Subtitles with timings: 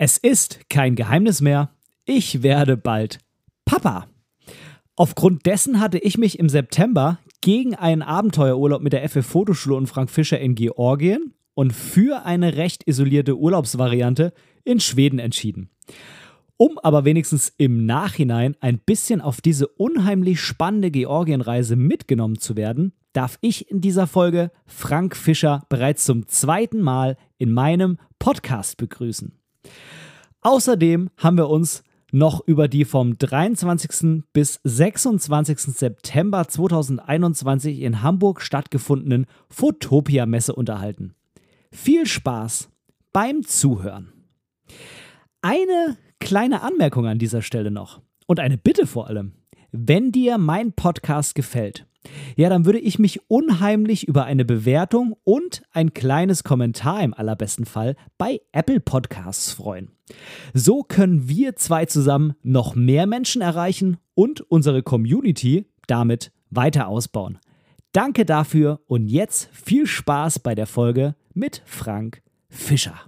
[0.00, 1.70] Es ist kein Geheimnis mehr,
[2.04, 3.18] ich werde bald
[3.64, 4.06] Papa.
[4.94, 9.88] Aufgrund dessen hatte ich mich im September gegen einen Abenteuerurlaub mit der FF Fotoschule und
[9.88, 14.32] Frank Fischer in Georgien und für eine recht isolierte Urlaubsvariante
[14.62, 15.68] in Schweden entschieden.
[16.56, 22.92] Um aber wenigstens im Nachhinein ein bisschen auf diese unheimlich spannende Georgienreise mitgenommen zu werden,
[23.14, 29.37] darf ich in dieser Folge Frank Fischer bereits zum zweiten Mal in meinem Podcast begrüßen.
[30.40, 34.24] Außerdem haben wir uns noch über die vom 23.
[34.32, 35.58] bis 26.
[35.58, 41.14] September 2021 in Hamburg stattgefundenen Fotopia-Messe unterhalten.
[41.70, 42.70] Viel Spaß
[43.12, 44.12] beim Zuhören.
[45.42, 49.32] Eine kleine Anmerkung an dieser Stelle noch und eine Bitte vor allem.
[49.70, 51.86] Wenn dir mein Podcast gefällt,
[52.36, 57.64] ja, dann würde ich mich unheimlich über eine Bewertung und ein kleines Kommentar im allerbesten
[57.64, 59.90] Fall bei Apple Podcasts freuen.
[60.54, 67.38] So können wir zwei zusammen noch mehr Menschen erreichen und unsere Community damit weiter ausbauen.
[67.92, 73.07] Danke dafür und jetzt viel Spaß bei der Folge mit Frank Fischer.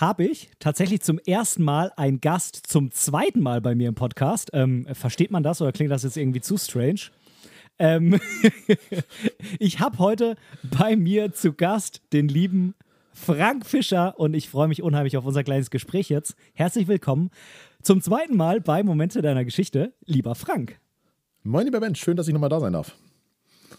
[0.00, 4.50] habe ich tatsächlich zum ersten Mal einen Gast zum zweiten Mal bei mir im Podcast.
[4.52, 7.00] Ähm, versteht man das oder klingt das jetzt irgendwie zu strange?
[7.78, 8.20] Ähm
[9.58, 12.74] ich habe heute bei mir zu Gast den lieben
[13.12, 16.36] Frank Fischer und ich freue mich unheimlich auf unser kleines Gespräch jetzt.
[16.54, 17.30] Herzlich willkommen
[17.82, 20.78] zum zweiten Mal bei Momente deiner Geschichte, lieber Frank.
[21.42, 22.94] Moin, lieber Mensch, schön, dass ich nochmal da sein darf.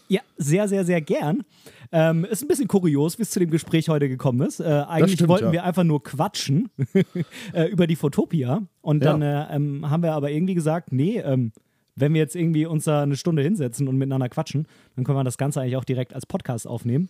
[0.08, 1.44] Ja, sehr, sehr, sehr gern.
[1.92, 4.60] Ähm, ist ein bisschen kurios, wie es zu dem Gespräch heute gekommen ist.
[4.60, 5.52] Äh, eigentlich stimmt, wollten ja.
[5.52, 6.70] wir einfach nur quatschen
[7.52, 8.62] äh, über die Fotopia.
[8.80, 9.50] Und dann ja.
[9.50, 11.52] äh, ähm, haben wir aber irgendwie gesagt, nee, ähm,
[11.96, 15.24] wenn wir jetzt irgendwie uns da eine Stunde hinsetzen und miteinander quatschen, dann können wir
[15.24, 17.08] das Ganze eigentlich auch direkt als Podcast aufnehmen.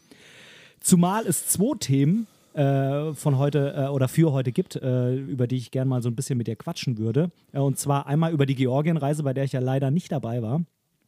[0.80, 5.56] Zumal es zwei Themen äh, von heute äh, oder für heute gibt, äh, über die
[5.56, 7.30] ich gerne mal so ein bisschen mit dir quatschen würde.
[7.52, 10.62] Äh, und zwar einmal über die Georgienreise, bei der ich ja leider nicht dabei war.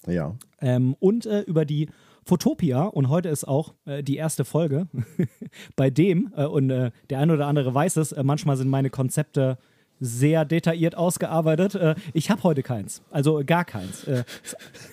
[0.06, 0.37] Ja.
[0.60, 1.89] Ähm, und äh, über die
[2.25, 4.88] Fotopia und heute ist auch äh, die erste Folge
[5.77, 8.91] bei dem äh, und äh, der eine oder andere weiß es, äh, manchmal sind meine
[8.91, 9.59] Konzepte
[10.03, 11.77] sehr detailliert ausgearbeitet.
[11.77, 14.05] Äh, ich habe heute keins, also gar keins.
[14.05, 14.25] Äh,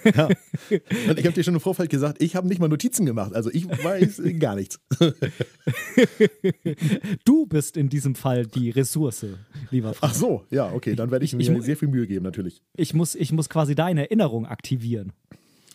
[0.15, 0.27] ja.
[0.27, 3.49] Und ich habe dir schon im Vorfeld gesagt, ich habe nicht mal Notizen gemacht, also
[3.51, 4.79] ich weiß gar nichts.
[7.25, 9.25] du bist in diesem Fall die Ressource,
[9.71, 10.13] lieber Frank.
[10.13, 12.61] Ach so, ja, okay, dann werde ich, ich mir sehr viel Mühe geben, natürlich.
[12.77, 15.13] Ich muss, ich muss quasi deine Erinnerung aktivieren.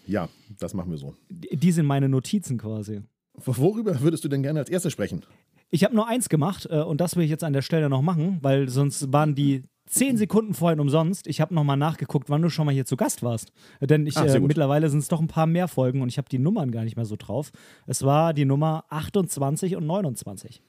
[0.06, 0.28] Ja,
[0.58, 1.14] das machen wir so.
[1.30, 3.02] Die sind meine Notizen quasi.
[3.34, 5.24] Worüber würdest du denn gerne als erstes sprechen?
[5.70, 8.02] Ich habe nur eins gemacht äh, und das will ich jetzt an der Stelle noch
[8.02, 11.26] machen, weil sonst waren die zehn Sekunden vorhin umsonst.
[11.26, 13.52] Ich habe nochmal nachgeguckt, wann du schon mal hier zu Gast warst.
[13.80, 16.28] Denn ich, Ach, äh, mittlerweile sind es doch ein paar mehr Folgen und ich habe
[16.28, 17.50] die Nummern gar nicht mehr so drauf.
[17.86, 20.62] Es war die Nummer 28 und 29.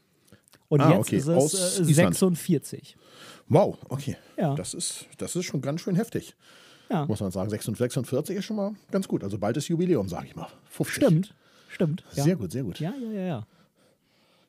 [0.67, 1.17] Und ah, jetzt okay.
[1.17, 2.97] ist es äh, 46.
[3.47, 4.17] Wow, okay.
[4.37, 4.55] Ja.
[4.55, 6.35] Das, ist, das ist schon ganz schön heftig.
[6.89, 7.05] Ja.
[7.05, 9.23] Muss man sagen, 46 ist schon mal ganz gut.
[9.23, 10.47] Also bald ist Jubiläum, sage ich mal.
[10.69, 10.95] 50.
[10.95, 11.35] Stimmt,
[11.69, 12.03] stimmt.
[12.11, 12.35] Sehr ja.
[12.35, 12.79] gut, sehr gut.
[12.79, 13.47] Ja, ja, ja, ja.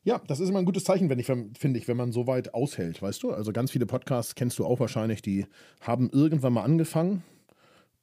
[0.04, 2.54] Ja, das ist immer ein gutes Zeichen, wenn ich, finde ich, wenn man so weit
[2.54, 3.32] aushält, weißt du?
[3.32, 5.46] Also ganz viele Podcasts kennst du auch wahrscheinlich, die
[5.80, 7.24] haben irgendwann mal angefangen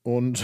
[0.03, 0.43] und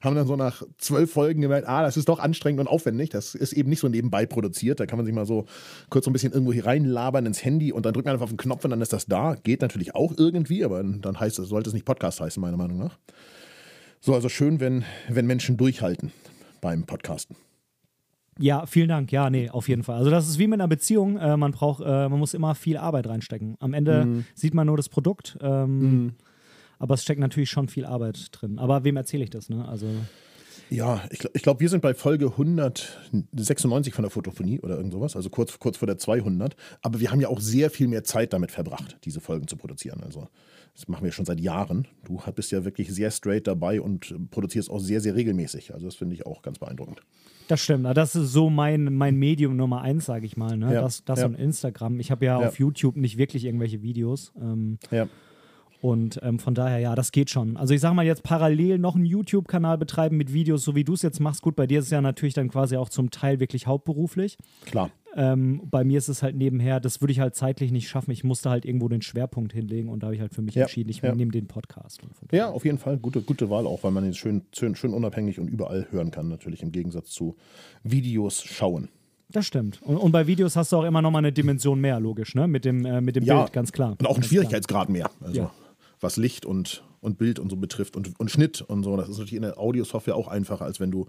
[0.00, 3.10] haben dann so nach zwölf Folgen gemerkt, ah, das ist doch anstrengend und aufwendig.
[3.10, 4.80] Das ist eben nicht so nebenbei produziert.
[4.80, 5.46] Da kann man sich mal so
[5.90, 8.30] kurz so ein bisschen irgendwo hier reinlabern ins Handy und dann drückt man einfach auf
[8.30, 9.34] den Knopf und dann ist das da.
[9.34, 12.78] Geht natürlich auch irgendwie, aber dann heißt es, sollte es nicht Podcast heißen, meiner Meinung
[12.78, 12.98] nach.
[14.00, 16.12] So, also schön, wenn, wenn Menschen durchhalten
[16.60, 17.36] beim Podcasten.
[18.38, 19.12] Ja, vielen Dank.
[19.12, 19.96] Ja, nee, auf jeden Fall.
[19.96, 21.16] Also das ist wie mit einer Beziehung.
[21.16, 23.56] Äh, man braucht, äh, man muss immer viel Arbeit reinstecken.
[23.60, 24.24] Am Ende mhm.
[24.34, 26.14] sieht man nur das Produkt, ähm, mhm.
[26.78, 28.58] Aber es steckt natürlich schon viel Arbeit drin.
[28.58, 29.48] Aber wem erzähle ich das?
[29.48, 29.66] Ne?
[29.66, 29.86] Also
[30.68, 35.14] ja, ich, ich glaube, wir sind bei Folge 196 von der Fotophonie oder irgend sowas,
[35.14, 36.56] also kurz, kurz vor der 200.
[36.82, 40.02] Aber wir haben ja auch sehr viel mehr Zeit damit verbracht, diese Folgen zu produzieren.
[40.02, 40.28] Also
[40.74, 41.86] das machen wir schon seit Jahren.
[42.04, 45.72] Du bist ja wirklich sehr straight dabei und produzierst auch sehr, sehr regelmäßig.
[45.72, 47.00] Also das finde ich auch ganz beeindruckend.
[47.48, 47.86] Das stimmt.
[47.96, 50.56] Das ist so mein, mein Medium Nummer eins, sage ich mal.
[50.56, 50.74] Ne?
[50.74, 51.26] Ja, das das ja.
[51.26, 52.00] und Instagram.
[52.00, 54.32] Ich habe ja, ja, auf YouTube nicht wirklich irgendwelche Videos.
[54.40, 55.08] Ähm, ja.
[55.80, 57.56] Und ähm, von daher, ja, das geht schon.
[57.56, 60.94] Also ich sag mal jetzt parallel noch einen YouTube-Kanal betreiben mit Videos, so wie du
[60.94, 61.42] es jetzt machst.
[61.42, 64.38] Gut, bei dir ist es ja natürlich dann quasi auch zum Teil wirklich hauptberuflich.
[64.64, 64.90] Klar.
[65.14, 68.10] Ähm, bei mir ist es halt nebenher, das würde ich halt zeitlich nicht schaffen.
[68.10, 70.62] Ich musste halt irgendwo den Schwerpunkt hinlegen und da habe ich halt für mich Ja,
[70.62, 71.14] entschieden, ich ja.
[71.14, 72.02] nehme den Podcast.
[72.32, 72.98] Ja, auf jeden Fall.
[72.98, 76.28] Gute, gute Wahl auch, weil man ihn schön, schön, schön unabhängig und überall hören kann,
[76.28, 77.36] natürlich im Gegensatz zu
[77.82, 78.88] Videos schauen.
[79.30, 79.80] Das stimmt.
[79.82, 82.46] Und, und bei Videos hast du auch immer noch mal eine Dimension mehr, logisch, ne?
[82.46, 83.96] Mit dem, äh, mit dem Ja, Bild, ganz klar.
[83.98, 85.10] Und auch einen Schwierigkeitsgrad mehr.
[85.20, 85.50] Also Ja.
[86.06, 88.96] Was Licht und, und Bild und so betrifft und, und Schnitt und so.
[88.96, 91.08] Das ist natürlich in der Audiosoftware auch einfacher, als wenn du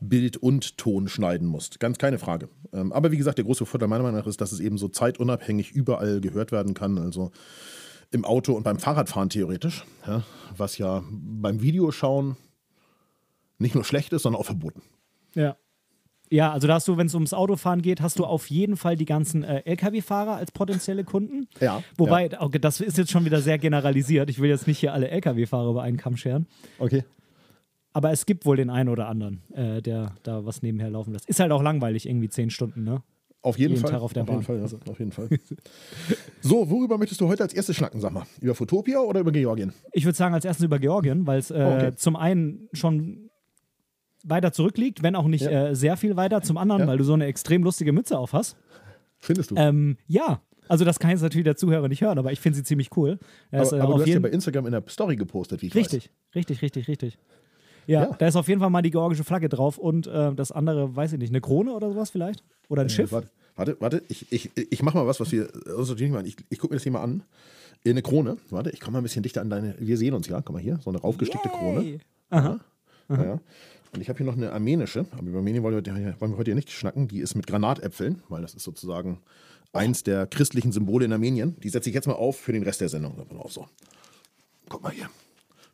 [0.00, 1.78] Bild und Ton schneiden musst.
[1.78, 2.48] Ganz keine Frage.
[2.72, 4.88] Ähm, aber wie gesagt, der große Vorteil meiner Meinung nach ist, dass es eben so
[4.88, 6.98] zeitunabhängig überall gehört werden kann.
[6.98, 7.32] Also
[8.10, 9.84] im Auto und beim Fahrradfahren theoretisch.
[10.06, 10.24] Ja,
[10.56, 12.36] was ja beim Videoschauen
[13.58, 14.80] nicht nur schlecht ist, sondern auch verboten.
[15.34, 15.58] Ja.
[16.32, 18.94] Ja, also da hast du, wenn es ums Autofahren geht, hast du auf jeden Fall
[18.96, 21.48] die ganzen äh, Lkw-Fahrer als potenzielle Kunden.
[21.60, 24.30] Ja, Wobei, okay, das ist jetzt schon wieder sehr generalisiert.
[24.30, 26.46] Ich will jetzt nicht hier alle Lkw-Fahrer über einen Kamm scheren.
[26.78, 27.02] Okay.
[27.92, 31.28] Aber es gibt wohl den einen oder anderen, äh, der da was nebenher laufen lässt.
[31.28, 33.02] Ist halt auch langweilig, irgendwie zehn Stunden, ne?
[33.42, 33.90] Auf jeden Jeden Fall.
[33.92, 34.42] Tag auf der jeden Bahn.
[34.44, 34.62] Fall, ja.
[34.62, 34.78] Also.
[34.88, 35.28] Auf jeden Fall.
[36.42, 38.24] so, worüber möchtest du heute als erstes schnacken, sag mal?
[38.40, 39.72] Über Fotopia oder über Georgien?
[39.92, 41.94] Ich würde sagen, als erstes über Georgien, weil es äh, Oh, okay.
[41.96, 43.29] zum einen schon
[44.24, 45.68] weiter zurückliegt, wenn auch nicht Ja.
[45.68, 46.42] äh, sehr viel weiter.
[46.42, 46.86] Zum anderen, Ja.
[46.88, 48.56] weil du so eine extrem lustige Mütze auf hast.
[49.18, 49.56] Findest du?
[49.56, 52.62] Ähm, ja, also das kann jetzt natürlich der Zuhörer nicht hören, aber ich finde sie
[52.64, 53.18] ziemlich cool.
[53.50, 55.66] Er aber äh, aber auf du hast ja bei Instagram in der Story gepostet, wie
[55.66, 57.18] ich Richtig, richtig, richtig, richtig.
[57.86, 58.16] Ja, Ja.
[58.18, 61.12] da ist auf jeden Fall mal die georgische Flagge drauf und äh, das andere, weiß
[61.14, 62.44] ich nicht, eine Krone oder sowas vielleicht?
[62.68, 62.92] Oder ein weiß.
[62.92, 63.12] Schiff?
[63.12, 64.02] Warte, warte, warte.
[64.08, 66.26] Ich, ich, ich mach mal was, was wir natürlich nicht machen.
[66.26, 67.22] Ich, ich gucke mir das hier mal an.
[67.86, 68.36] Eine Krone.
[68.50, 69.74] Warte, ich komme mal ein bisschen dichter an deine.
[69.78, 70.40] Wir sehen uns ja.
[70.42, 70.78] Guck mal hier.
[70.84, 71.82] So eine raufgestickte Krone.
[71.82, 71.98] Yay.
[72.28, 72.60] Aha.
[73.08, 73.40] Ja, ja.
[73.92, 75.06] Und ich habe hier noch eine armenische.
[75.12, 77.08] Aber über Armenien wollen wir, heute- heute nicht schnacken.
[77.08, 79.18] Die ist mit Granatäpfeln, weil das ist sozusagen
[79.72, 81.56] eins der christlichen Symbole in Armenien.
[81.60, 83.26] Die setze ich jetzt mal auf für den Rest der Sendung.
[83.38, 83.66] Auf, so.
[84.68, 85.08] Guck mal hier.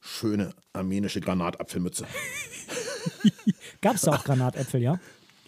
[0.00, 2.06] Schöne armenische Granatapfelmütze.
[3.80, 4.98] Gab es da auch Granatäpfel, ja?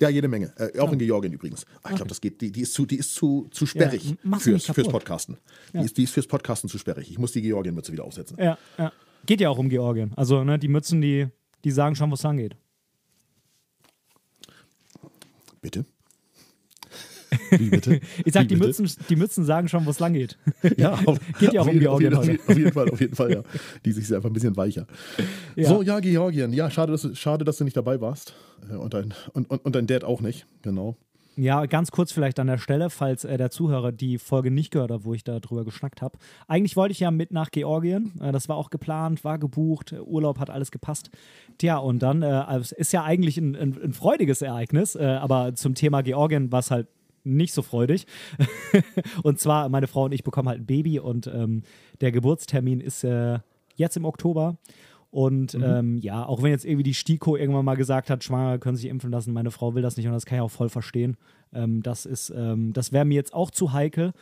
[0.01, 0.53] Ja, jede Menge.
[0.57, 1.65] Äh, auch in Georgien übrigens.
[1.83, 2.41] Ah, ich glaube, das geht.
[2.41, 4.89] Die, die ist zu, die ist zu, zu sperrig Ja, fürs, fürs.
[4.89, 5.39] Podcasten.
[5.75, 7.11] Die, ist, die ist fürs Podcasten zu sperrig.
[7.11, 8.37] Ich muss die Georgien-Mütze wieder aufsetzen.
[8.39, 8.93] Ja, ja.
[9.27, 10.13] Geht ja auch um Georgien.
[10.15, 11.27] Also, ne, die Mützen, die,
[11.65, 12.57] die sagen schon, wo es lang geht.
[15.61, 15.85] Bitte?
[17.51, 18.01] Wie bitte?
[18.25, 18.67] Ich sag, Wie die bitte?
[18.83, 20.39] Mützen, die Mützen sagen schon, wo es lang geht.
[20.77, 22.33] Ja, auf, Geht ja auch um Georgien auf, heute.
[22.33, 23.43] jeden, auf jeden Fall, auf jeden Fall, ja.
[23.85, 24.87] Die sich einfach ein bisschen weicher.
[25.57, 25.69] Ja.
[25.69, 26.53] So, ja, Georgien.
[26.53, 28.35] Ja, schade, dass, du- schade, dass du nicht dabei warst.
[28.71, 30.97] Äh, Und dein, und, und, und dein Dad auch nicht, genau.
[31.41, 34.91] Ja, ganz kurz vielleicht an der Stelle, falls äh, der Zuhörer die Folge nicht gehört
[34.91, 36.19] hat, wo ich da drüber geschnackt habe.
[36.49, 38.13] Eigentlich wollte ich ja mit nach Georgien.
[38.21, 41.11] Äh, das war auch geplant, war gebucht, Urlaub hat alles gepasst.
[41.57, 45.55] Tja, und dann, äh, es ist ja eigentlich ein, ein, ein freudiges Ereignis, äh, aber
[45.55, 46.89] zum Thema Georgien war es halt
[47.23, 48.07] nicht so freudig.
[49.23, 51.63] und zwar, meine Frau und ich bekommen halt ein Baby und ähm,
[52.01, 53.39] der Geburtstermin ist äh,
[53.77, 54.59] jetzt im Oktober.
[55.11, 58.77] Und ähm, ja, auch wenn jetzt irgendwie die STIKO irgendwann mal gesagt hat, Schwangere können
[58.77, 61.17] sich impfen lassen, meine Frau will das nicht und das kann ich auch voll verstehen.
[61.53, 64.13] Ähm, das ist, ähm, das wäre mir jetzt auch zu heikel.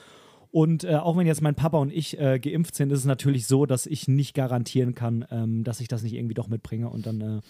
[0.52, 3.46] Und äh, auch wenn jetzt mein Papa und ich äh, geimpft sind, ist es natürlich
[3.46, 6.88] so, dass ich nicht garantieren kann, ähm, dass ich das nicht irgendwie doch mitbringe.
[6.88, 7.40] Und dann äh,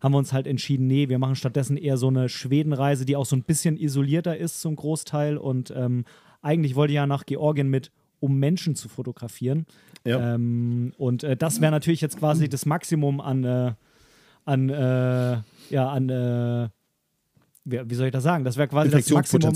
[0.00, 3.26] haben wir uns halt entschieden, nee, wir machen stattdessen eher so eine Schwedenreise, die auch
[3.26, 5.38] so ein bisschen isolierter ist zum Großteil.
[5.38, 6.04] Und ähm,
[6.42, 7.90] eigentlich wollte ich ja nach Georgien mit,
[8.22, 9.66] um Menschen zu fotografieren.
[10.04, 10.34] Ja.
[10.34, 13.72] Ähm, und äh, das wäre natürlich jetzt quasi das Maximum an, äh,
[14.44, 15.38] an, äh,
[15.70, 16.68] ja, an, äh,
[17.64, 18.44] wie, soll ich das sagen?
[18.44, 19.52] Das wäre quasi das Maximum.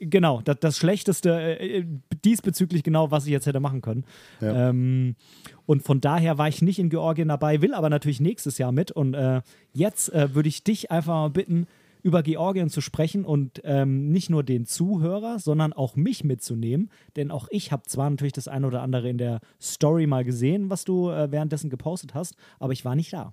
[0.00, 1.84] Genau, das, das Schlechteste äh,
[2.24, 4.04] diesbezüglich genau, was ich jetzt hätte machen können.
[4.40, 4.68] Ja.
[4.68, 5.16] Ähm,
[5.64, 8.90] und von daher war ich nicht in Georgien dabei, will aber natürlich nächstes Jahr mit.
[8.90, 9.40] Und äh,
[9.72, 11.66] jetzt äh, würde ich dich einfach mal bitten,
[12.04, 16.90] über Georgien zu sprechen und ähm, nicht nur den Zuhörer, sondern auch mich mitzunehmen.
[17.16, 20.68] Denn auch ich habe zwar natürlich das eine oder andere in der Story mal gesehen,
[20.68, 23.32] was du äh, währenddessen gepostet hast, aber ich war nicht da.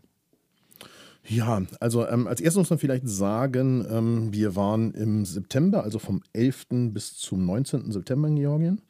[1.28, 6.00] Ja, also ähm, als erstes muss man vielleicht sagen, ähm, wir waren im September, also
[6.00, 6.68] vom 11.
[6.94, 7.92] bis zum 19.
[7.92, 8.82] September in Georgien.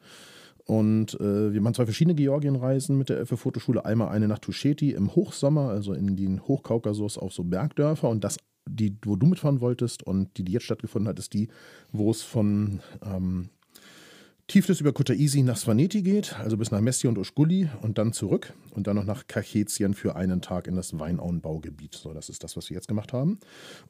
[0.64, 3.84] Und äh, wir machen zwei verschiedene Georgienreisen mit der FF Fotoschule.
[3.84, 8.08] Einmal eine nach Tusheti im Hochsommer, also in den Hochkaukasus auf so Bergdörfer.
[8.08, 11.48] Und das, die, wo du mitfahren wolltest und die, die jetzt stattgefunden hat, ist die,
[11.90, 13.50] wo es von ähm,
[14.48, 18.52] Tiflis über Kutaisi nach Svaneti geht, also bis nach Messi und Uschguli und dann zurück
[18.70, 21.94] und dann noch nach Kachetien für einen Tag in das Weinauenbaugebiet.
[21.94, 23.38] So, das ist das, was wir jetzt gemacht haben.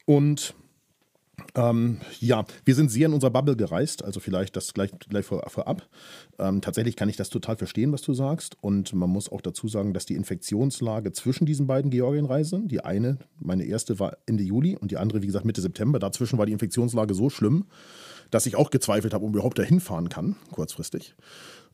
[0.05, 0.53] Und
[1.55, 5.43] ähm, ja, wir sind sehr in unserer Bubble gereist, also vielleicht das gleich, gleich vor,
[5.49, 5.87] vorab.
[6.39, 8.57] Ähm, tatsächlich kann ich das total verstehen, was du sagst.
[8.61, 13.17] Und man muss auch dazu sagen, dass die Infektionslage zwischen diesen beiden Georgienreisen, die eine,
[13.39, 16.53] meine erste war Ende Juli und die andere, wie gesagt, Mitte September, dazwischen war die
[16.53, 17.65] Infektionslage so schlimm,
[18.29, 21.15] dass ich auch gezweifelt habe, ob ich überhaupt dahin fahren kann, kurzfristig.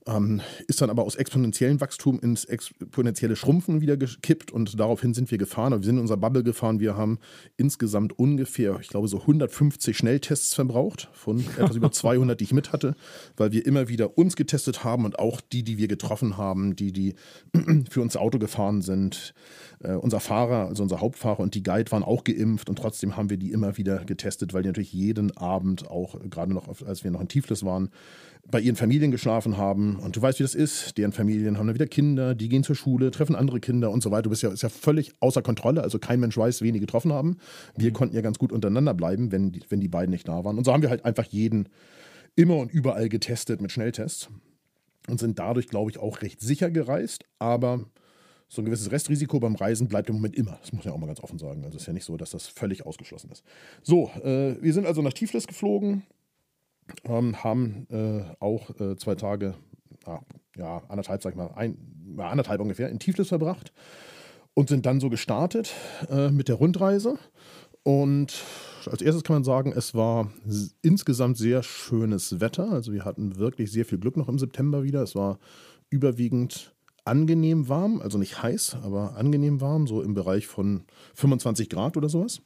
[0.09, 5.29] Ähm, ist dann aber aus exponentiellem Wachstum ins exponentielle Schrumpfen wieder gekippt und daraufhin sind
[5.31, 5.73] wir gefahren.
[5.73, 6.79] Wir sind in unserer Bubble gefahren.
[6.79, 7.19] Wir haben
[7.57, 12.71] insgesamt ungefähr, ich glaube, so 150 Schnelltests verbraucht von etwas über 200, die ich mit
[12.71, 12.95] hatte,
[13.37, 16.91] weil wir immer wieder uns getestet haben und auch die, die wir getroffen haben, die,
[16.91, 17.15] die
[17.89, 19.33] für uns Auto gefahren sind.
[19.81, 23.29] Äh, unser Fahrer, also unser Hauptfahrer und die Guide waren auch geimpft und trotzdem haben
[23.29, 27.11] wir die immer wieder getestet, weil die natürlich jeden Abend auch, gerade noch, als wir
[27.11, 27.89] noch in Tiflis waren,
[28.51, 29.97] bei ihren Familien geschlafen haben.
[29.97, 30.97] Und du weißt, wie das ist.
[30.97, 34.11] Deren Familien haben dann wieder Kinder, die gehen zur Schule, treffen andere Kinder und so
[34.11, 34.23] weiter.
[34.23, 35.83] Du bist ja, ist ja völlig außer Kontrolle.
[35.83, 37.37] Also kein Mensch weiß, wen die getroffen haben.
[37.75, 37.93] Wir mhm.
[37.93, 40.57] konnten ja ganz gut untereinander bleiben, wenn die, wenn die beiden nicht da waren.
[40.57, 41.69] Und so haben wir halt einfach jeden
[42.35, 44.29] immer und überall getestet mit Schnelltests
[45.07, 47.25] und sind dadurch, glaube ich, auch recht sicher gereist.
[47.37, 47.85] Aber
[48.47, 50.57] so ein gewisses Restrisiko beim Reisen bleibt im Moment immer.
[50.61, 51.63] Das muss man ja auch mal ganz offen sagen.
[51.65, 53.43] Also es ist ja nicht so, dass das völlig ausgeschlossen ist.
[53.83, 56.03] So, äh, wir sind also nach Tiflis geflogen
[57.03, 59.55] ähm, haben äh, auch äh, zwei Tage,
[60.05, 60.19] ah,
[60.55, 61.77] ja, anderthalb, sag ich mal, ein,
[62.17, 63.71] anderthalb ungefähr in Tiflis verbracht
[64.53, 65.73] und sind dann so gestartet
[66.09, 67.17] äh, mit der Rundreise.
[67.83, 68.43] Und
[68.85, 70.31] als erstes kann man sagen, es war
[70.81, 72.71] insgesamt sehr schönes Wetter.
[72.71, 75.01] Also wir hatten wirklich sehr viel Glück noch im September wieder.
[75.01, 75.39] Es war
[75.89, 80.83] überwiegend angenehm warm, also nicht heiß, aber angenehm warm, so im Bereich von
[81.15, 82.41] 25 Grad oder sowas.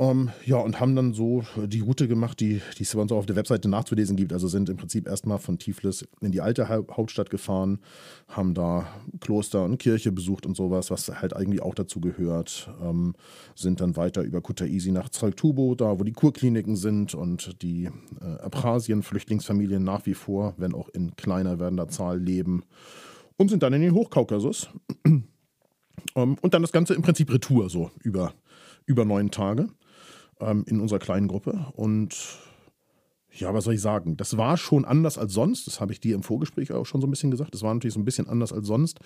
[0.00, 3.12] Um, ähm, ja, und haben dann so die Route gemacht, die, die es bei uns
[3.12, 4.32] auch auf der Webseite nachzulesen gibt.
[4.32, 7.80] Also sind im Prinzip erstmal von Tiflis in die alte Hauptstadt gefahren,
[8.26, 8.86] haben da
[9.20, 12.70] Kloster und Kirche besucht und sowas, was halt eigentlich auch dazu gehört.
[12.82, 13.14] Ähm,
[13.54, 17.90] sind dann weiter über Kutaisi nach Zaltubo, da wo die Kurkliniken sind und die
[18.22, 22.62] äh, Abchasien-Flüchtlingsfamilien nach wie vor, wenn auch in kleiner werdender Zahl, leben.
[23.36, 24.70] Und sind dann in den Hochkaukasus.
[25.04, 25.24] um,
[26.14, 28.32] ähm, und dann das Ganze im Prinzip Retour, so über,
[28.86, 29.68] über neun Tage
[30.40, 31.66] ähm, in unserer kleinen Gruppe.
[31.74, 32.38] Und
[33.32, 34.16] ja, was soll ich sagen?
[34.16, 35.66] Das war schon anders als sonst.
[35.66, 37.54] Das habe ich dir im Vorgespräch auch schon so ein bisschen gesagt.
[37.54, 39.00] Das war natürlich so ein bisschen anders als sonst.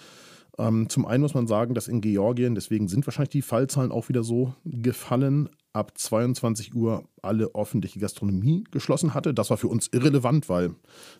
[0.59, 4.09] Ähm, zum einen muss man sagen, dass in Georgien, deswegen sind wahrscheinlich die Fallzahlen auch
[4.09, 9.35] wieder so gefallen, ab 22 Uhr alle öffentliche Gastronomie geschlossen hatte.
[9.35, 10.75] Das war für uns irrelevant, weil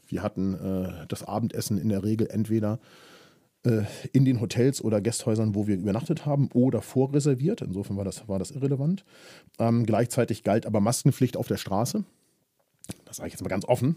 [0.06, 2.78] wir hatten äh, das Abendessen in der Regel entweder
[4.12, 7.62] in den Hotels oder Gästhäusern, wo wir übernachtet haben oder vorreserviert.
[7.62, 9.04] Insofern war das, war das irrelevant.
[9.59, 12.04] Ähm, gleichzeitig galt aber Maskenpflicht auf der Straße.
[13.06, 13.97] Das sage ich jetzt mal ganz offen.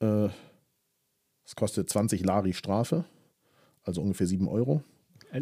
[0.00, 3.04] Äh, es äh, kostet 20 Lari Strafe,
[3.82, 4.82] also ungefähr 7 Euro.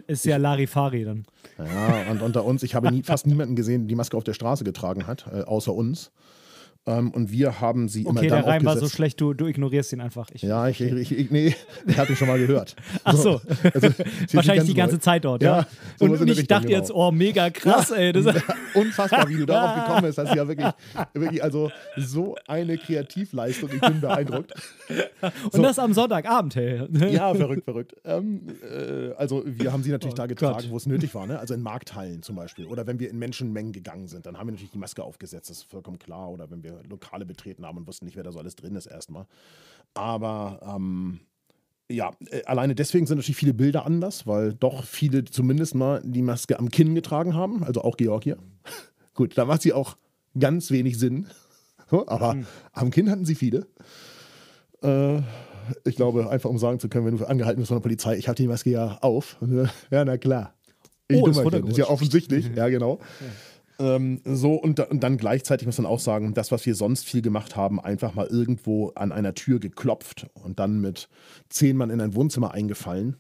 [0.07, 1.27] Ist ja Larifari dann.
[1.59, 4.33] Ja, und unter uns, ich habe nie, fast niemanden gesehen, der die Maske auf der
[4.33, 6.13] Straße getragen hat, äh, außer uns.
[6.85, 9.35] Ähm, und wir haben sie okay, immer dann Okay, der Reim war so schlecht, du,
[9.35, 10.29] du ignorierst ihn einfach.
[10.33, 11.55] Ich, ja, ich, ich, ich, nee,
[11.87, 12.75] ich habe ihn schon mal gehört.
[13.05, 13.41] Ach so.
[13.73, 13.89] Also,
[14.33, 15.01] Wahrscheinlich die ganze neu.
[15.01, 15.59] Zeit dort, ja.
[15.59, 15.67] ja.
[15.97, 16.79] So und, und ich dachte genau.
[16.81, 17.97] jetzt, oh, mega krass, ja.
[17.97, 18.13] ey.
[18.13, 18.27] Das
[18.75, 20.19] Unfassbar, wie du darauf gekommen bist.
[20.19, 20.67] Das ist ja wirklich,
[21.15, 23.71] wirklich also so eine Kreativleistung.
[23.73, 24.53] Ich bin beeindruckt.
[25.45, 25.63] Und so.
[25.63, 26.83] das am Sonntagabend, hey.
[27.13, 27.95] Ja, verrückt, verrückt.
[28.05, 31.29] Ähm, äh, also wir haben sie natürlich oh, da getragen, wo es nötig war.
[31.29, 31.39] Ne?
[31.39, 32.67] Also in Markthallen zum Beispiel.
[32.67, 35.49] Oder wenn wir in Menschenmengen gegangen sind, dann haben wir natürlich die Maske aufgesetzt.
[35.49, 36.29] Das ist vollkommen klar.
[36.31, 38.87] Oder wenn wir Lokale betreten haben und wussten nicht, wer da so alles drin ist
[38.87, 39.27] erstmal.
[39.95, 41.21] Aber ähm,
[41.91, 46.23] ja, äh, alleine deswegen sind natürlich viele Bilder anders, weil doch viele zumindest mal die
[46.23, 48.39] Maske am Kinn getragen haben, also auch Georgier.
[49.15, 49.97] Gut, da macht sie auch
[50.39, 51.27] ganz wenig Sinn.
[52.07, 52.47] Aber mhm.
[52.73, 53.67] am Kinn hatten sie viele.
[54.83, 55.19] Äh,
[55.85, 58.29] ich glaube, einfach um sagen zu können, wenn du angehalten wirst von der Polizei, ich
[58.29, 59.37] habe die Maske ja auf.
[59.91, 60.55] Ja, na klar.
[61.09, 62.51] Ich oh, ist, ist ja offensichtlich.
[62.55, 62.99] ja, genau.
[63.21, 63.27] Ja.
[63.83, 67.21] Ähm, so, und, und, dann gleichzeitig muss man auch sagen, das, was wir sonst viel
[67.21, 71.09] gemacht haben, einfach mal irgendwo an einer Tür geklopft und dann mit
[71.49, 73.17] zehn Mann in ein Wohnzimmer eingefallen.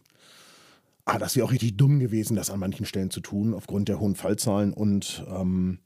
[1.04, 3.99] Ah, das wäre auch richtig dumm gewesen, das an manchen Stellen zu tun, aufgrund der
[3.99, 4.73] hohen Fallzahlen.
[4.73, 5.81] Und ähm,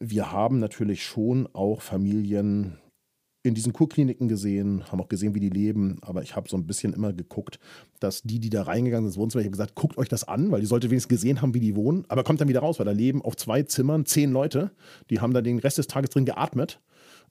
[0.00, 2.78] wir haben natürlich schon auch Familien
[3.46, 6.66] in diesen Kurkliniken gesehen, haben auch gesehen, wie die leben, aber ich habe so ein
[6.66, 7.58] bisschen immer geguckt,
[8.00, 10.60] dass die, die da reingegangen sind Wohnzimmer, ich habe gesagt, guckt euch das an, weil
[10.60, 12.92] die sollte wenigstens gesehen haben, wie die wohnen, aber kommt dann wieder raus, weil da
[12.92, 14.72] leben auf zwei Zimmern zehn Leute,
[15.10, 16.80] die haben da den Rest des Tages drin geatmet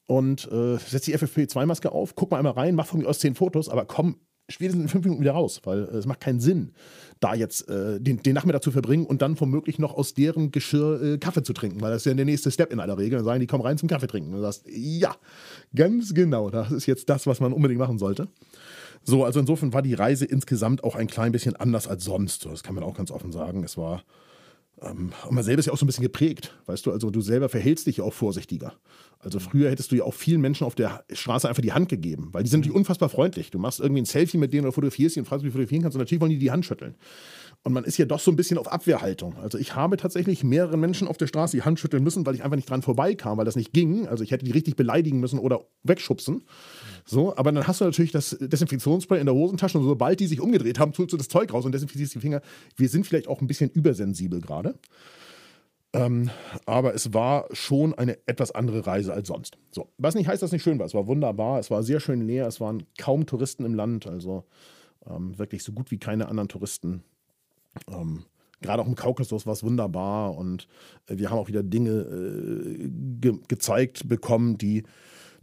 [0.07, 3.35] und äh, setzt die FFP2-Maske auf, guck mal einmal rein, mach von mir aus zehn
[3.35, 4.17] Fotos, aber komm
[4.49, 6.71] spätestens in fünf Minuten wieder raus, weil äh, es macht keinen Sinn,
[7.19, 11.01] da jetzt äh, den, den, Nachmittag zu verbringen und dann womöglich noch aus deren Geschirr
[11.01, 13.17] äh, Kaffee zu trinken, weil das ist ja der nächste Step in aller Regel.
[13.17, 14.31] Dann sagen die, komm rein zum Kaffee trinken.
[14.31, 15.15] Und du sagst, ja,
[15.75, 18.27] ganz genau, das ist jetzt das, was man unbedingt machen sollte.
[19.03, 22.45] So, also insofern war die Reise insgesamt auch ein klein bisschen anders als sonst.
[22.45, 23.63] Das kann man auch ganz offen sagen.
[23.63, 24.03] Es war
[24.77, 27.47] und man selber ist ja auch so ein bisschen geprägt, weißt du, also du selber
[27.47, 28.73] verhältst dich ja auch vorsichtiger.
[29.19, 32.29] Also früher hättest du ja auch vielen Menschen auf der Straße einfach die Hand gegeben,
[32.33, 33.49] weil die sind natürlich unfassbar freundlich.
[33.51, 35.81] Du machst irgendwie ein Selfie mit denen oder fotografierst sie und fragst, wie du fotografieren
[35.81, 36.95] kannst und natürlich wollen die die Hand schütteln.
[37.63, 39.37] Und man ist ja doch so ein bisschen auf Abwehrhaltung.
[39.37, 42.43] Also ich habe tatsächlich mehreren Menschen auf der Straße die Hand schütteln müssen, weil ich
[42.43, 44.07] einfach nicht dran vorbeikam, weil das nicht ging.
[44.07, 46.43] Also ich hätte die richtig beleidigen müssen oder wegschubsen.
[47.05, 50.41] So, aber dann hast du natürlich das Desinfektionsspray in der Hosentasche und sobald die sich
[50.41, 52.41] umgedreht haben, tust du das Zeug raus und desinfizierst die Finger.
[52.75, 54.75] Wir sind vielleicht auch ein bisschen übersensibel gerade.
[55.93, 56.31] Ähm,
[56.65, 59.57] aber es war schon eine etwas andere Reise als sonst.
[59.71, 60.85] So, was nicht heißt, dass es nicht schön war.
[60.87, 64.43] Es war wunderbar, es war sehr schön leer, es waren kaum Touristen im Land, also
[65.07, 67.03] ähm, wirklich so gut wie keine anderen Touristen.
[67.87, 68.25] Ähm,
[68.61, 70.67] Gerade auch im Kaukasus war es wunderbar und
[71.07, 72.89] äh, wir haben auch wieder Dinge äh,
[73.21, 74.83] ge gezeigt bekommen, die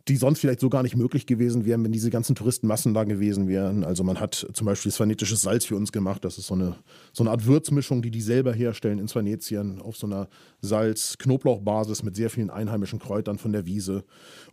[0.08, 3.46] die sonst vielleicht so gar nicht möglich gewesen wären, wenn diese ganzen Touristenmassen da gewesen
[3.46, 3.84] wären.
[3.84, 6.24] Also man hat zum Beispiel svanetisches Salz für uns gemacht.
[6.24, 6.76] Das ist so eine,
[7.12, 10.28] so eine Art Würzmischung, die die selber herstellen in Svanetien auf so einer
[10.60, 14.04] Salz-Knoblauch-Basis mit sehr vielen einheimischen Kräutern von der Wiese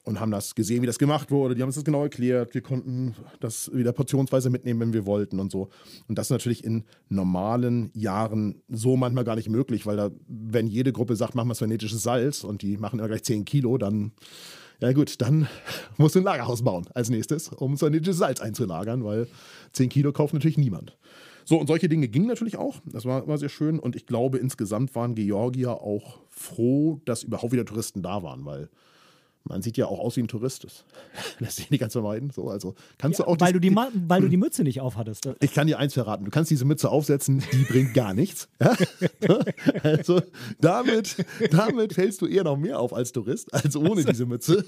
[0.04, 1.56] und haben das gesehen, wie das gemacht wurde.
[1.56, 2.54] Die haben uns das genau erklärt.
[2.54, 5.70] Wir konnten das wieder portionsweise mitnehmen, wenn wir wollten und so.
[6.08, 10.68] Und das ist natürlich in normalen Jahren so manchmal gar nicht möglich, weil da, wenn
[10.68, 14.12] jede Gruppe sagt, machen wir svanetisches Salz und die machen immer gleich 10 Kilo, dann
[14.82, 15.48] ja gut, dann
[15.98, 19.28] musst du ein Lagerhaus bauen als nächstes, um sanitisches Salz einzulagern, weil
[19.74, 20.98] 10 Kilo kauft natürlich niemand.
[21.46, 22.80] So, und solche Dinge gingen natürlich auch.
[22.86, 23.80] Das war, war sehr schön.
[23.80, 28.70] Und ich glaube, insgesamt waren Georgier auch froh, dass überhaupt wieder Touristen da waren, weil
[29.44, 30.64] man sieht ja auch aus wie ein Tourist.
[30.64, 30.86] Das
[31.40, 32.30] lässt sich nicht ganz vermeiden.
[32.30, 35.30] So, also kannst ja, du auch weil, du die weil du die Mütze nicht aufhattest.
[35.40, 36.26] Ich kann dir eins verraten.
[36.26, 38.48] Du kannst diese Mütze aufsetzen, die bringt gar nichts.
[38.60, 38.76] Ja?
[39.84, 40.22] Also
[40.60, 44.66] damit, damit fällst du eher noch mehr auf als Tourist, als ohne diese Mütze.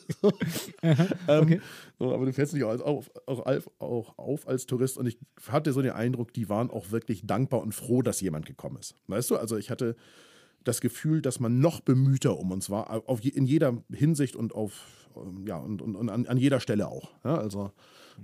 [0.82, 0.98] ähm,
[1.28, 1.62] okay.
[2.00, 3.46] so, aber du fällst nicht auf, auch,
[3.80, 4.98] auch auf als Tourist.
[4.98, 5.18] Und ich
[5.50, 8.96] hatte so den Eindruck, die waren auch wirklich dankbar und froh, dass jemand gekommen ist.
[9.08, 9.96] Weißt du, also ich hatte
[10.63, 15.01] das Gefühl, dass man noch bemühter um uns war, auf, in jeder Hinsicht und auf
[15.15, 17.12] ähm, ja und, und, und an, an, jeder Stelle auch.
[17.24, 17.72] Ja, also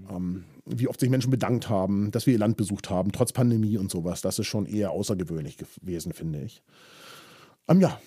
[0.09, 3.77] ähm, wie oft sich Menschen bedankt haben, dass wir ihr Land besucht haben, trotz Pandemie
[3.77, 6.61] und sowas, das ist schon eher außergewöhnlich gewesen, finde ich.
[7.67, 7.99] Ähm, ja,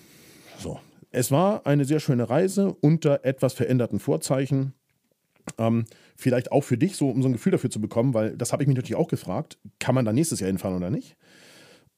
[0.59, 0.79] so.
[1.13, 4.73] Es war eine sehr schöne Reise unter etwas veränderten Vorzeichen.
[5.57, 5.85] Ähm,
[6.15, 8.63] vielleicht auch für dich, so um so ein Gefühl dafür zu bekommen, weil das habe
[8.63, 11.17] ich mich natürlich auch gefragt, kann man da nächstes Jahr hinfahren oder nicht?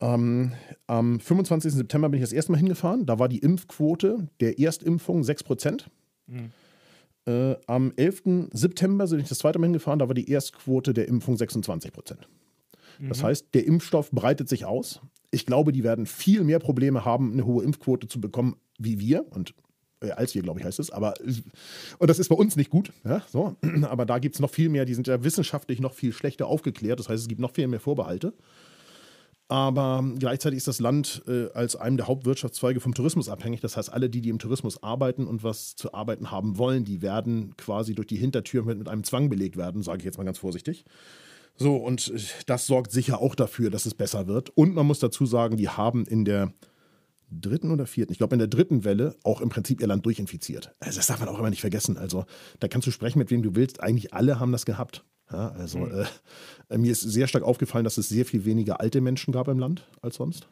[0.04, 0.52] Ähm,
[0.88, 1.72] am 25.
[1.72, 3.06] September bin ich das erste Mal hingefahren.
[3.06, 5.86] Da war die Impfquote der Erstimpfung 6%.
[6.28, 6.52] Mhm.
[7.26, 8.50] Äh, am 11.
[8.52, 10.00] September bin ich das zweite Mal hingefahren.
[10.00, 12.18] Da war die Erstquote der Impfung 26%.
[13.00, 13.10] Mhm.
[13.10, 15.00] Das heißt, der Impfstoff breitet sich aus.
[15.32, 19.26] Ich glaube, die werden viel mehr Probleme haben, eine hohe Impfquote zu bekommen, wie wir.
[19.32, 19.56] Und
[20.02, 20.92] äh, als wir, glaube ich, heißt es.
[20.92, 21.14] Aber
[22.00, 22.92] und das ist bei uns nicht gut.
[23.06, 23.56] Ja, so.
[23.84, 27.00] Aber da gibt es noch viel mehr, die sind ja wissenschaftlich noch viel schlechter aufgeklärt.
[27.00, 28.34] Das heißt, es gibt noch viel mehr Vorbehalte.
[29.50, 33.62] Aber gleichzeitig ist das Land äh, als einem der Hauptwirtschaftszweige vom Tourismus abhängig.
[33.62, 37.02] Das heißt, alle, die, die im Tourismus arbeiten und was zu arbeiten haben wollen, die
[37.02, 40.24] werden quasi durch die Hintertür mit, mit einem Zwang belegt werden, sage ich jetzt mal
[40.24, 40.86] ganz vorsichtig.
[41.56, 42.12] So, und
[42.48, 44.50] das sorgt sicher auch dafür, dass es besser wird.
[44.56, 46.52] Und man muss dazu sagen, die haben in der
[47.30, 50.74] dritten oder vierten, ich glaube in der dritten Welle auch im Prinzip ihr Land durchinfiziert.
[50.80, 51.98] Also das darf man auch immer nicht vergessen.
[51.98, 52.26] Also
[52.60, 53.82] da kannst du sprechen, mit wem du willst.
[53.82, 55.04] Eigentlich alle haben das gehabt.
[55.32, 56.06] Ja, also mhm.
[56.70, 59.60] äh, mir ist sehr stark aufgefallen, dass es sehr viel weniger alte Menschen gab im
[59.60, 60.48] Land als sonst.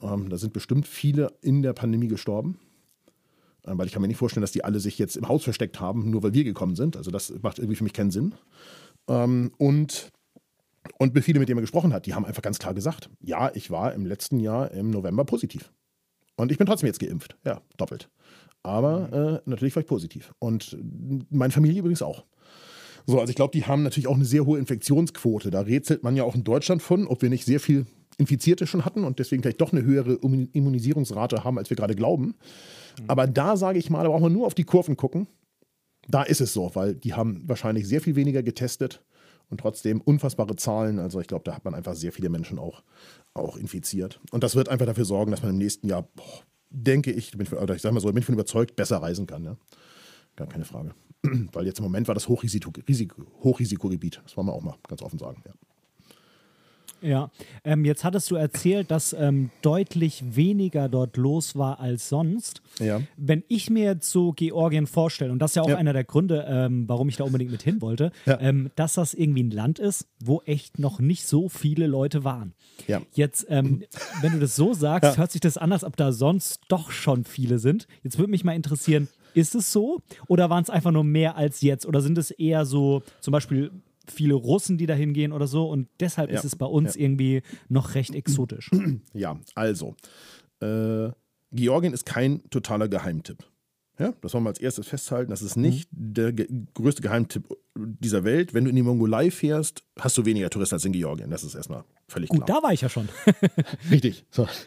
[0.00, 2.58] Ähm, da sind bestimmt viele in der Pandemie gestorben.
[3.64, 5.80] Äh, weil ich kann mir nicht vorstellen, dass die alle sich jetzt im Haus versteckt
[5.80, 6.96] haben, nur weil wir gekommen sind.
[6.96, 8.34] Also das macht irgendwie für mich keinen Sinn.
[9.08, 10.12] Ähm, und
[10.96, 13.70] und viele, mit denen man gesprochen hat, die haben einfach ganz klar gesagt, ja, ich
[13.70, 15.70] war im letzten Jahr im November positiv.
[16.36, 17.36] Und ich bin trotzdem jetzt geimpft.
[17.44, 18.08] Ja, doppelt.
[18.62, 19.36] Aber mhm.
[19.36, 20.32] äh, natürlich war ich positiv.
[20.38, 20.78] Und
[21.30, 22.24] meine Familie übrigens auch.
[23.08, 25.50] So, also ich glaube, die haben natürlich auch eine sehr hohe Infektionsquote.
[25.50, 27.86] Da rätselt man ja auch in Deutschland von, ob wir nicht sehr viel
[28.18, 32.34] Infizierte schon hatten und deswegen vielleicht doch eine höhere Immunisierungsrate haben, als wir gerade glauben.
[33.00, 33.04] Mhm.
[33.06, 35.26] Aber da sage ich mal, da braucht man nur auf die Kurven gucken.
[36.06, 39.02] Da ist es so, weil die haben wahrscheinlich sehr viel weniger getestet
[39.48, 40.98] und trotzdem unfassbare Zahlen.
[40.98, 42.82] Also ich glaube, da hat man einfach sehr viele Menschen auch,
[43.32, 44.20] auch infiziert.
[44.32, 47.74] Und das wird einfach dafür sorgen, dass man im nächsten Jahr, boah, denke ich, oder
[47.74, 49.44] ich sage mal so, bin ich von überzeugt, besser reisen kann.
[49.44, 49.56] Ja?
[50.36, 50.90] Gar keine Frage.
[51.52, 54.20] Weil jetzt im Moment war das Hochrisiko, Risiko, Hochrisikogebiet.
[54.24, 55.42] Das wollen wir auch mal ganz offen sagen.
[55.46, 55.52] Ja.
[57.00, 57.30] Ja,
[57.64, 62.62] ähm, jetzt hattest du erzählt, dass ähm, deutlich weniger dort los war als sonst.
[62.80, 63.02] Ja.
[63.16, 65.76] Wenn ich mir jetzt so Georgien vorstelle, und das ist ja auch ja.
[65.76, 68.40] einer der Gründe, ähm, warum ich da unbedingt mit hin wollte, ja.
[68.40, 72.54] Ähm, dass das irgendwie ein Land ist, wo echt noch nicht so viele Leute waren.
[72.86, 73.00] Ja.
[73.12, 73.84] Jetzt, ähm,
[74.20, 77.24] wenn du das so sagst, hört sich das an, als ob da sonst doch schon
[77.24, 77.86] viele sind.
[78.02, 80.02] Jetzt würde mich mal interessieren, ist es so?
[80.26, 81.86] Oder waren es einfach nur mehr als jetzt?
[81.86, 83.70] Oder sind es eher so zum Beispiel
[84.06, 85.68] viele Russen, die da hingehen oder so?
[85.68, 86.38] Und deshalb ja.
[86.38, 87.02] ist es bei uns ja.
[87.02, 88.70] irgendwie noch recht exotisch.
[89.14, 89.94] Ja, also.
[90.60, 91.10] Äh,
[91.50, 93.44] Georgien ist kein totaler Geheimtipp.
[93.98, 95.30] Ja, das wollen wir als erstes festhalten.
[95.30, 96.14] Das ist nicht mhm.
[96.14, 98.54] der ge größte Geheimtipp dieser Welt.
[98.54, 101.30] Wenn du in die Mongolei fährst, hast du weniger Touristen als in Georgien.
[101.30, 102.60] Das ist erstmal völlig Gut, klar.
[102.60, 103.08] da war ich ja schon.
[103.90, 104.24] Richtig.
[104.30, 104.46] So.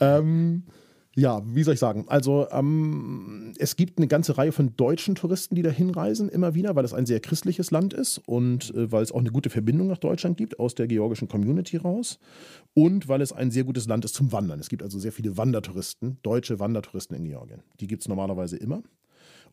[0.00, 0.18] Ja.
[0.18, 0.64] Ähm,
[1.18, 2.04] Ja, wie soll ich sagen?
[2.08, 6.76] Also ähm, es gibt eine ganze Reihe von deutschen Touristen, die da hinreisen, immer wieder,
[6.76, 9.86] weil es ein sehr christliches Land ist und äh, weil es auch eine gute Verbindung
[9.86, 12.18] nach Deutschland gibt, aus der georgischen Community raus
[12.74, 14.60] und weil es ein sehr gutes Land ist zum Wandern.
[14.60, 17.62] Es gibt also sehr viele Wandertouristen, deutsche Wandertouristen in Georgien.
[17.80, 18.82] Die gibt es normalerweise immer.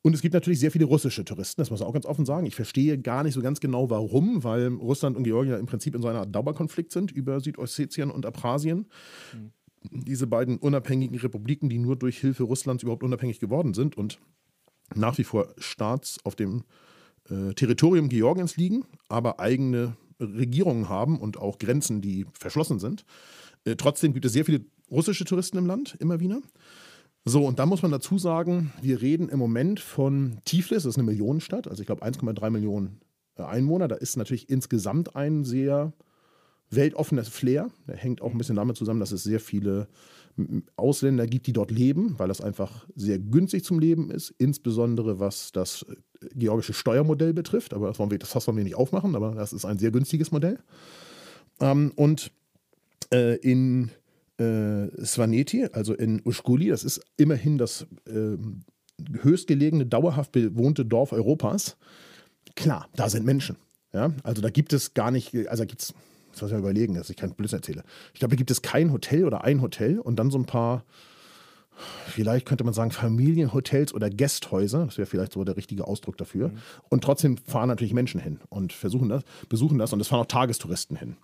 [0.02, 2.46] Und es gibt natürlich sehr viele russische Touristen, das muss man auch ganz offen sagen.
[2.46, 6.02] Ich verstehe gar nicht so ganz genau, warum, weil Russland und Georgien im Prinzip in
[6.02, 8.88] so einer Art Dauerkonflikt sind über Südossetien und Abchasien.
[9.34, 9.52] Mhm
[9.92, 14.20] diese beiden unabhängigen Republiken, die nur durch Hilfe Russlands überhaupt unabhängig geworden sind und
[14.96, 16.64] nach wie vor Staats auf dem
[17.30, 23.06] äh, Territorium Georgiens liegen, aber eigene Regierungen haben und auch Grenzen, die verschlossen sind.
[23.66, 26.42] Äh, trotzdem gibt es sehr viele russische Touristen im Land, immer wieder.
[27.26, 30.98] So, und da muss man dazu sagen, wir reden im Moment von Tiflis, das ist
[30.98, 33.00] eine Millionenstadt, also ich glaube 1,3 Millionen
[33.38, 33.88] äh, Einwohner.
[33.88, 35.94] Da ist natürlich insgesamt ein sehr
[36.76, 37.70] weltoffenes Flair.
[37.88, 39.88] Der hängt auch ein bisschen damit zusammen, dass es sehr viele
[40.76, 45.52] Ausländer gibt, die dort leben, weil das einfach sehr günstig zum Leben ist, insbesondere was
[45.52, 45.96] das äh,
[46.36, 47.74] georgische Steuermodell betrifft.
[47.74, 50.32] Aber das, wollen wir, das wollen wir nicht aufmachen, aber das ist ein sehr günstiges
[50.32, 50.58] Modell.
[51.60, 52.32] Ähm, und
[53.14, 53.92] äh, in
[54.40, 58.38] äh, Svaneti, also in Ushkuli, das ist immerhin das äh,
[59.22, 61.78] höchstgelegene, dauerhaft bewohnte Dorf Europas.
[62.56, 63.58] Klar, da sind Menschen.
[63.94, 64.14] Ja?
[64.24, 65.94] Also da gibt es gar nicht, also da gibt es
[66.34, 67.84] Jetzt muss ich mal überlegen, dass ich keinen Blödsinn erzähle.
[68.12, 70.84] Ich glaube, da gibt es kein Hotel oder ein Hotel und dann so ein paar,
[72.08, 74.86] vielleicht könnte man sagen, Familienhotels oder Gästhäuser.
[74.86, 76.48] Das wäre vielleicht so der richtige Ausdruck dafür.
[76.48, 76.58] Mhm.
[76.90, 80.26] Und trotzdem fahren natürlich Menschen hin und versuchen das, besuchen das und es fahren auch
[80.26, 81.18] Tagestouristen hin.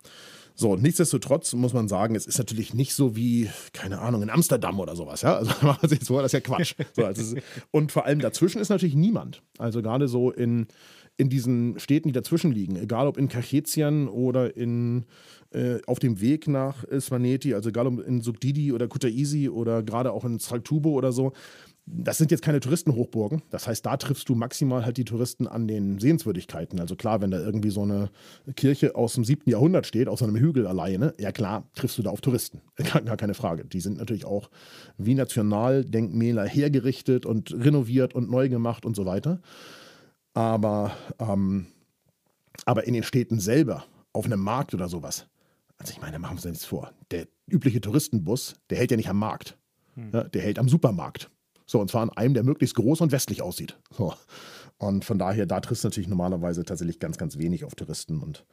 [0.54, 4.78] So, nichtsdestotrotz muss man sagen, es ist natürlich nicht so wie, keine Ahnung, in Amsterdam
[4.78, 5.22] oder sowas.
[5.22, 5.38] Ja?
[5.38, 6.74] Also machen Sie jetzt vor, das ist ja Quatsch.
[6.92, 7.36] So, also
[7.72, 9.42] und vor allem dazwischen ist natürlich niemand.
[9.58, 10.68] Also gerade so in
[11.20, 15.04] in diesen Städten, die dazwischen liegen, egal ob in Kachetian oder in,
[15.50, 20.12] äh, auf dem Weg nach Svaneti, also egal ob in Sugdidi oder Kutaisi oder gerade
[20.12, 21.32] auch in Saltubo oder so,
[21.92, 23.42] das sind jetzt keine Touristenhochburgen.
[23.50, 26.80] Das heißt, da triffst du maximal halt die Touristen an den Sehenswürdigkeiten.
[26.80, 28.10] Also klar, wenn da irgendwie so eine
[28.56, 32.10] Kirche aus dem siebten Jahrhundert steht, aus einem Hügel alleine, ja klar, triffst du da
[32.10, 32.60] auf Touristen.
[32.76, 33.64] Gar keine Frage.
[33.66, 34.50] Die sind natürlich auch
[34.96, 39.40] wie Nationaldenkmäler hergerichtet und renoviert und neu gemacht und so weiter.
[40.34, 41.66] Aber, ähm,
[42.64, 45.26] aber in den Städten selber, auf einem Markt oder sowas,
[45.78, 46.92] also ich meine, machen wir uns nichts vor.
[47.10, 49.56] Der übliche Touristenbus, der hält ja nicht am Markt.
[49.94, 50.10] Hm.
[50.12, 51.30] Ja, der hält am Supermarkt.
[51.66, 53.78] So, und zwar an einem, der möglichst groß und westlich aussieht.
[53.90, 54.12] So.
[54.78, 58.20] Und von daher, da triffst du natürlich normalerweise tatsächlich ganz, ganz wenig auf Touristen.
[58.20, 58.44] Und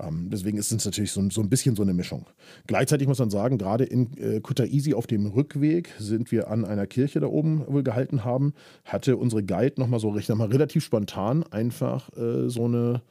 [0.00, 2.26] ähm, deswegen ist es natürlich so, so, ein bisschen so eine Mischung.
[2.66, 6.86] Gleichzeitig muss man sagen, gerade in äh, Kutaisi auf dem Rückweg sind wir an einer
[6.86, 11.44] Kirche da oben wohl gehalten haben, hatte unsere Guide nochmal so noch mal relativ spontan
[11.44, 13.02] einfach äh, so eine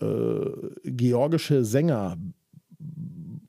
[0.00, 0.50] äh,
[0.84, 2.16] georgische Sänger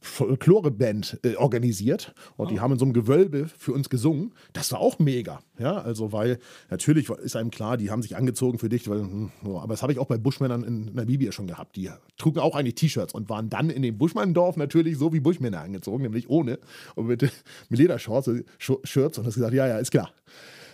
[0.01, 2.49] Folklore-Band äh, organisiert und oh.
[2.49, 4.33] die haben in so einem Gewölbe für uns gesungen.
[4.53, 5.39] Das war auch mega.
[5.57, 9.31] Ja, also weil natürlich ist einem klar, die haben sich angezogen für dich, weil, hm,
[9.43, 11.75] aber das habe ich auch bei Buschmännern in Namibia schon gehabt.
[11.75, 15.61] Die trugen auch eigentlich T-Shirts und waren dann in dem Buschmanndorf natürlich so wie Buschmänner
[15.61, 16.59] angezogen, nämlich ohne
[16.95, 20.11] und mit, mit Ledershorts, Shirts und das gesagt, ja, ja, ist klar.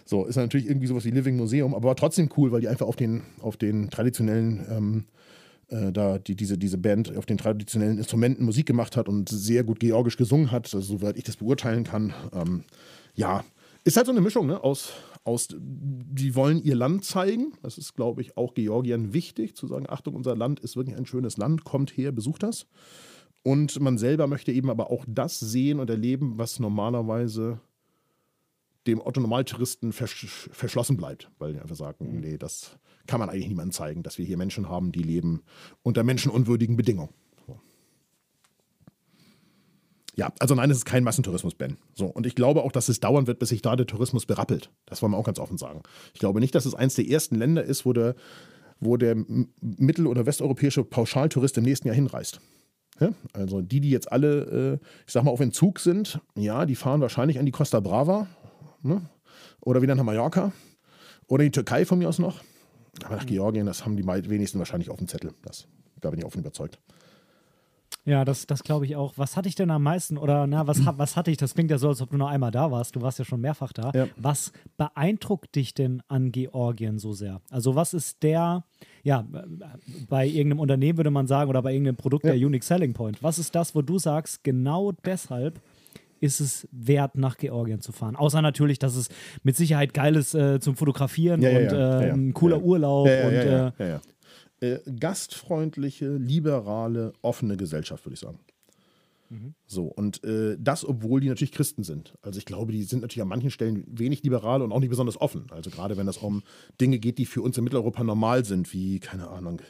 [0.07, 2.85] So, ist natürlich irgendwie sowas wie Living Museum, aber war trotzdem cool, weil die einfach
[2.85, 5.05] auf den, auf den traditionellen ähm,
[5.69, 9.63] äh, da die, diese, diese Band auf den traditionellen Instrumenten Musik gemacht hat und sehr
[9.63, 12.13] gut georgisch gesungen hat, also, soweit ich das beurteilen kann.
[12.33, 12.63] Ähm,
[13.15, 13.43] ja,
[13.83, 14.63] ist halt so eine Mischung ne?
[14.63, 17.53] aus, aus, die wollen ihr Land zeigen.
[17.61, 21.05] Das ist, glaube ich, auch Georgien wichtig, zu sagen, Achtung, unser Land ist wirklich ein
[21.05, 22.67] schönes Land, kommt her, besucht das.
[23.43, 27.59] Und man selber möchte eben aber auch das sehen und erleben, was normalerweise
[28.87, 32.19] dem Otto-Normaltouristen versch verschlossen bleibt, weil die einfach sagen, mhm.
[32.21, 35.43] nee, das kann man eigentlich niemandem zeigen, dass wir hier Menschen haben, die leben
[35.83, 37.13] unter menschenunwürdigen Bedingungen.
[37.45, 37.59] So.
[40.15, 41.77] Ja, also nein, es ist kein Massentourismus, Ben.
[41.93, 44.71] So, und ich glaube auch, dass es dauern wird, bis sich da der Tourismus berappelt.
[44.85, 45.83] Das wollen wir auch ganz offen sagen.
[46.13, 48.15] Ich glaube nicht, dass es eines der ersten Länder ist, wo der,
[48.79, 49.15] wo der
[49.61, 52.39] mittel- oder westeuropäische Pauschaltourist im nächsten Jahr hinreist.
[52.99, 53.09] Ja?
[53.33, 57.01] Also die, die jetzt alle, äh, ich sag mal, auf Entzug sind, ja, die fahren
[57.01, 58.27] wahrscheinlich an die Costa Brava
[58.81, 59.01] ne?
[59.61, 60.51] oder wieder nach Mallorca
[61.27, 62.41] oder die Türkei von mir aus noch.
[63.03, 63.25] Aber nach.
[63.25, 65.33] Georgien, das haben die wenigsten wahrscheinlich auf dem Zettel.
[65.43, 65.67] Das,
[66.01, 66.79] da bin ich offen überzeugt.
[68.05, 69.13] Ja, das, das glaube ich auch.
[69.17, 71.37] Was hatte ich denn am meisten oder na, was, was hatte ich?
[71.37, 72.95] Das klingt ja so, als ob du noch einmal da warst.
[72.95, 73.91] Du warst ja schon mehrfach da.
[73.95, 74.07] Ja.
[74.15, 77.41] Was beeindruckt dich denn an Georgien so sehr?
[77.49, 78.63] Also, was ist der,
[79.01, 79.25] ja,
[80.07, 82.33] bei irgendeinem Unternehmen würde man sagen oder bei irgendeinem Produkt ja.
[82.33, 83.23] der Unique Selling Point?
[83.23, 85.59] Was ist das, wo du sagst, genau deshalb
[86.19, 88.15] ist es wert, nach Georgien zu fahren.
[88.15, 89.09] Außer natürlich, dass es
[89.43, 93.07] mit Sicherheit geil ist äh, zum Fotografieren ja, und ja, äh, ein cooler Urlaub.
[93.07, 93.13] und,
[94.61, 98.39] äh, gastfreundliche, liberale, offene Gesellschaft, würde ich sagen.
[99.65, 102.13] So, und äh, das, obwohl die natürlich Christen sind.
[102.21, 105.19] Also ich glaube, die sind natürlich an manchen Stellen wenig liberal und auch nicht besonders
[105.19, 105.47] offen.
[105.49, 106.43] Also gerade wenn es um
[106.79, 109.61] Dinge geht, die für uns in Mitteleuropa normal sind, wie, keine Ahnung,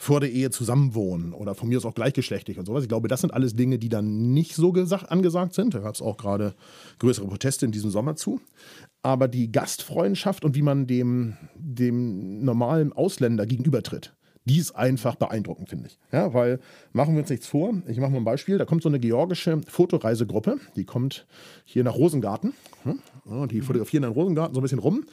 [0.00, 2.84] vor der Ehe zusammenwohnen oder von mir aus auch gleichgeschlechtlich und sowas.
[2.84, 5.74] Ich glaube, das sind alles Dinge, die dann nicht so angesagt sind.
[5.74, 6.54] Da gab es auch gerade
[7.00, 8.40] größere Proteste in diesem Sommer zu.
[9.02, 15.68] Aber die Gastfreundschaft und wie man dem, dem normalen Ausländer gegenübertritt, die ist einfach beeindruckend,
[15.68, 15.98] finde ich.
[16.12, 16.60] Ja, weil
[16.92, 17.74] machen wir uns nichts vor.
[17.88, 18.56] Ich mache mal ein Beispiel.
[18.56, 20.58] Da kommt so eine georgische Fotoreisegruppe.
[20.76, 21.26] Die kommt
[21.64, 22.54] hier nach Rosengarten.
[23.30, 25.04] Ja, die fotografieren dann Rosengarten so ein bisschen rum.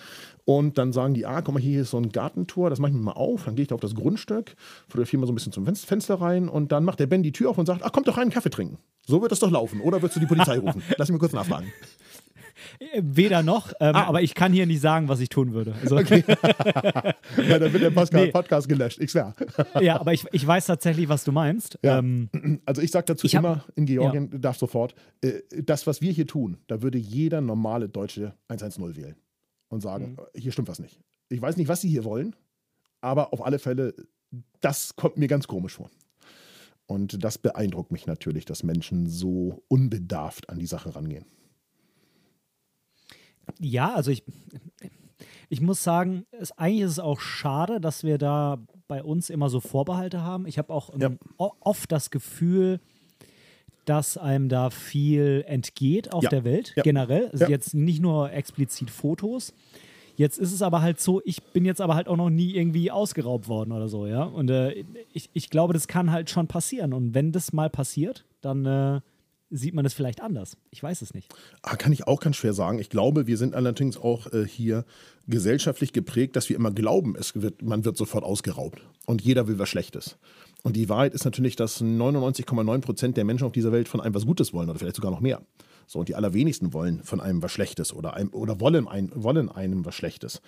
[0.46, 2.70] Und dann sagen die, ah, guck mal, hier ist so ein Gartentor.
[2.70, 3.46] Das mache ich mir mal auf.
[3.46, 4.56] Dann gehe ich da auf das Grundstück,
[4.88, 6.48] fotografiere mal so ein bisschen zum Fenster rein.
[6.48, 8.32] Und dann macht der Ben die Tür auf und sagt, ach, komm doch rein, einen
[8.32, 8.78] Kaffee trinken.
[9.06, 9.82] So wird das doch laufen.
[9.82, 10.82] Oder würdest du die Polizei rufen?
[10.98, 11.72] Lass mich mal kurz nachfragen.
[12.98, 14.06] Weder noch, ähm, ah.
[14.06, 15.76] aber ich kann hier nicht sagen, was ich tun würde.
[15.82, 16.24] Also okay.
[16.28, 18.32] ja, dann wird der Podcast, nee.
[18.32, 19.36] Podcast gelöscht, ich swear.
[19.82, 21.80] ja, aber ich, ich weiß tatsächlich, was du meinst.
[21.84, 22.00] Ja.
[22.00, 22.30] Ähm,
[22.66, 24.38] also ich sage dazu immer, hab, in Georgien ja.
[24.40, 29.16] darf sofort, äh, das, was wir hier tun, da würde jeder normale Deutsche 110 wählen
[29.70, 30.40] und sagen, mhm.
[30.40, 31.00] hier stimmt was nicht.
[31.30, 32.36] Ich weiß nicht, was sie hier wollen,
[33.02, 33.94] aber auf alle Fälle,
[34.62, 35.90] das kommt mir ganz komisch vor.
[36.88, 41.26] Und das beeindruckt mich natürlich, dass Menschen so unbedarft an die Sache rangehen.
[43.60, 44.24] Ja, also ich,
[45.50, 49.50] ich muss sagen, es, eigentlich ist es auch schade, dass wir da bei uns immer
[49.50, 50.48] so Vorbehalte haben.
[50.48, 51.12] Ich habe auch ja.
[51.38, 52.80] oft das Gefühl,
[53.86, 56.30] dass einem da viel entgeht auf ja.
[56.30, 56.84] der Welt, ja.
[56.84, 57.30] generell.
[57.32, 59.54] Also jetzt nicht nur explizit Fotos.
[60.18, 62.90] Jetzt ist es aber halt so, ich bin jetzt aber halt auch noch nie irgendwie
[62.90, 64.24] ausgeraubt worden oder so, ja.
[64.24, 66.94] Und äh, ich, ich glaube, das kann halt schon passieren.
[66.94, 69.02] Und wenn das mal passiert, dann äh,
[69.50, 70.58] sieht man es vielleicht anders.
[70.72, 71.34] Ich weiß es nicht.
[71.62, 72.80] Ah, kann ich auch ganz schwer sagen.
[72.80, 74.86] Ich glaube, wir sind allerdings auch äh, hier
[75.28, 78.82] gesellschaftlich geprägt, dass wir immer glauben, es wird, man wird sofort ausgeraubt.
[79.06, 80.18] Und jeder will was Schlechtes.
[80.64, 84.16] Und die Wahrheit ist natürlich, dass 99,9 Prozent der Menschen auf dieser Welt von einem
[84.16, 85.42] was Gutes wollen oder vielleicht sogar noch mehr.
[85.88, 89.50] So, und die allerwenigsten wollen von einem was Schlechtes oder, einem, oder wollen, ein, wollen
[89.50, 90.42] einem was Schlechtes.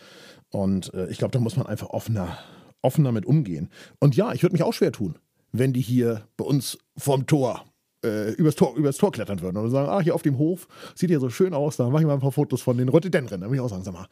[0.49, 2.39] Und äh, ich glaube, da muss man einfach offener,
[2.81, 3.69] offener mit umgehen.
[3.99, 5.19] Und ja, ich würde mich auch schwer tun,
[5.51, 7.65] wenn die hier bei uns vorm Tor
[8.07, 11.09] äh, übers, Tor, übers Tor klettern würden und sagen, ah, hier auf dem Hof, sieht
[11.09, 13.41] ja so schön aus, da mache ich mal ein paar Fotos von den Rhododendren.
[13.41, 14.07] Da würde ich auch sagen, sag mal,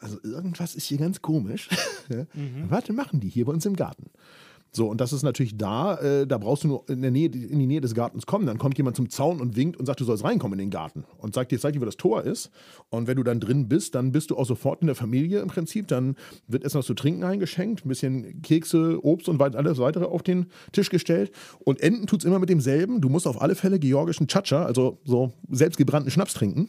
[0.00, 1.68] also irgendwas ist hier ganz komisch.
[2.08, 2.66] mhm.
[2.68, 4.10] Was machen die hier bei uns im Garten?
[4.76, 7.60] So, und das ist natürlich da, äh, da brauchst du nur in, der Nähe, in
[7.60, 8.44] die Nähe des Gartens kommen.
[8.44, 11.04] Dann kommt jemand zum Zaun und winkt und sagt, du sollst reinkommen in den Garten.
[11.18, 12.50] Und sagt dir, zeig dir, wo das Tor ist.
[12.90, 15.48] Und wenn du dann drin bist, dann bist du auch sofort in der Familie im
[15.48, 15.86] Prinzip.
[15.86, 16.16] Dann
[16.48, 20.46] wird erst noch zu trinken eingeschenkt, ein bisschen Kekse, Obst und alles weitere auf den
[20.72, 21.30] Tisch gestellt.
[21.60, 23.00] Und enden tut es immer mit demselben.
[23.00, 26.68] Du musst auf alle Fälle georgischen Chacha, also so selbstgebrannten Schnaps trinken.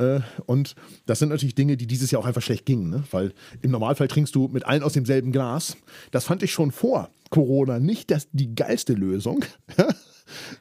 [0.00, 0.74] Äh, und
[1.06, 3.04] das sind natürlich Dinge, die dieses Jahr auch einfach schlecht gingen, ne?
[3.10, 3.32] weil
[3.62, 5.76] im Normalfall trinkst du mit allen aus demselben Glas.
[6.10, 9.44] Das fand ich schon vor Corona nicht das, die geilste Lösung.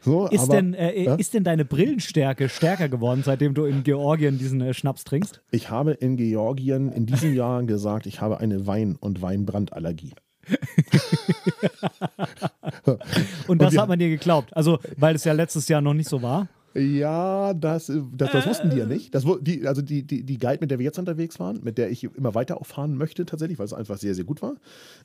[0.02, 1.14] So, ist, aber, denn, äh, ja?
[1.14, 5.42] ist denn deine Brillenstärke stärker geworden, seitdem du in Georgien diesen äh, Schnaps trinkst?
[5.52, 10.14] Ich habe in Georgien in diesem Jahr gesagt, ich habe eine Wein- und Weinbrandallergie.
[13.48, 16.10] und das und hat man dir geglaubt, also weil es ja letztes Jahr noch nicht
[16.10, 16.48] so war?
[16.74, 19.14] Ja, das, das, das wussten die ja nicht.
[19.14, 21.92] Das, die, also die, die, die Guide, mit der wir jetzt unterwegs waren, mit der
[21.92, 24.56] ich immer weiter auch fahren möchte tatsächlich, weil es einfach sehr, sehr gut war,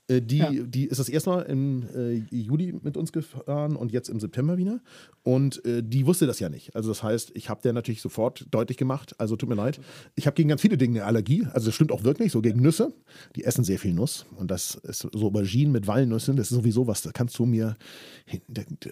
[0.08, 0.50] äh, die, ja.
[0.50, 4.56] die ist das erste Mal im äh, Juli mit uns gefahren und jetzt im September
[4.56, 4.80] wieder.
[5.22, 6.74] Und äh, die wusste das ja nicht.
[6.74, 9.80] Also das heißt, ich habe der natürlich sofort deutlich gemacht, also tut mir leid,
[10.14, 11.46] ich habe gegen ganz viele Dinge eine Allergie.
[11.52, 12.94] Also das stimmt auch wirklich, so gegen Nüsse.
[13.36, 14.26] Die essen sehr viel Nuss.
[14.36, 17.76] Und das ist so Auberginen mit Walnüssen, das ist sowieso was, da kannst du mir,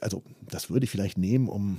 [0.01, 1.79] also das würde ich vielleicht nehmen, um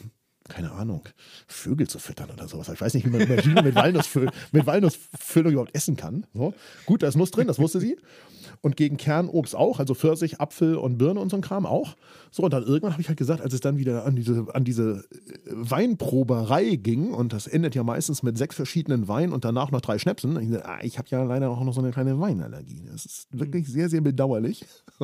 [0.50, 1.04] keine Ahnung,
[1.48, 2.70] Vögel zu füttern oder sowas.
[2.70, 6.26] Ich weiß nicht, wie man Aubergine mit, Walnussfüll, mit Walnussfüllung überhaupt essen kann.
[6.34, 6.54] So.
[6.86, 7.98] Gut, da ist Nuss drin, das wusste sie.
[8.62, 11.96] Und gegen Kernobst auch, also Pfirsich, Apfel und Birne und so ein Kram auch.
[12.32, 14.64] So, und dann irgendwann habe ich halt gesagt, als es dann wieder an diese, an
[14.64, 19.72] diese äh, Weinproberei ging, und das endet ja meistens mit sechs verschiedenen Weinen und danach
[19.72, 22.84] noch drei Schnäpsen, ich, ah, ich habe ja leider auch noch so eine kleine Weinallergie.
[22.92, 24.66] Das ist wirklich sehr, sehr bedauerlich.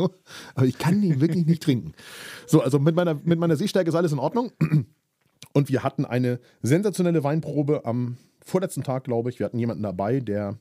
[0.56, 1.94] Aber ich kann die wirklich nicht trinken.
[2.48, 4.52] So, also mit meiner, mit meiner Sehstärke ist alles in Ordnung.
[5.54, 9.40] Und wir hatten eine sensationelle Weinprobe am vorletzten Tag, glaube ich.
[9.40, 10.58] Wir hatten jemanden dabei, der,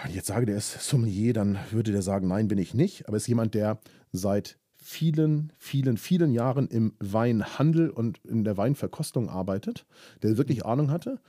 [0.00, 3.08] wenn ich jetzt sage, der ist Sommelier, dann würde der sagen, nein, bin ich nicht.
[3.08, 3.78] Aber es ist jemand, der
[4.12, 9.84] seit vielen, vielen, vielen Jahren im Weinhandel und in der Weinverkostung arbeitet,
[10.22, 11.20] der wirklich Ahnung hatte.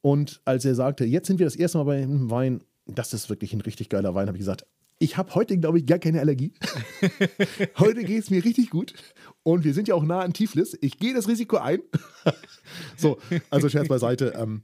[0.00, 3.52] Und als er sagte, jetzt sind wir das erste Mal beim Wein, das ist wirklich
[3.52, 4.66] ein richtig geiler Wein, habe ich gesagt,
[5.00, 6.52] ich habe heute, glaube ich, gar keine Allergie.
[7.78, 8.94] heute geht es mir richtig gut.
[9.48, 10.76] Und wir sind ja auch nah an Tiflis.
[10.82, 11.80] Ich gehe das Risiko ein.
[12.98, 13.16] so,
[13.48, 14.34] also Scherz beiseite.
[14.36, 14.60] Ähm,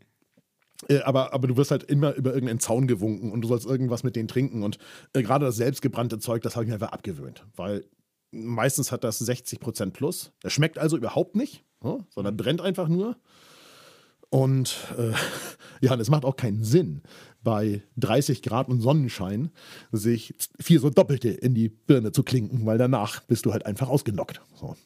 [0.91, 4.03] äh, aber, aber du wirst halt immer über irgendeinen Zaun gewunken und du sollst irgendwas
[4.03, 4.63] mit denen trinken.
[4.63, 4.77] Und
[5.15, 7.47] äh, gerade das selbstgebrannte Zeug, das habe ich mir einfach abgewöhnt.
[7.57, 7.87] Weil
[8.31, 10.33] meistens hat das 60 Prozent plus.
[10.43, 13.17] Das schmeckt also überhaupt nicht, ja, sondern brennt einfach nur.
[14.29, 15.13] Und äh,
[15.81, 17.01] ja, es macht auch keinen Sinn,
[17.45, 19.51] bei 30 Grad und Sonnenschein
[19.93, 23.89] sich vier so Doppelte in die Birne zu klinken, weil danach bist du halt einfach
[23.89, 24.41] ausgenockt.
[24.55, 24.77] So.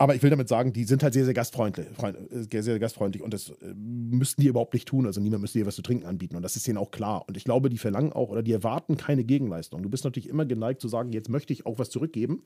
[0.00, 2.14] Aber ich will damit sagen, die sind halt sehr, sehr gastfreundlich, äh,
[2.50, 5.04] sehr, sehr gastfreundlich und das äh, müssten die überhaupt nicht tun.
[5.04, 7.24] Also niemand müsste dir was zu trinken anbieten und das ist denen auch klar.
[7.28, 9.82] Und ich glaube, die verlangen auch oder die erwarten keine Gegenleistung.
[9.82, 12.44] Du bist natürlich immer geneigt zu sagen, jetzt möchte ich auch was zurückgeben.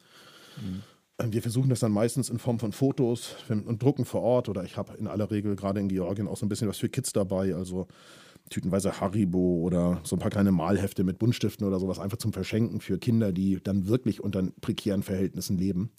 [0.57, 0.83] Mhm.
[1.31, 4.77] Wir versuchen das dann meistens in Form von Fotos und drucken vor Ort oder ich
[4.77, 7.55] habe in aller Regel gerade in Georgien auch so ein bisschen was für Kids dabei,
[7.55, 7.87] also
[8.51, 12.81] tütenweise Haribo oder so ein paar kleine Malhefte mit Buntstiften oder sowas einfach zum Verschenken
[12.81, 15.91] für Kinder, die dann wirklich unter prekären Verhältnissen leben.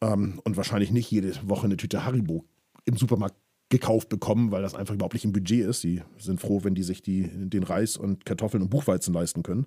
[0.00, 2.44] Ähm, und wahrscheinlich nicht jede Woche eine Tüte Haribo
[2.84, 3.36] im Supermarkt
[3.70, 5.84] gekauft bekommen, weil das einfach überhaupt nicht im Budget ist.
[5.84, 9.66] Die sind froh, wenn die sich die, den Reis und Kartoffeln und Buchweizen leisten können.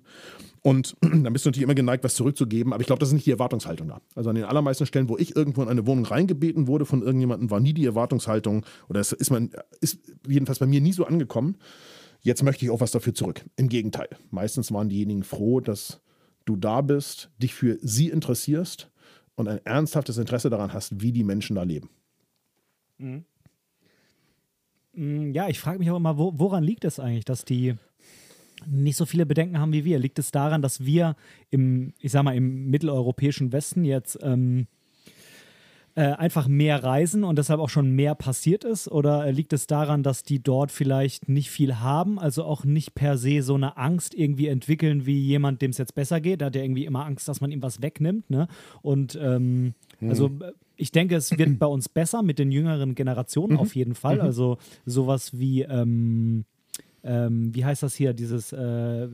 [0.60, 3.26] Und dann bist du natürlich immer geneigt, was zurückzugeben, aber ich glaube, das ist nicht
[3.26, 4.00] die Erwartungshaltung da.
[4.16, 7.50] Also an den allermeisten Stellen, wo ich irgendwo in eine Wohnung reingebeten wurde von irgendjemandem,
[7.50, 11.56] war nie die Erwartungshaltung, oder es ist, man, ist jedenfalls bei mir nie so angekommen,
[12.20, 13.44] jetzt möchte ich auch was dafür zurück.
[13.56, 14.08] Im Gegenteil.
[14.30, 16.00] Meistens waren diejenigen froh, dass
[16.44, 18.90] du da bist, dich für sie interessierst
[19.36, 21.88] und ein ernsthaftes Interesse daran hast, wie die Menschen da leben.
[22.98, 23.24] Mhm.
[24.94, 27.74] Mm, ja, ich frage mich auch immer, wo, woran liegt es eigentlich, dass die
[28.66, 29.98] nicht so viele Bedenken haben wie wir?
[29.98, 31.16] Liegt es daran, dass wir
[31.50, 34.66] im, ich sag mal, im mitteleuropäischen Westen jetzt ähm,
[35.94, 38.88] äh, einfach mehr reisen und deshalb auch schon mehr passiert ist?
[38.88, 43.18] Oder liegt es daran, dass die dort vielleicht nicht viel haben, also auch nicht per
[43.18, 46.40] se so eine Angst irgendwie entwickeln wie jemand, dem es jetzt besser geht?
[46.40, 48.30] Da hat ja irgendwie immer Angst, dass man ihm was wegnimmt.
[48.30, 48.48] Ne?
[48.80, 50.08] Und ähm, mhm.
[50.08, 50.30] also
[50.76, 53.60] ich denke, es wird bei uns besser mit den jüngeren Generationen mhm.
[53.60, 54.16] auf jeden Fall.
[54.16, 54.22] Mhm.
[54.22, 56.44] Also sowas wie ähm,
[57.04, 59.08] ähm, wie heißt das hier, dieses, äh,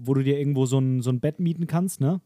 [0.00, 2.20] wo du dir irgendwo so ein, so ein Bett mieten kannst, ne?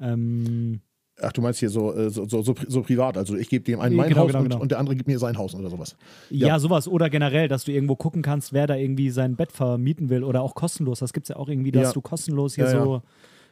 [0.00, 0.80] Ähm,
[1.20, 3.94] Ach, du meinst hier so, äh, so, so, so, privat, also ich gebe dem einen
[3.94, 4.60] mein genau, Haus genau, und, genau.
[4.62, 5.96] und, der andere gibt mir sein Haus oder sowas.
[6.30, 6.48] Ja.
[6.48, 6.58] ja.
[6.58, 6.88] sowas.
[6.88, 10.42] Oder generell, dass du irgendwo gucken kannst, wer da irgendwie sein Bett vermieten will oder
[10.42, 10.98] auch kostenlos.
[10.98, 11.92] Das gibt es ja auch irgendwie, dass ja.
[11.92, 13.02] du kostenlos hier ja, so.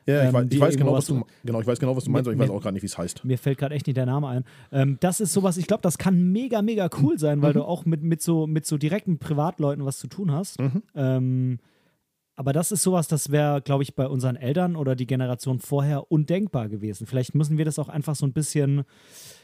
[0.07, 2.27] Ja, ich, weiß, ich weiß genau, was du, genau, ich weiß genau, was du meinst,
[2.27, 3.25] aber ich weiß auch gar nicht, wie es heißt.
[3.25, 4.45] Mir fällt gerade echt nicht der Name ein.
[4.73, 7.59] Ähm, das ist sowas, ich glaube, das kann mega, mega cool sein, weil mhm.
[7.59, 10.61] du auch mit, mit, so, mit so direkten Privatleuten was zu tun hast.
[10.61, 10.83] Mhm.
[10.95, 11.59] Ähm,
[12.35, 16.11] aber das ist sowas, das wäre, glaube ich, bei unseren Eltern oder die Generation vorher
[16.11, 17.07] undenkbar gewesen.
[17.07, 18.85] Vielleicht müssen wir das auch einfach so ein bisschen,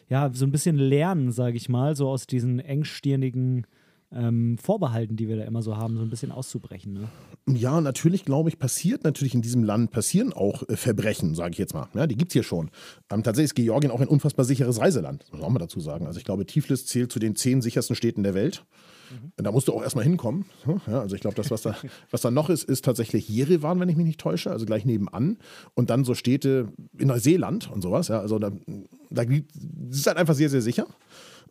[0.08, 3.66] ja, so ein bisschen lernen, sage ich mal, so aus diesen engstirnigen
[4.12, 6.92] ähm, Vorbehalten, die wir da immer so haben, so ein bisschen auszubrechen.
[6.94, 7.08] Ne?
[7.46, 11.58] Ja, natürlich, glaube ich, passiert natürlich in diesem Land, passieren auch äh, Verbrechen, sage ich
[11.58, 11.88] jetzt mal.
[11.94, 12.70] Ja, die gibt es hier schon.
[13.10, 16.06] Ähm, tatsächlich ist Georgien auch ein unfassbar sicheres Reiseland, muss man auch mal dazu sagen.
[16.06, 18.64] Also ich glaube, Tiflis zählt zu den zehn sichersten Städten der Welt.
[19.10, 19.32] Mhm.
[19.36, 20.46] Da musst du auch erstmal hinkommen.
[20.86, 21.76] Ja, also ich glaube, das, was da,
[22.10, 25.38] was da noch ist, ist tatsächlich Jerewan, wenn ich mich nicht täusche, also gleich nebenan.
[25.74, 28.08] Und dann so Städte in Neuseeland und sowas.
[28.08, 28.52] Ja, also da,
[29.10, 29.22] da
[29.90, 30.86] ist halt einfach sehr, sehr sicher.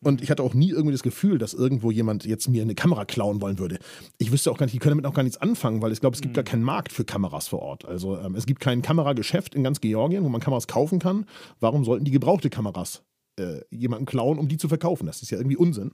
[0.01, 3.05] Und ich hatte auch nie irgendwie das Gefühl, dass irgendwo jemand jetzt mir eine Kamera
[3.05, 3.79] klauen wollen würde.
[4.17, 6.15] Ich wüsste auch gar nicht, die können damit auch gar nichts anfangen, weil ich glaube,
[6.15, 6.36] es gibt mhm.
[6.36, 7.86] gar keinen Markt für Kameras vor Ort.
[7.86, 11.25] Also ähm, es gibt kein Kamerageschäft in ganz Georgien, wo man Kameras kaufen kann.
[11.60, 13.03] Warum sollten die gebrauchte Kameras
[13.39, 15.07] äh, jemanden klauen, um die zu verkaufen?
[15.07, 15.91] Das ist ja irgendwie Unsinn.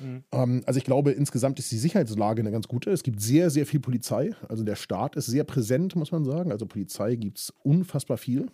[0.00, 0.24] Mhm.
[0.32, 2.90] Ähm, also ich glaube, insgesamt ist die Sicherheitslage eine ganz gute.
[2.90, 4.34] Es gibt sehr, sehr viel Polizei.
[4.48, 6.52] Also der Staat ist sehr präsent, muss man sagen.
[6.52, 8.46] Also Polizei gibt es unfassbar viel.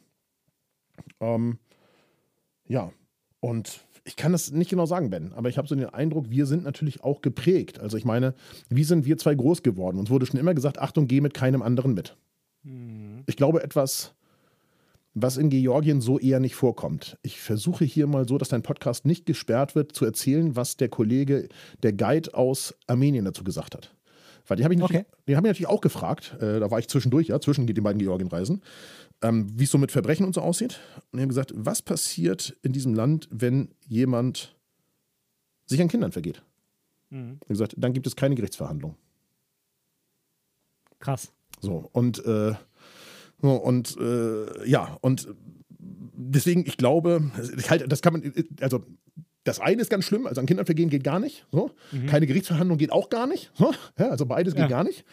[1.21, 1.59] Ähm,
[2.67, 2.93] ja,
[3.41, 6.47] und ich kann das nicht genau sagen, Ben, aber ich habe so den Eindruck, wir
[6.47, 7.81] sind natürlich auch geprägt.
[7.81, 8.35] Also ich meine,
[8.69, 9.99] wie sind wir zwei groß geworden?
[9.99, 12.17] Uns wurde schon immer gesagt, Achtung, geh mit keinem anderen mit.
[12.63, 13.23] Mhm.
[13.27, 14.13] Ich glaube, etwas,
[15.15, 17.17] was in Georgien so eher nicht vorkommt.
[17.23, 20.91] Ich versuche hier mal so, dass dein Podcast nicht gesperrt wird, zu erzählen, was der
[20.91, 21.49] Kollege,
[21.83, 23.95] der Guide aus Armenien dazu gesagt hat.
[24.47, 24.99] Weil den habe ich, okay.
[24.99, 28.61] hab ich natürlich auch gefragt, äh, da war ich zwischendurch, ja, zwischen den beiden Georgien-Reisen,
[29.25, 30.81] ähm, wie es so mit Verbrechen und so aussieht.
[31.11, 34.55] Und die haben gesagt, was passiert in diesem Land, wenn jemand
[35.65, 36.43] sich an Kindern vergeht?
[37.09, 37.39] Mhm.
[37.41, 38.97] Er gesagt, dann gibt es keine Gerichtsverhandlung.
[40.99, 41.33] Krass.
[41.61, 42.55] So, und äh,
[43.41, 45.29] und äh, ja, und
[45.69, 47.31] deswegen, ich glaube,
[47.69, 48.87] halt, das kann man, also
[49.45, 51.47] das eine ist ganz schlimm, also an Kindern vergehen geht gar nicht.
[51.53, 51.71] So.
[51.93, 52.07] Mhm.
[52.07, 53.51] Keine Gerichtsverhandlung geht auch gar nicht.
[53.55, 53.75] So.
[53.99, 54.69] Ja, also beides geht ja.
[54.69, 55.05] gar nicht.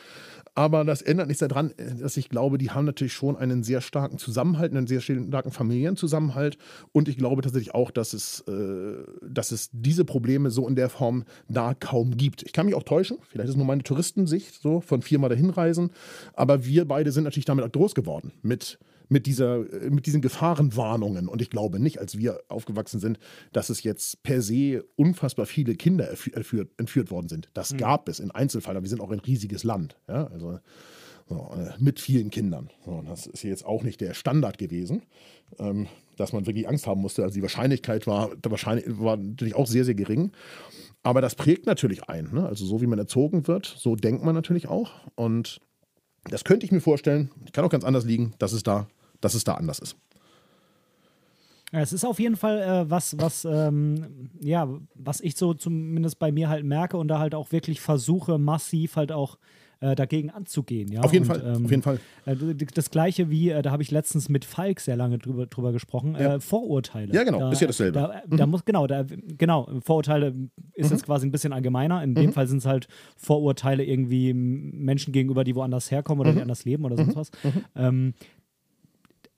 [0.53, 4.17] Aber das ändert nichts daran, dass ich glaube, die haben natürlich schon einen sehr starken
[4.17, 6.57] Zusammenhalt, einen sehr starken Familienzusammenhalt.
[6.91, 10.89] Und ich glaube tatsächlich auch, dass es, äh, dass es diese Probleme so in der
[10.89, 12.43] Form da kaum gibt.
[12.43, 13.17] Ich kann mich auch täuschen.
[13.29, 15.91] Vielleicht ist es nur meine Touristensicht, so von viermal dahin reisen.
[16.33, 18.33] Aber wir beide sind natürlich damit auch groß geworden.
[18.41, 18.77] Mit
[19.11, 19.59] mit, dieser,
[19.89, 21.27] mit diesen Gefahrenwarnungen.
[21.27, 23.19] Und ich glaube nicht, als wir aufgewachsen sind,
[23.51, 27.49] dass es jetzt per se unfassbar viele Kinder entführt, entführt worden sind.
[27.53, 27.77] Das mhm.
[27.77, 29.97] gab es in Einzelfällen, aber wir sind auch ein riesiges Land.
[30.07, 30.59] Ja, also,
[31.29, 32.69] So, äh, mit vielen Kindern.
[32.85, 35.03] So, das ist jetzt auch nicht der Standard gewesen,
[35.59, 35.87] ähm,
[36.17, 37.23] dass man wirklich Angst haben musste.
[37.23, 40.31] Also die Wahrscheinlichkeit war, wahrscheinlich, war natürlich auch sehr, sehr gering.
[41.03, 42.29] Aber das prägt natürlich ein.
[42.33, 42.45] Ne?
[42.45, 44.91] Also so wie man erzogen wird, so denkt man natürlich auch.
[45.15, 45.59] Und
[46.25, 48.87] das könnte ich mir vorstellen, kann auch ganz anders liegen, dass es da,
[49.21, 49.95] dass es da anders ist.
[51.73, 56.29] Es ist auf jeden Fall äh, was, was, ähm, ja, was ich so zumindest bei
[56.31, 59.37] mir halt merke und da halt auch wirklich versuche, massiv halt auch
[59.79, 60.91] äh, dagegen anzugehen.
[60.91, 60.99] Ja?
[61.01, 61.99] Auf jeden und, Fall, ähm, auf jeden Fall.
[62.25, 62.35] Äh,
[62.75, 66.15] das gleiche wie, äh, da habe ich letztens mit Falk sehr lange drüber, drüber gesprochen,
[66.19, 66.41] Ja.
[66.41, 67.13] Vorurteile.
[67.13, 67.99] Ja, genau, da, ist ja dasselbe.
[67.99, 68.03] Mhm.
[68.31, 69.05] Da, da muss, genau, da,
[69.37, 70.35] genau, Vorurteile
[70.73, 72.03] ist jetzt quasi ein bisschen allgemeiner.
[72.03, 72.15] In Mhm.
[72.15, 76.35] dem Fall sind es halt Vorurteile irgendwie Menschen gegenüber, die woanders herkommen oder Mhm.
[76.35, 77.31] die anders leben oder sonst was.
[77.75, 78.13] Ähm,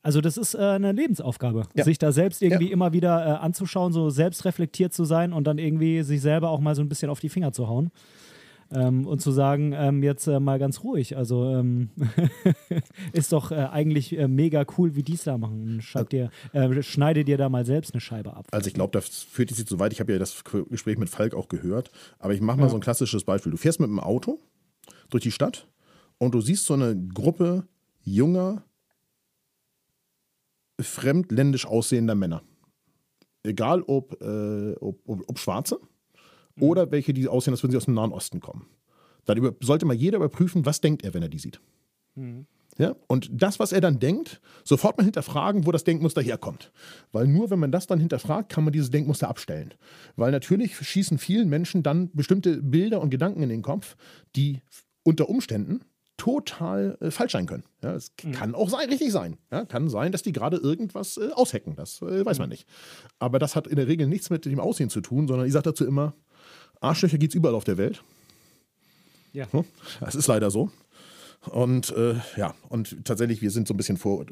[0.04, 1.84] also das ist äh, eine Lebensaufgabe, Ja.
[1.84, 2.74] sich da selbst irgendwie Ja.
[2.74, 6.76] immer wieder äh, anzuschauen, so selbstreflektiert zu sein und dann irgendwie sich selber auch mal
[6.76, 7.90] so ein bisschen auf die Finger zu hauen.
[8.72, 11.90] Ähm, und zu sagen, ähm, jetzt äh, mal ganz ruhig, also ähm,
[13.14, 15.80] ist doch äh, eigentlich äh, mega cool, wie die es da machen.
[15.82, 18.48] Schreib dir, äh, schneide dir da mal selbst eine Scheibe ab.
[18.52, 19.94] Also ich glaube, das führt jetzt zu weit.
[19.94, 21.92] Ich habe ja das Gespräch mit Falk auch gehört.
[22.18, 23.52] Aber ich mache mal so ein klassisches Beispiel.
[23.52, 24.40] Du fährst mit dem Auto
[25.12, 25.68] durch die Stadt
[26.18, 27.68] und du siehst so eine Gruppe
[28.04, 28.64] junger,
[30.84, 32.44] fremdländisch aussehender Männer.
[33.44, 35.80] Egal ob, äh, ob, ob, ob Schwarze
[36.60, 38.68] oder welche, die aussehen, als würden sie aus dem Nahen Osten kommen.
[39.26, 41.60] Dann über, sollte mal jeder überprüfen, was denkt er, wenn er die sieht.
[42.78, 42.96] Ja?
[43.08, 46.72] Und das, was er dann denkt, sofort mal hinterfragen, wo das Denkmuster herkommt.
[47.12, 49.74] Weil nur wenn man das dann hinterfragt, kann man dieses Denkmuster abstellen.
[50.16, 53.96] Weil natürlich schießen vielen Menschen dann bestimmte Bilder und Gedanken in den Kopf,
[54.36, 54.62] die
[55.04, 55.82] unter Umständen
[56.24, 57.64] total äh, falsch sein können.
[57.82, 59.36] Ja, es kann auch sein, richtig sein.
[59.52, 61.76] Ja, kann sein, dass die gerade irgendwas äh, aushacken.
[61.76, 62.66] Das äh, weiß man nicht.
[63.20, 65.64] Aber das hat in der Regel nichts mit dem Aussehen zu tun, sondern ich sage
[65.64, 66.14] dazu immer,
[66.80, 68.04] Arschlöcher gibt es überall auf der Welt.
[69.34, 69.52] Ja.
[69.52, 69.66] Hm?
[70.00, 70.72] Das ist leider so.
[71.50, 74.26] Und äh, ja, und tatsächlich, wir sind so ein bisschen vor,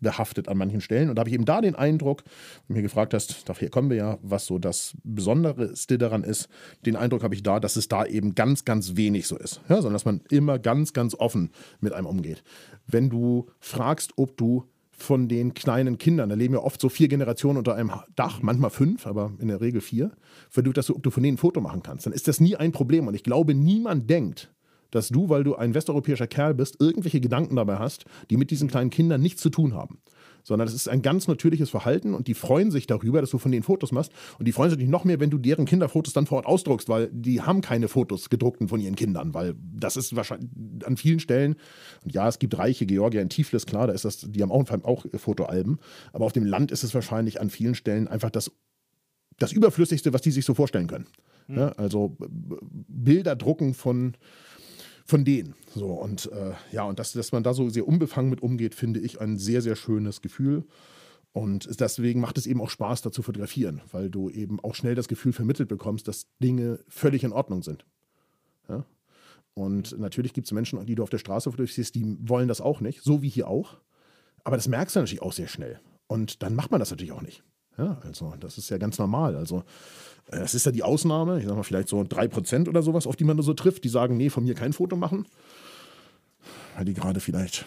[0.00, 1.08] vorurteilbehaftet an manchen Stellen.
[1.08, 2.22] Und da habe ich eben da den Eindruck,
[2.66, 6.48] wenn du mir gefragt hast, daher kommen wir ja, was so das Besonderste daran ist,
[6.84, 9.60] den Eindruck habe ich da, dass es da eben ganz, ganz wenig so ist.
[9.68, 12.42] Ja, sondern dass man immer ganz, ganz offen mit einem umgeht.
[12.86, 14.64] Wenn du fragst, ob du
[14.98, 18.70] von den kleinen Kindern, da leben ja oft so vier Generationen unter einem Dach, manchmal
[18.70, 20.12] fünf, aber in der Regel vier,
[20.54, 22.40] wenn du, dass du, ob du von denen ein Foto machen kannst, dann ist das
[22.40, 23.06] nie ein Problem.
[23.06, 24.50] Und ich glaube, niemand denkt,
[24.90, 28.68] dass du, weil du ein westeuropäischer Kerl bist, irgendwelche Gedanken dabei hast, die mit diesen
[28.68, 29.98] kleinen Kindern nichts zu tun haben.
[30.42, 33.50] Sondern das ist ein ganz natürliches Verhalten und die freuen sich darüber, dass du von
[33.50, 34.12] denen Fotos machst.
[34.38, 37.10] Und die freuen sich noch mehr, wenn du deren Kinderfotos dann vor Ort ausdruckst, weil
[37.12, 40.48] die haben keine Fotos gedruckten von ihren Kindern, weil das ist wahrscheinlich
[40.84, 41.56] an vielen Stellen,
[42.04, 44.70] und ja, es gibt reiche Georgier in Tiflis, klar, da ist das, die haben auch,
[44.84, 45.78] auch Fotoalben,
[46.12, 48.52] aber auf dem Land ist es wahrscheinlich an vielen Stellen einfach das,
[49.38, 51.06] das Überflüssigste, was die sich so vorstellen können.
[51.48, 54.16] Ja, also Bilder drucken von
[55.06, 55.54] von denen.
[55.74, 59.00] So, und äh, ja, und dass, dass man da so sehr unbefangen mit umgeht, finde
[59.00, 60.64] ich ein sehr, sehr schönes Gefühl.
[61.32, 64.94] Und deswegen macht es eben auch Spaß, da zu fotografieren, weil du eben auch schnell
[64.94, 67.84] das Gefühl vermittelt bekommst, dass Dinge völlig in Ordnung sind.
[68.68, 68.84] Ja?
[69.54, 72.80] Und natürlich gibt es Menschen, die du auf der Straße fotografierst, die wollen das auch
[72.80, 73.76] nicht, so wie hier auch.
[74.44, 75.80] Aber das merkst du natürlich auch sehr schnell.
[76.08, 77.42] Und dann macht man das natürlich auch nicht.
[77.78, 79.36] Ja, also das ist ja ganz normal.
[79.36, 79.64] Also
[80.30, 83.16] äh, es ist ja die Ausnahme, ich sag mal vielleicht so 3% oder sowas, auf
[83.16, 85.26] die man so trifft, die sagen, nee, von mir kein Foto machen.
[86.76, 87.66] Weil die gerade vielleicht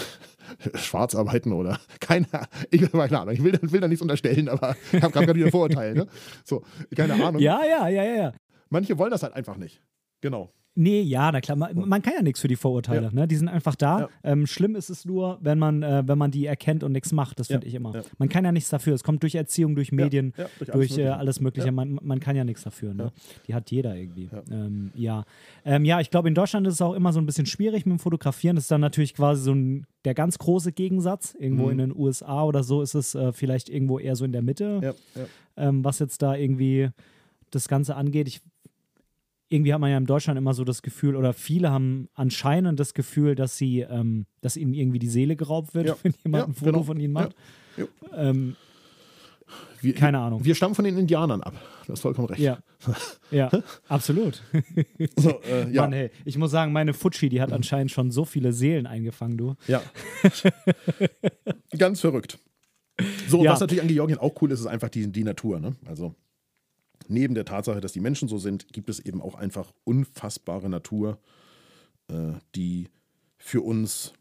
[0.74, 2.26] schwarz arbeiten oder keine
[2.70, 3.34] ich, keine Ahnung.
[3.34, 5.94] Ich will, will da nichts unterstellen, aber ich habe gerade wieder Vorurteile.
[5.94, 6.06] Ne?
[6.44, 6.62] So,
[6.94, 7.40] keine Ahnung.
[7.40, 8.32] Ja, ja, ja, ja.
[8.68, 9.82] Manche wollen das halt einfach nicht.
[10.20, 10.50] Genau.
[10.78, 13.10] Nee, ja, na klar, man, man kann ja nichts für die Vorurteile, Ja.
[13.10, 13.26] ne?
[13.26, 14.00] Die sind einfach da.
[14.00, 14.08] Ja.
[14.24, 17.40] Ähm, schlimm ist es nur, wenn man, äh, wenn man die erkennt und nichts macht,
[17.40, 18.02] das finde ich immer.
[18.18, 18.94] Man kann ja nichts dafür.
[18.94, 21.16] Es kommt durch Erziehung, durch Medien, durch durch, alles äh, Mögliche.
[21.16, 21.72] alles Mögliche.
[21.72, 22.92] Man, man kann ja nichts dafür.
[22.92, 23.10] Ne?
[23.48, 24.28] Die hat jeder irgendwie.
[24.30, 24.42] Ja.
[24.50, 25.24] Ähm, ja,
[25.64, 27.92] ähm, ja ich glaube, in Deutschland ist es auch immer so ein bisschen schwierig mit
[27.94, 28.56] dem Fotografieren.
[28.56, 31.34] Das ist dann natürlich quasi so ein, der ganz große Gegensatz.
[31.38, 31.70] Irgendwo Mhm.
[31.72, 34.80] in den USA oder so ist es äh, vielleicht irgendwo eher so in der Mitte
[34.82, 34.90] Ja,
[35.22, 35.26] ja.
[35.56, 36.90] ähm, was jetzt da irgendwie
[37.50, 38.28] das Ganze angeht.
[38.28, 38.40] Ich,
[39.48, 42.94] irgendwie hat man ja in Deutschland immer so das Gefühl, oder viele haben anscheinend das
[42.94, 45.96] Gefühl, dass sie, ähm, dass ihnen irgendwie die Seele geraubt wird, Ja.
[46.02, 46.82] wenn jemand Ja, ein Foto genau.
[46.84, 47.34] von ihnen macht.
[47.76, 47.84] Ja.
[48.14, 48.56] Ähm,
[49.80, 50.44] Wir, Keine Ahnung.
[50.44, 51.54] Wir stammen von den Indianern ab.
[51.86, 52.40] Du hast vollkommen recht.
[52.40, 52.58] ja,
[53.30, 53.48] ja,
[53.88, 54.42] absolut.
[55.16, 55.82] So, äh, ja.
[55.82, 59.36] Mann, hey, ich muss sagen, meine Futschi, die hat anscheinend schon so viele Seelen eingefangen,
[59.38, 59.54] du.
[59.68, 59.80] Ja.
[61.78, 62.38] Ganz verrückt.
[63.28, 63.52] So, Ja.
[63.52, 65.60] was natürlich an Georgien auch cool ist, ist einfach die, die Natur.
[65.60, 65.76] Ne?
[65.84, 66.14] Also
[67.08, 71.18] neben der Tatsache, dass die Menschen so sind, gibt es eben auch einfach unfassbare Natur,
[72.08, 72.88] äh, die
[73.38, 74.12] für uns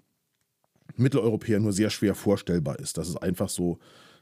[0.95, 2.97] Mitteleuropäer nur sehr schwer vorstellbar ist.
[2.97, 3.80] Dass es einfach so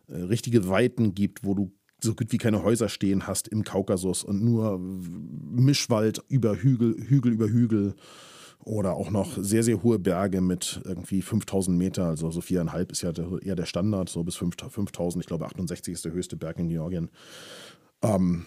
[0.07, 4.23] äh, richtige Weiten gibt, wo du so gut wie keine Häuser stehen hast im Kaukasus
[4.23, 7.95] und nur Mischwald über Hügel, Hügel über Hügel
[8.65, 13.01] Oder auch noch sehr, sehr hohe Berge mit irgendwie 5000 Meter, also so viereinhalb ist
[13.01, 16.69] ja eher der Standard, so bis 5000, ich glaube 68 ist der höchste Berg in
[16.69, 17.09] Georgien.
[18.03, 18.45] Ähm,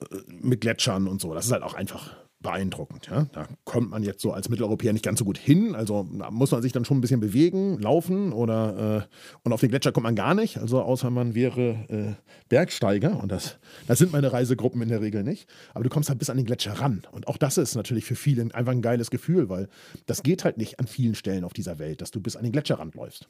[0.00, 1.34] äh, mit Gletschern und so.
[1.34, 3.08] Das ist halt auch einfach beeindruckend.
[3.10, 3.26] Ja?
[3.32, 5.74] Da kommt man jetzt so als Mitteleuropäer nicht ganz so gut hin.
[5.74, 9.60] Also da muss man sich dann schon ein bisschen bewegen, laufen oder äh, und auf
[9.60, 10.58] den Gletscher kommt man gar nicht.
[10.58, 12.14] Also außer man wäre äh,
[12.48, 15.48] Bergsteiger und das, das sind meine Reisegruppen in der Regel nicht.
[15.74, 17.02] Aber du kommst halt bis an den Gletscher ran.
[17.10, 19.68] Und auch das ist natürlich für viele einfach ein geiles Gefühl, weil
[20.06, 22.52] das geht halt nicht an vielen Stellen auf dieser Welt, dass du bis an den
[22.52, 23.28] Gletscherrand läufst.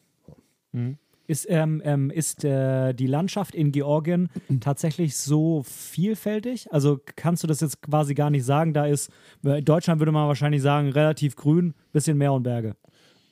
[0.72, 0.98] Mhm.
[1.26, 4.28] Ist, ähm, ähm, ist äh, die Landschaft in Georgien
[4.60, 6.72] tatsächlich so vielfältig?
[6.72, 8.72] Also kannst du das jetzt quasi gar nicht sagen?
[8.74, 9.10] Da ist,
[9.42, 12.76] in äh, Deutschland würde man wahrscheinlich sagen, relativ grün, bisschen Meer und Berge.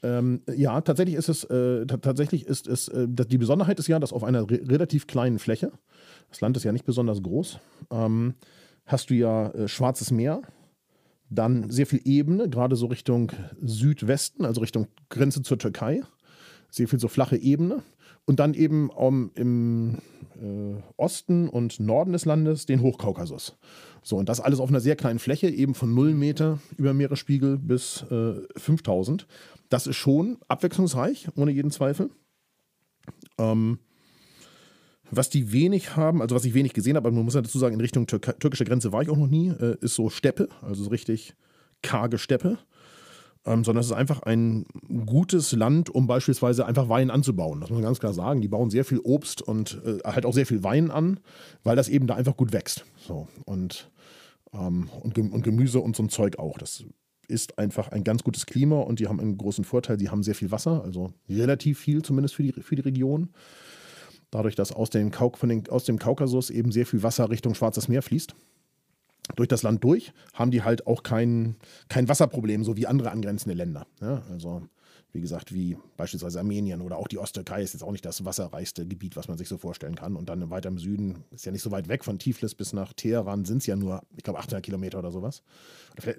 [0.03, 4.13] Ähm, ja, tatsächlich ist es, äh, tatsächlich ist es, äh, die Besonderheit ist ja, dass
[4.13, 5.73] auf einer re relativ kleinen Fläche,
[6.29, 7.59] das Land ist ja nicht besonders groß,
[7.91, 8.35] ähm,
[8.85, 10.43] hast du ja äh, Schwarzes Meer,
[11.31, 13.33] dann sehr viel Ebene, gerade so Richtung
[13.63, 16.03] Südwesten, also Richtung Grenze zur Türkei
[16.75, 17.83] sehr viel so flache Ebene.
[18.27, 19.99] Und dann eben um, im
[20.41, 23.57] äh, Osten und Norden des Landes den Hochkaukasus.
[24.03, 27.59] So, und das alles auf einer sehr kleinen Fläche, eben von 0 Meter über Meeresspiegel
[27.59, 29.27] bis äh, 5000.
[29.69, 32.11] Das ist schon abwechslungsreich, ohne jeden Zweifel.
[33.39, 33.79] Ähm,
[35.11, 37.59] was die wenig haben, also was ich wenig gesehen habe, aber man muss ja dazu
[37.59, 40.49] sagen, in Richtung Tür türkische Grenze war ich auch noch nie, äh, ist so Steppe,
[40.63, 41.35] also so richtig
[41.83, 42.59] karge Steppe
[43.47, 44.65] ähm, sondern es ist einfach ein
[45.07, 47.61] gutes Land, um beispielsweise einfach Wein anzubauen.
[47.61, 48.41] Das muss man ganz klar sagen.
[48.41, 51.21] Die bauen sehr viel Obst und äh, halt auch sehr viel Wein an,
[51.63, 52.85] weil das eben da einfach gut wächst.
[52.97, 53.91] So und,
[54.53, 56.59] ähm, und, und Gemüse und so ein Zeug auch.
[56.59, 56.85] Das
[57.29, 59.99] ist einfach ein ganz gutes Klima und die haben einen großen Vorteil.
[59.99, 63.31] Sie haben sehr viel Wasser, also relativ viel zumindest für die, für die Region.
[64.31, 67.89] Dadurch, dass aus, den Kauk den, aus dem Kaukasus eben sehr viel Wasser Richtung Schwarzes
[67.89, 68.35] Meer fließt
[69.37, 71.57] durch das Land durch, haben die halt auch kein,
[71.89, 73.87] kein Wasserproblem, so wie andere angrenzende Länder.
[74.01, 74.63] Ja, also
[75.15, 78.85] wie gesagt, wie beispielsweise Armenien oder auch die Osttürkei ist jetzt auch nicht das wasserreichste
[78.85, 80.17] Gebiet, was man sich so vorstellen kann.
[80.17, 82.93] Und dann weiter im Süden, ist ja nicht so weit weg von Tiflis bis nach
[82.93, 85.43] Teheran, sind es ja nur, ich glaube, 800 Kilometer oder sowas.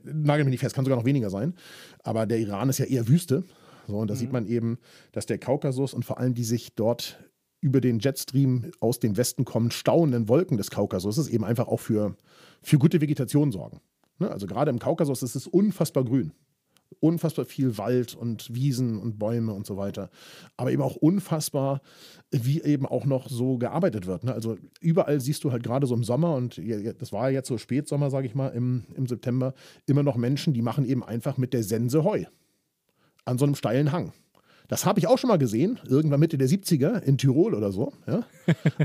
[0.05, 1.55] Nagel mich nicht fest, kann sogar noch weniger sein.
[2.03, 3.43] Aber der Iran ist ja eher Wüste.
[3.85, 4.19] So, und da mhm.
[4.19, 4.79] sieht man eben,
[5.11, 7.19] dass der Kaukasus und vor allem die sich dort
[7.65, 12.15] über den Jetstream aus dem Westen kommend stauenden Wolken des Kaukasus eben einfach auch für,
[12.61, 13.81] für gute Vegetation sorgen.
[14.19, 14.29] Ne?
[14.29, 16.31] Also gerade im Kaukasus ist es unfassbar grün.
[16.99, 20.11] Unfassbar viel Wald und Wiesen und Bäume und so weiter.
[20.57, 21.81] Aber eben auch unfassbar,
[22.29, 24.25] wie eben auch noch so gearbeitet wird.
[24.25, 24.33] Ne?
[24.35, 26.61] Also überall siehst du halt gerade so im Sommer, und
[26.99, 29.55] das war jetzt so Spätsommer, sage ich mal, im, im September,
[29.87, 32.25] immer noch Menschen, die machen eben einfach mit der Sense Heu.
[33.25, 34.13] An so einem steilen Hang.
[34.67, 37.93] Das habe ich auch schon mal gesehen, irgendwann Mitte der 70er in Tirol oder so.
[38.07, 38.23] Ja?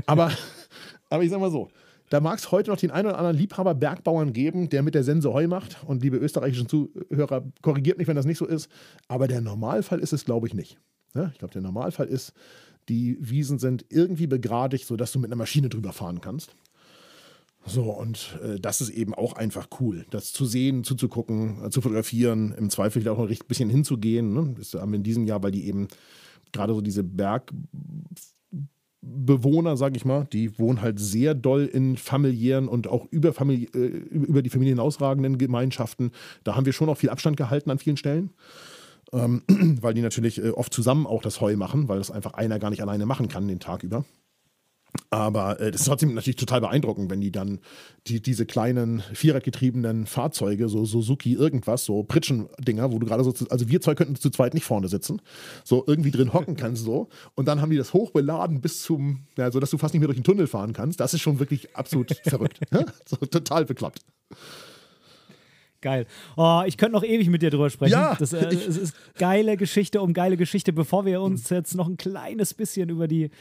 [0.05, 0.31] aber,
[1.09, 1.69] aber ich sage mal so,
[2.09, 5.03] da mag es heute noch den einen oder anderen Liebhaber Bergbauern geben, der mit der
[5.03, 5.77] Sense Heu macht.
[5.85, 8.69] Und liebe österreichischen Zuhörer, korrigiert mich, wenn das nicht so ist.
[9.07, 10.77] Aber der Normalfall ist es, glaube ich, nicht.
[11.15, 11.29] Ja?
[11.31, 12.33] Ich glaube, der Normalfall ist,
[12.89, 16.53] die Wiesen sind irgendwie begradigt, sodass du mit einer Maschine drüber fahren kannst.
[17.65, 21.81] So, und äh, das ist eben auch einfach cool, das zu sehen, zuzugucken, äh, zu
[21.81, 24.33] fotografieren, im Zweifel auch noch ein bisschen hinzugehen.
[24.33, 24.55] Ne?
[24.57, 25.87] Das haben wir in diesem Jahr, weil die eben
[26.51, 32.87] gerade so diese Bergbewohner, sage ich mal, die wohnen halt sehr doll in familiären und
[32.87, 36.09] auch über, Familie, äh, über die Familien ausragenden Gemeinschaften.
[36.43, 38.31] Da haben wir schon auch viel Abstand gehalten an vielen Stellen.
[39.13, 39.43] Ähm,
[39.81, 42.71] weil die natürlich äh, oft zusammen auch das Heu machen, weil das einfach einer gar
[42.71, 44.03] nicht alleine machen kann den Tag über.
[45.09, 47.59] Aber äh, das ist trotzdem natürlich total beeindruckend, wenn die dann
[48.07, 53.49] die, diese kleinen vierradgetriebenen Fahrzeuge, so Suzuki irgendwas, so Pritschen-Dinger, wo du gerade so, zu,
[53.49, 55.21] also wir zwei könnten zu zweit nicht vorne sitzen,
[55.63, 57.09] so irgendwie drin hocken kannst so.
[57.35, 60.07] Und dann haben die das hochbeladen bis zum, ja, so dass du fast nicht mehr
[60.07, 60.99] durch den Tunnel fahren kannst.
[60.99, 62.59] Das ist schon wirklich absolut verrückt.
[63.05, 63.99] So total bekloppt.
[65.81, 66.05] Geil.
[66.37, 67.93] Oh, ich könnte noch ewig mit dir drüber sprechen.
[67.93, 70.73] Ja, das, äh, ist geile Geschichte um geile Geschichte.
[70.73, 73.31] Bevor wir uns jetzt noch ein kleines bisschen über die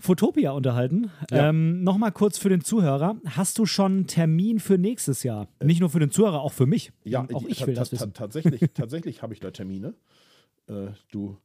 [0.00, 1.10] Fotopia unterhalten.
[1.30, 1.48] Ja.
[1.50, 3.16] Ähm, Nochmal kurz für den Zuhörer.
[3.26, 5.48] Hast du schon einen Termin für nächstes Jahr?
[5.58, 6.92] Äh, Nicht nur für den Zuhörer, auch für mich.
[7.04, 8.12] Ja, auch ich will das wissen.
[8.12, 9.94] Tatsächlich, tatsächlich habe ich da Termine.
[10.68, 11.36] Äh, du,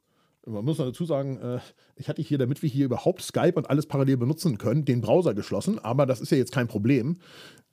[0.46, 1.60] man muss dazu sagen, äh,
[1.96, 5.34] ich hatte hier, damit wir hier überhaupt Skype und alles parallel benutzen können, den Browser
[5.34, 5.80] geschlossen.
[5.80, 7.18] Aber das ist ja jetzt kein Problem.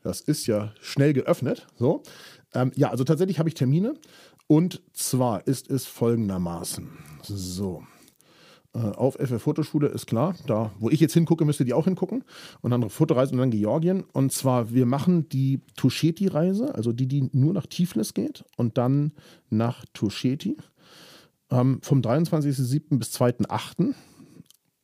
[0.03, 1.67] Das ist ja schnell geöffnet.
[1.77, 2.03] So.
[2.55, 3.95] Ähm, ja, also tatsächlich habe ich Termine.
[4.49, 6.91] Und zwar ist es folgendermaßen.
[7.23, 7.85] So.
[8.75, 10.35] Äh, auf FF Fotoschule ist klar.
[10.47, 12.25] Da, wo ich jetzt hingucke, müsst ihr die auch hingucken.
[12.61, 14.05] Und dann Fotoreise und dann Georgien.
[14.13, 19.13] Und zwar, wir machen die Tusheti-Reise, also die, die nur nach Tiflis geht und dann
[19.51, 20.57] nach Tusheti.
[21.51, 22.99] Ähm, vom 23.07.
[22.99, 23.95] bis 2.08.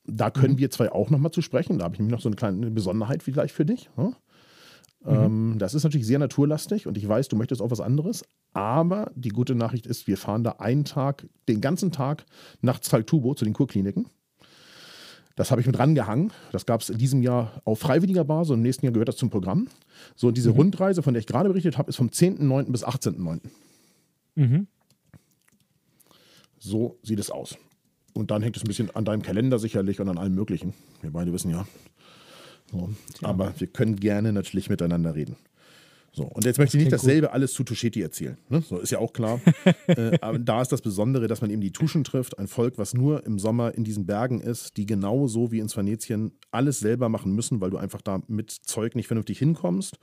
[0.05, 0.59] Da können mhm.
[0.59, 1.78] wir zwei auch nochmal zu sprechen.
[1.78, 3.91] Da habe ich nämlich noch so eine kleine Besonderheit vielleicht für dich.
[3.97, 4.12] Ja?
[5.05, 8.25] Ähm, das ist natürlich sehr naturlastig und ich weiß, du möchtest auch was anderes.
[8.53, 12.25] Aber die gute Nachricht ist, wir fahren da einen Tag, den ganzen Tag
[12.61, 14.07] nach Zaltubo zu den Kurkliniken.
[15.37, 16.33] Das habe ich mit rangehangen.
[16.51, 19.17] Das gab es in diesem Jahr auf freiwilliger Basis und im nächsten Jahr gehört das
[19.17, 19.69] zum Programm.
[20.17, 22.73] So, und diese Rundreise, von der ich gerade berichtet habe, ist vom 10.9.
[22.73, 23.41] bis 18.9.
[24.35, 24.67] Mhm.
[26.59, 27.57] So sieht es aus.
[28.15, 30.75] Und dann hängt es ein bisschen an deinem Kalender sicherlich und an allem Möglichen.
[31.03, 31.69] Wir beide wissen ja.
[32.71, 32.91] So.
[33.23, 35.37] Aber wir können gerne natürlich miteinander reden.
[36.12, 38.37] So, und jetzt möchte ich nicht dasselbe alles zu Tuschetti erzählen.
[38.49, 38.62] Ne?
[38.62, 39.41] So ist ja auch klar.
[39.87, 42.39] äh, aber da ist das Besondere, dass man eben die Tuschen trifft.
[42.39, 46.33] Ein Volk, was nur im Sommer in diesen Bergen ist, die genauso wie in Venetien
[46.51, 49.99] alles selber machen müssen, weil du einfach da mit Zeug nicht vernünftig hinkommst.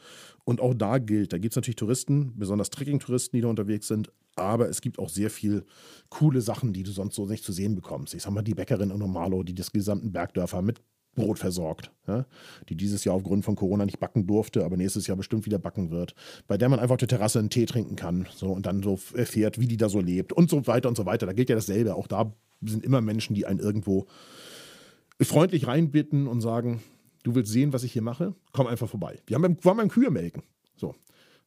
[0.45, 4.11] Und auch da gilt, da gibt es natürlich Touristen, besonders Trekking-Touristen, die da unterwegs sind.
[4.35, 5.65] Aber es gibt auch sehr viel
[6.09, 8.13] coole Sachen, die du sonst so nicht zu sehen bekommst.
[8.13, 10.81] Ich sag mal, die Bäckerin in Normalo, die das gesamten Bergdörfer mit
[11.15, 12.25] Brot versorgt, ja,
[12.69, 15.89] die dieses Jahr aufgrund von Corona nicht backen durfte, aber nächstes Jahr bestimmt wieder backen
[15.89, 16.13] wird,
[16.47, 18.99] bei der man einfach auf der Terrasse einen Tee trinken kann so, und dann so
[19.15, 21.25] erfährt, wie die da so lebt und so weiter und so weiter.
[21.25, 21.95] Da gilt ja dasselbe.
[21.95, 24.05] Auch da sind immer Menschen, die einen irgendwo
[25.21, 26.81] freundlich reinbitten und sagen,
[27.23, 29.21] du willst sehen, was ich hier mache, komm einfach vorbei.
[29.25, 30.43] Wir haben beim, waren beim Kühe melken.
[30.75, 30.95] So.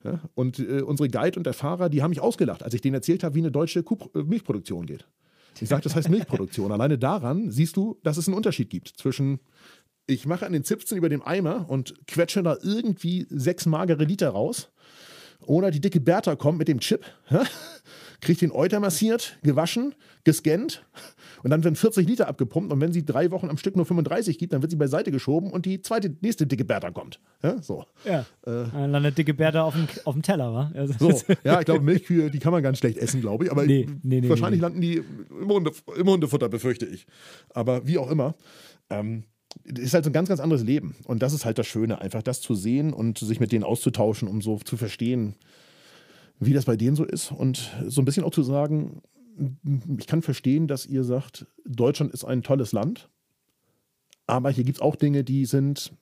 [0.04, 2.94] Ja, und äh, unsere Guide und der Fahrer, die haben mich ausgelacht, als ich denen
[2.94, 5.06] erzählt habe, wie eine deutsche Kuh, äh, Milchproduktion geht.
[5.60, 6.72] Ich sage, das heißt Milchproduktion.
[6.72, 9.40] Alleine daran siehst du, dass es einen Unterschied gibt zwischen,
[10.06, 14.30] ich mache an den Zipfen über dem Eimer und quetsche da irgendwie sechs magere Liter
[14.30, 14.70] raus.
[15.40, 17.04] Oder die dicke Bertha kommt mit dem Chip,
[18.20, 19.94] kriegt den Euter massiert, gewaschen,
[20.24, 20.84] gescannt
[21.42, 24.38] und dann werden 40 Liter abgepumpt und wenn sie drei Wochen am Stück nur 35
[24.38, 27.20] gibt, dann wird sie beiseite geschoben und die zweite, nächste dicke Bertha kommt.
[27.42, 27.84] Ja, so.
[28.04, 28.26] Ja.
[28.42, 30.72] Dann landet dicke Bärte auf dem, auf dem Teller, wa?
[30.74, 33.52] Also, So, ja, ich glaube, Milchkühe, die kann man ganz schlecht essen, glaube ich.
[33.52, 35.02] Aber Nee, nee, nee, wahrscheinlich landen die
[35.40, 37.06] im, Hunde, im Hundefutter, befürchte ich.
[37.50, 38.34] Aber wie auch immer,
[38.90, 39.24] ähm,
[39.64, 40.96] ist halt so ein ganz, ganz anderes Leben.
[41.04, 44.28] Und das ist halt das Schöne, einfach das zu sehen und sich mit denen auszutauschen,
[44.28, 45.36] um so zu verstehen,
[46.40, 47.32] wie das bei denen so ist.
[47.32, 49.02] Und so ein bisschen auch zu sagen,
[49.98, 53.08] ich kann verstehen, dass ihr sagt, Deutschland ist ein tolles Land.
[54.26, 55.92] Aber hier gibt es auch Dinge, die sind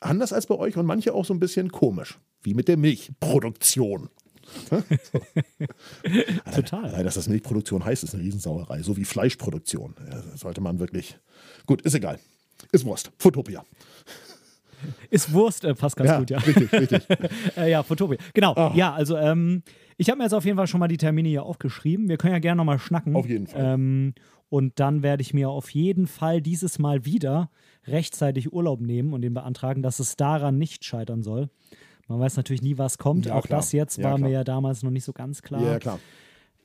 [0.00, 2.18] anders als bei euch und manche auch so ein bisschen komisch.
[2.42, 4.10] Wie mit der Milchproduktion.
[6.54, 6.84] Total.
[6.86, 8.82] Allein, dass das Milchproduktion heißt, ist eine Riesensauerei.
[8.82, 9.94] So wie Fleischproduktion.
[10.10, 11.18] Ja, das sollte man wirklich.
[11.66, 12.18] Gut, ist egal.
[12.72, 13.10] Ist Wurst.
[13.18, 13.64] Fotopia.
[15.10, 16.38] Ist Wurst, äh, passt ganz gut, ja.
[16.38, 17.02] Richtig, richtig.
[17.56, 18.18] äh, ja, Fotopia.
[18.34, 18.72] Genau, Ah.
[18.74, 19.62] ja, also ähm,
[19.96, 22.08] ich habe mir jetzt auf jeden Fall schon mal die Termine hier aufgeschrieben.
[22.08, 23.14] Wir können ja gerne nochmal schnacken.
[23.16, 23.74] Auf jeden Fall.
[23.74, 24.14] Ähm,
[24.48, 27.50] und dann werde ich mir auf jeden Fall dieses Mal wieder
[27.86, 31.48] rechtzeitig Urlaub nehmen und den beantragen, dass es daran nicht scheitern soll.
[32.08, 33.26] Man weiß natürlich nie, was kommt.
[33.26, 33.60] Ja, Auch klar.
[33.60, 34.28] das jetzt Ja, war klar.
[34.28, 35.62] mir ja damals noch nicht so ganz klar.
[35.62, 35.98] Ja, klar.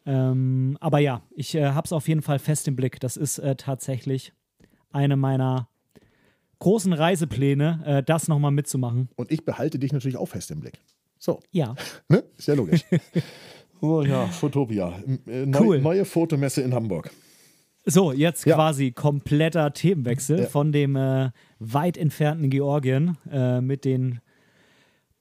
[0.05, 2.99] Ähm, aber ja, ich äh, habe es auf jeden Fall fest im Blick.
[2.99, 4.34] Das ist äh, tatsächlich
[4.91, 5.69] eine meiner
[6.59, 9.09] großen Reisepläne, äh, das nochmal mitzumachen.
[9.15, 10.80] Und ich behalte dich natürlich auch fest im Blick.
[11.20, 11.76] So, Ja,
[12.07, 12.24] ne?
[12.38, 12.86] Ist ja logisch.
[13.82, 14.93] so, ja, Fotopia.
[15.28, 15.80] Äh, neu, Cool.
[15.82, 17.11] Neue Fotomesse in Hamburg.
[17.86, 18.55] so, jetzt Ja.
[18.55, 20.45] quasi kompletter Themenwechsel Ja.
[20.47, 24.20] von dem äh, weit entfernten Georgien äh, mit den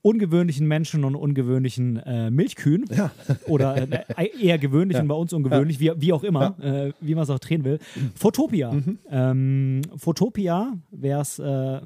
[0.02, 2.84] ungewöhnlichen Menschen und ungewöhnlichen äh, Milchkühen.
[2.96, 3.10] Ja.
[3.46, 3.76] Oder
[4.16, 7.30] äh, eher gewöhnlich und bei uns ungewöhnlich, wie, wie auch immer, äh, wie man es
[7.30, 7.80] auch drehen will.
[8.14, 8.72] Fotopia.
[8.72, 8.98] Mhm.
[9.10, 11.80] Ähm, Fotopia wäre es, äh,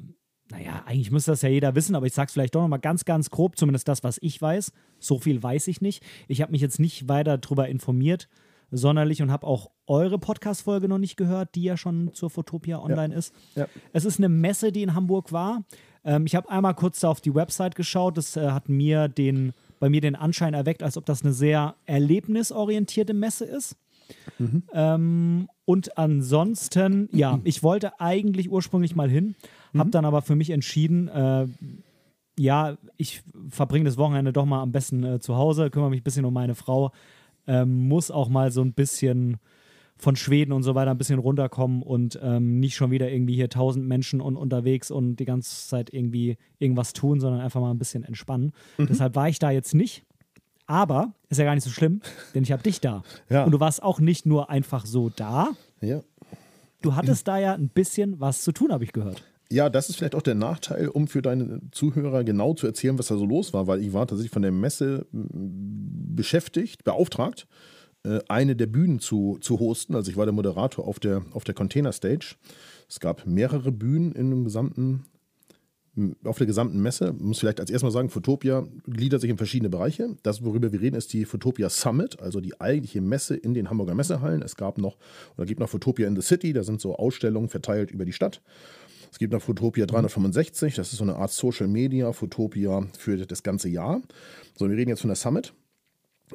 [0.53, 3.31] naja, eigentlich müsste das ja jeder wissen, aber ich sag's vielleicht doch nochmal ganz, ganz
[3.31, 4.71] grob, zumindest das, was ich weiß.
[4.99, 6.03] So viel weiß ich nicht.
[6.27, 8.29] Ich habe mich jetzt nicht weiter darüber informiert,
[8.69, 13.15] sonderlich und habe auch eure Podcast-Folge noch nicht gehört, die ja schon zur Fotopia online
[13.15, 13.33] ist.
[13.55, 13.65] Ja.
[13.93, 15.63] Es ist eine Messe, die in Hamburg war.
[16.05, 18.17] Ähm, ich habe einmal kurz da auf die Website geschaut.
[18.17, 21.73] Das äh, hat mir den, bei mir den Anschein erweckt, als ob das eine sehr
[21.87, 23.75] erlebnisorientierte Messe ist.
[24.73, 29.35] Ähm, und ansonsten, ja, ich wollte eigentlich ursprünglich mal hin,
[29.79, 31.47] habe dann aber für mich entschieden, äh,
[32.37, 36.03] ja, ich verbringe das Wochenende doch mal am besten äh, zu Hause, kümmere mich ein
[36.03, 36.91] bisschen um meine Frau,
[37.47, 39.37] ähm, muss auch mal so ein bisschen
[39.97, 43.49] von Schweden und so weiter ein bisschen runterkommen und ähm, nicht schon wieder irgendwie hier
[43.49, 47.77] tausend Menschen und unterwegs und die ganze Zeit irgendwie irgendwas tun, sondern einfach mal ein
[47.77, 48.51] bisschen entspannen.
[48.77, 50.03] Deshalb war ich da jetzt nicht.
[50.65, 52.01] Aber ist ja gar nicht so schlimm,
[52.33, 53.03] denn ich habe dich da.
[53.29, 53.43] Ja.
[53.43, 55.49] Und du warst auch nicht nur einfach so da.
[55.81, 56.01] Ja.
[56.81, 59.23] Du hattest da ja ein bisschen was zu tun, habe ich gehört.
[59.53, 63.09] Ja, das ist vielleicht auch der Nachteil, um für deine Zuhörer genau zu erzählen, was
[63.09, 65.27] da so los war, weil ich war tatsächlich von der Messe m,
[66.15, 67.45] beschäftigt, beauftragt,
[68.03, 69.93] äh, eine der Bühnen zu, zu hosten.
[69.93, 72.33] Also ich war der Moderator auf der, auf der Container Stage.
[72.89, 75.05] Es gab mehrere Bühnen in dem gesamten,
[75.95, 77.13] m, auf der gesamten Messe.
[77.15, 80.17] Ich muss vielleicht als erstes mal sagen, Fotopia gliedert sich in verschiedene Bereiche.
[80.23, 83.93] Das, worüber wir reden, ist die Fotopia Summit, also die eigentliche Messe in den Hamburger
[83.93, 84.41] Messehallen.
[84.41, 84.97] Es gab noch,
[85.37, 88.41] oder gibt noch Fotopia in the City, da sind so Ausstellungen verteilt über die Stadt.
[89.13, 93.43] Es gibt noch Fotopia 365, das ist so eine Art Social Media, Fotopia für das
[93.43, 94.01] ganze Jahr.
[94.57, 95.53] So, wir reden jetzt von der Summit.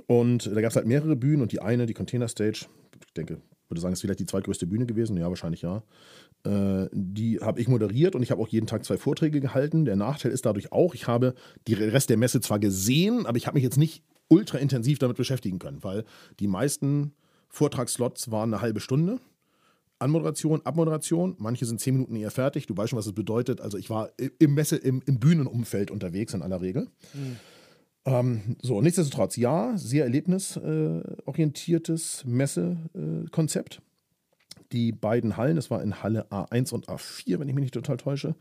[0.07, 2.67] Und da gab es halt mehrere Bühnen und die eine, die Container Stage,
[3.05, 5.17] ich denke, würde sagen, ist vielleicht die zweitgrößte Bühne gewesen.
[5.17, 5.83] Ja, wahrscheinlich ja.
[6.45, 9.85] Äh, die habe ich moderiert und ich habe auch jeden Tag zwei Vorträge gehalten.
[9.85, 11.35] Der Nachteil ist dadurch auch, ich habe
[11.67, 15.17] den Rest der Messe zwar gesehen, aber ich habe mich jetzt nicht ultra intensiv damit
[15.17, 16.05] beschäftigen können, weil
[16.39, 17.13] die meisten
[17.49, 19.19] Vortragsslots waren eine halbe Stunde.
[19.99, 22.67] Anmoderation, Abmoderation, manche sind zehn Minuten eher fertig.
[22.67, 23.61] Du weißt schon, was es bedeutet.
[23.61, 26.89] Also ich war im Messe, im, im Bühnenumfeld unterwegs in aller Regel.
[27.15, 27.37] Mhm.
[28.05, 33.83] Ähm, so, nichtsdestotrotz, ja, sehr erlebnisorientiertes Messekonzept.
[34.73, 37.97] Die beiden Hallen, das war in Halle A1 und A4, wenn ich mich nicht total
[37.97, 38.35] täusche,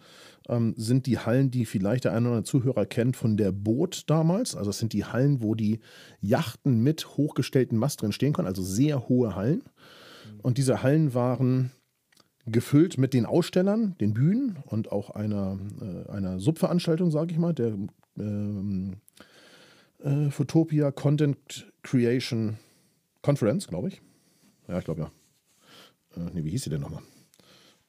[0.50, 4.04] ähm, sind die Hallen, die vielleicht der eine oder andere Zuhörer kennt von der Boot
[4.08, 4.56] damals.
[4.56, 5.80] Also es sind die Hallen, wo die
[6.22, 9.64] Yachten mit hochgestellten Mast drin stehen können, also sehr hohe Hallen.
[10.42, 11.72] Und diese Hallen waren
[12.46, 17.54] gefüllt mit den Ausstellern, den Bühnen und auch einer, äh, einer Subveranstaltung, sage ich mal,
[17.54, 17.78] der
[18.18, 18.98] ähm,
[20.00, 22.58] äh, Photopia Content Creation
[23.22, 24.02] Conference, glaube ich.
[24.68, 25.12] Ja, ich glaube ja.
[26.16, 27.04] Äh, nee, wie hieß sie denn nochmal?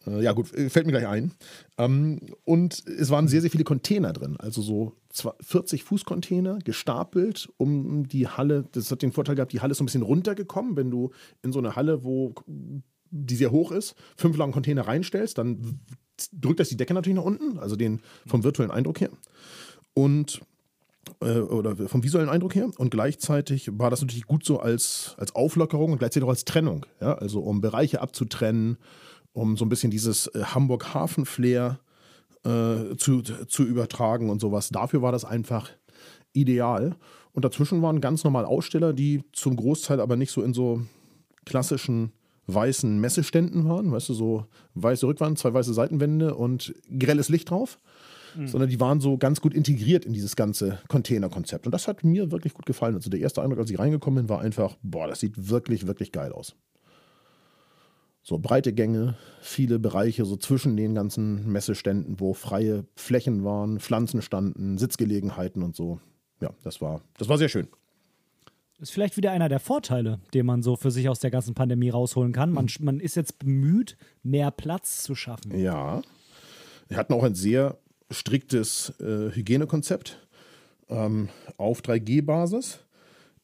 [0.09, 1.33] Äh, ja, gut, fällt mir gleich ein.
[1.77, 4.37] Ähm, und es waren sehr, sehr viele Container drin.
[4.39, 4.93] Also so
[5.41, 8.65] 40 Fußcontainer gestapelt um die Halle.
[8.73, 10.77] Das hat den Vorteil gehabt, die Halle ist so ein bisschen runtergekommen.
[10.77, 11.11] Wenn du
[11.43, 12.35] in so eine Halle, wo
[13.11, 15.81] die sehr hoch ist, fünf lange Container reinstellst, dann
[16.33, 19.11] drückt das die Decke natürlich nach unten, also den vom virtuellen Eindruck her.
[19.95, 20.41] Und
[21.21, 22.69] äh, oder vom visuellen Eindruck her.
[22.77, 26.87] Und gleichzeitig war das natürlich gut so als, als Auflockerung und gleichzeitig auch als Trennung.
[27.01, 27.15] Ja?
[27.15, 28.79] Also um Bereiche abzutrennen,
[29.39, 31.79] um so ein bisschen dieses äh, Hamburg-Hafen-Flair
[32.45, 34.71] äh, zu, zu übertragen und sowas.
[34.71, 35.71] Dafür war das einfach
[36.33, 36.97] ideal.
[37.33, 40.83] Und dazwischen waren ganz normal Aussteller, die zum Großteil aber nicht so in so
[41.45, 42.13] klassischen
[42.49, 47.79] weißen Messeständen waren, weißt du, so weiße Rückwand, zwei weiße Seitenwände und grelles Licht drauf,
[48.35, 48.49] mhm.
[48.49, 51.67] sondern die waren so ganz gut integriert in dieses ganze Containerkonzept.
[51.67, 52.95] Und das hat mir wirklich gut gefallen.
[52.95, 56.11] Also der erste Eindruck, als ich reingekommen bin, war einfach, boah, das sieht wirklich, wirklich
[56.11, 56.57] geil aus.
[58.29, 64.21] So breite Gänge, viele Bereiche so zwischen den ganzen Messeständen, wo freie Flächen waren, Pflanzen
[64.21, 65.99] standen, Sitzgelegenheiten und so.
[66.43, 67.69] Ja, das war, das war sehr schön.
[68.79, 71.55] Das ist vielleicht wieder einer der Vorteile, den man so für sich aus der ganzen
[71.55, 72.53] Pandemie rausholen kann.
[72.53, 75.59] Man, man ist jetzt bemüht, mehr Platz zu schaffen.
[75.59, 76.03] Ja.
[76.89, 77.79] Wir hatten auch ein sehr
[78.11, 80.19] striktes äh, Hygienekonzept
[80.91, 82.81] ähm, auf 3G-Basis,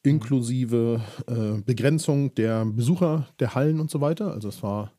[0.05, 4.31] inklusive äh, Begrenzung der Besucher der Hallen und so weiter.
[4.31, 4.91] Also es war,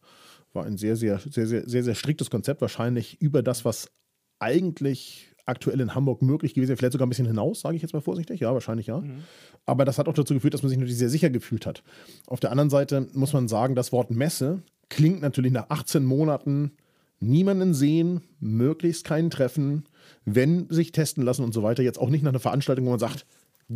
[0.53, 3.91] war ein sehr, sehr, sehr, sehr, sehr, sehr striktes Konzept, wahrscheinlich über das, was
[4.39, 7.95] eigentlich aktuell in Hamburg möglich gewesen wäre, vielleicht sogar ein bisschen hinaus, sage ich jetzt
[7.95, 8.41] mal vorsichtig.
[8.41, 8.99] Ja, wahrscheinlich ja.
[8.99, 9.23] Mhm.
[9.65, 11.83] Aber das hat auch dazu geführt, dass man sich natürlich sehr sicher gefühlt hat.
[12.27, 16.73] Auf der anderen Seite muss man sagen, das Wort Messe klingt natürlich nach 18 Monaten
[17.21, 19.85] niemanden sehen, möglichst keinen treffen,
[20.25, 21.83] wenn sich testen lassen und so weiter.
[21.83, 23.25] Jetzt auch nicht nach einer Veranstaltung, wo man sagt,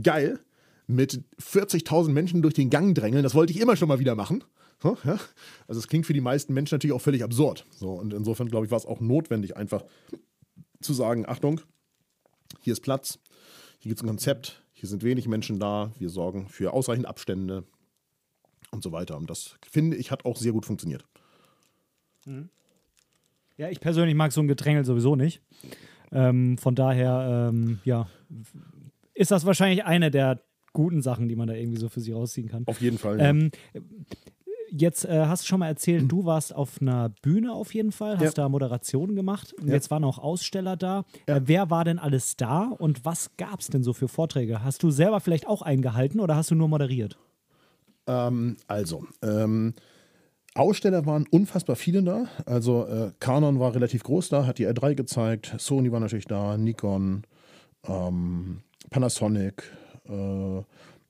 [0.03, 0.41] geil,
[0.91, 4.45] mit 40.000 Menschen durch den Gang drängeln, das wollte ich immer schon mal wieder machen.
[4.82, 5.18] So, ja?
[5.68, 7.66] Also es klingt für die meisten Menschen natürlich auch völlig absurd.
[7.70, 9.84] So, und insofern, glaube ich, war es auch notwendig, einfach
[10.80, 11.61] zu sagen, Achtung,
[12.61, 13.18] hier ist Platz,
[13.78, 17.64] hier gibt es ein Konzept, hier sind wenig Menschen da, wir sorgen für ausreichend Abstände
[18.70, 19.16] und so weiter.
[19.16, 21.05] Und das, finde ich, hat auch sehr gut funktioniert.
[22.24, 22.49] Mhm.
[23.57, 25.43] Ja, ich persönlich mag so ein Gedrängel sowieso nicht.
[26.12, 28.09] Ähm, von daher, ähm, ja,
[29.12, 30.43] ist das wahrscheinlich eine der
[30.73, 32.64] guten Sachen, die man da irgendwie so für sie rausziehen kann.
[32.66, 33.18] Auf jeden Fall.
[33.18, 33.31] Ja.
[33.31, 33.51] Ähm,
[34.71, 36.09] jetzt äh, hast du schon mal erzählt, mhm.
[36.09, 38.45] du warst auf einer Bühne auf jeden Fall, hast ja.
[38.45, 39.55] da Moderationen gemacht.
[39.64, 39.75] Ja.
[39.75, 41.05] Jetzt waren auch Aussteller da.
[41.29, 41.37] Ja.
[41.37, 44.62] Äh, wer war denn alles da und was gab es denn so für Vorträge?
[44.64, 47.18] Hast du selber vielleicht auch eingehalten oder hast du nur moderiert?
[48.07, 49.75] Ähm, also, ähm,
[50.55, 52.27] Aussteller waren unfassbar viele da.
[52.45, 55.55] Also äh, Canon war relativ groß da, hat die R3 gezeigt.
[55.59, 57.23] Sony war natürlich da, Nikon,
[57.87, 59.62] ähm, Panasonic,
[60.09, 60.63] äh,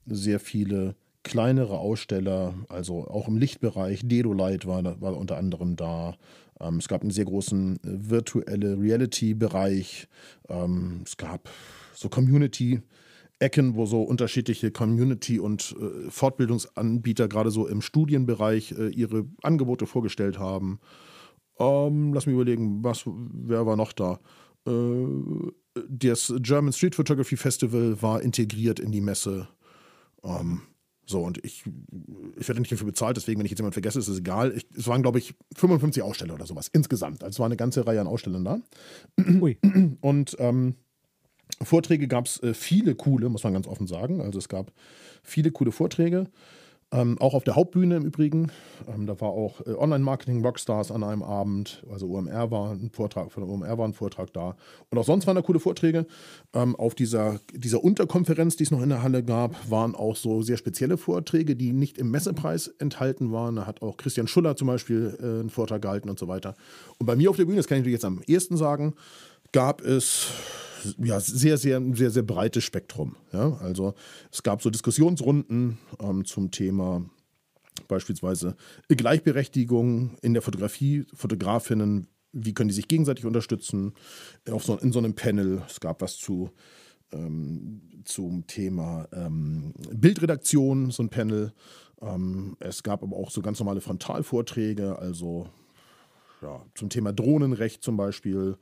[0.05, 4.01] sehr viele kleinere Aussteller, also auch im Lichtbereich.
[4.03, 6.15] Dedolight war, war unter anderem da.
[6.59, 10.07] Ähm, es gab einen sehr großen äh, virtuelle Reality-Bereich.
[10.49, 11.49] Ähm, es gab
[11.93, 12.81] so Community-
[13.41, 19.87] Ecken, wo so unterschiedliche Community- und äh, Fortbildungsanbieter gerade so im Studienbereich äh, ihre Angebote
[19.87, 20.79] vorgestellt haben.
[21.57, 24.19] Ähm, lass mich überlegen, was, wer war noch da?
[24.67, 24.71] Äh,
[25.89, 29.47] das German Street Photography Festival war integriert in die Messe.
[30.23, 30.61] Ähm,
[31.05, 31.63] so, und ich,
[32.37, 34.55] ich werde nicht dafür bezahlt, deswegen, wenn ich jetzt jemanden vergesse, ist es egal.
[34.55, 37.23] Ich, es waren, glaube ich, 55 Aussteller oder sowas insgesamt.
[37.23, 38.61] Also es war eine ganze Reihe an Ausstellern da.
[39.41, 39.57] Ui.
[40.01, 40.75] Und ähm,
[41.61, 44.21] Vorträge gab es äh, viele coole, muss man ganz offen sagen.
[44.21, 44.71] Also es gab
[45.23, 46.27] viele coole Vorträge.
[46.93, 48.51] Ähm, auch auf der Hauptbühne im Übrigen.
[48.93, 51.83] Ähm, da war auch äh, Online-Marketing-Rockstars an einem Abend.
[51.89, 54.57] Also OMR war ein Vortrag, von OMR war ein Vortrag da.
[54.89, 56.05] Und auch sonst waren da coole Vorträge.
[56.53, 60.41] Ähm, auf dieser, dieser Unterkonferenz, die es noch in der Halle gab, waren auch so
[60.41, 63.55] sehr spezielle Vorträge, die nicht im Messepreis enthalten waren.
[63.55, 66.55] Da hat auch Christian Schuller zum Beispiel äh, einen Vortrag gehalten und so weiter.
[66.97, 68.95] Und bei mir auf der Bühne, das kann ich natürlich jetzt am ehesten sagen,
[69.53, 70.27] gab es
[70.97, 73.15] ja, sehr, sehr, sehr, sehr breites Spektrum.
[73.31, 73.57] Ja?
[73.57, 73.93] Also
[74.31, 77.05] es gab so Diskussionsrunden ähm, zum Thema
[77.87, 78.55] beispielsweise
[78.87, 83.93] Gleichberechtigung in der Fotografie, Fotografinnen, wie können die sich gegenseitig unterstützen,
[84.49, 85.63] auf so, in so einem Panel.
[85.67, 86.51] Es gab was zu
[87.11, 91.53] ähm, zum Thema ähm, Bildredaktion, so ein Panel.
[92.01, 95.47] Ähm, es gab aber auch so ganz normale Frontalvorträge, also
[96.41, 98.57] ja, zum Thema Drohnenrecht zum Beispiel.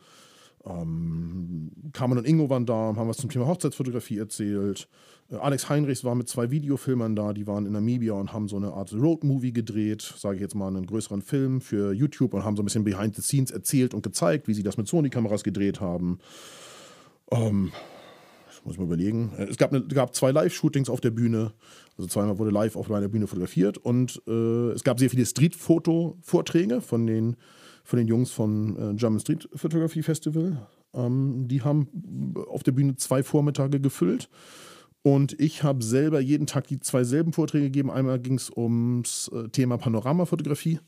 [0.65, 4.89] Ähm, Carmen und Ingo waren da, haben was zum Thema Hochzeitsfotografie erzählt.
[5.31, 8.57] Äh, Alex Heinrichs war mit zwei Videofilmern da, die waren in Namibia und haben so
[8.57, 12.55] eine Art Roadmovie gedreht, sage ich jetzt mal, einen größeren Film für YouTube und haben
[12.55, 15.79] so ein bisschen Behind the Scenes erzählt und gezeigt, wie sie das mit Sony-Kameras gedreht
[15.79, 16.19] haben.
[17.31, 17.71] Ähm,
[18.65, 19.31] muss ich mal überlegen.
[19.37, 21.53] Äh, es gab, eine, gab zwei Live-Shootings auf der Bühne.
[21.97, 26.81] Also zweimal wurde live auf meiner Bühne fotografiert und äh, es gab sehr viele Street-Foto-Vorträge
[26.81, 27.35] von den
[27.89, 30.67] von den Jungs von äh, German Street Photography Festival.
[30.93, 34.29] Ähm, die haben auf der Bühne zwei Vormittage gefüllt.
[35.01, 37.89] Und ich habe selber jeden Tag die zwei selben Vorträge gegeben.
[37.89, 40.79] Einmal ging es ums äh, Thema Panoramafotografie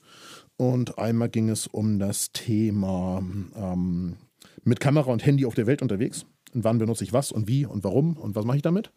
[0.58, 3.24] und einmal ging es um das Thema
[3.56, 4.18] ähm,
[4.64, 6.26] mit Kamera und Handy auf der Welt unterwegs.
[6.54, 8.92] Und wann benutze ich was und wie und warum und was mache ich damit.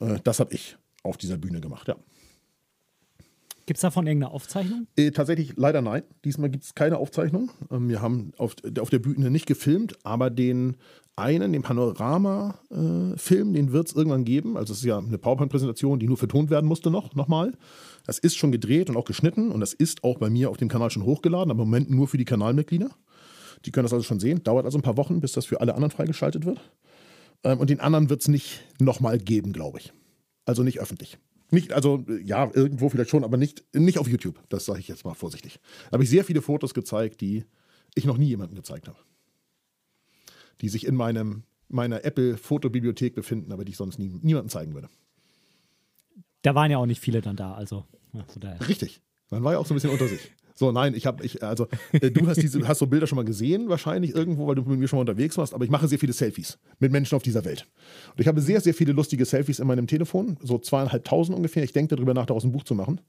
[0.00, 1.96] Äh, das habe ich auf dieser Bühne gemacht, ja.
[3.66, 4.86] Gibt es davon irgendeine Aufzeichnung?
[4.96, 6.02] Äh, tatsächlich leider nein.
[6.24, 7.50] Diesmal gibt es keine Aufzeichnung.
[7.70, 10.76] Ähm, wir haben auf, auf der Bühne nicht gefilmt, aber den
[11.14, 14.56] einen, den Panorama-Film, äh, den wird es irgendwann geben.
[14.56, 17.52] Also es ist ja eine PowerPoint-Präsentation, die nur vertont werden musste noch, nochmal.
[18.06, 20.68] Das ist schon gedreht und auch geschnitten und das ist auch bei mir auf dem
[20.68, 22.90] Kanal schon hochgeladen, aber im Moment nur für die Kanalmitglieder.
[23.64, 24.42] Die können das also schon sehen.
[24.42, 26.60] Dauert also ein paar Wochen, bis das für alle anderen freigeschaltet wird.
[27.44, 29.92] Ähm, und den anderen wird es nicht nochmal geben, glaube ich.
[30.46, 31.18] Also nicht öffentlich.
[31.52, 34.42] Nicht, also ja, irgendwo vielleicht schon, aber nicht, nicht auf YouTube.
[34.48, 35.60] Das sage ich jetzt mal vorsichtig.
[35.84, 37.44] Da habe ich sehr viele Fotos gezeigt, die
[37.94, 38.96] ich noch nie jemandem gezeigt habe.
[40.62, 44.88] Die sich in meinem, meiner Apple-Fotobibliothek befinden, aber die ich sonst nie, niemandem zeigen würde.
[46.40, 47.84] Da waren ja auch nicht viele dann da, also.
[48.14, 48.24] Ja,
[48.66, 49.02] Richtig.
[49.28, 50.32] Man war ja auch so ein bisschen unter sich.
[50.54, 53.24] So, nein, ich habe, ich, also, äh, du hast diese, hast so Bilder schon mal
[53.24, 55.98] gesehen, wahrscheinlich irgendwo, weil du mit mir schon mal unterwegs warst, aber ich mache sehr
[55.98, 57.66] viele Selfies mit Menschen auf dieser Welt.
[58.10, 61.64] Und ich habe sehr, sehr viele lustige Selfies in meinem Telefon, so zweieinhalbtausend ungefähr.
[61.64, 63.00] Ich denke darüber nach, daraus ein Buch zu machen,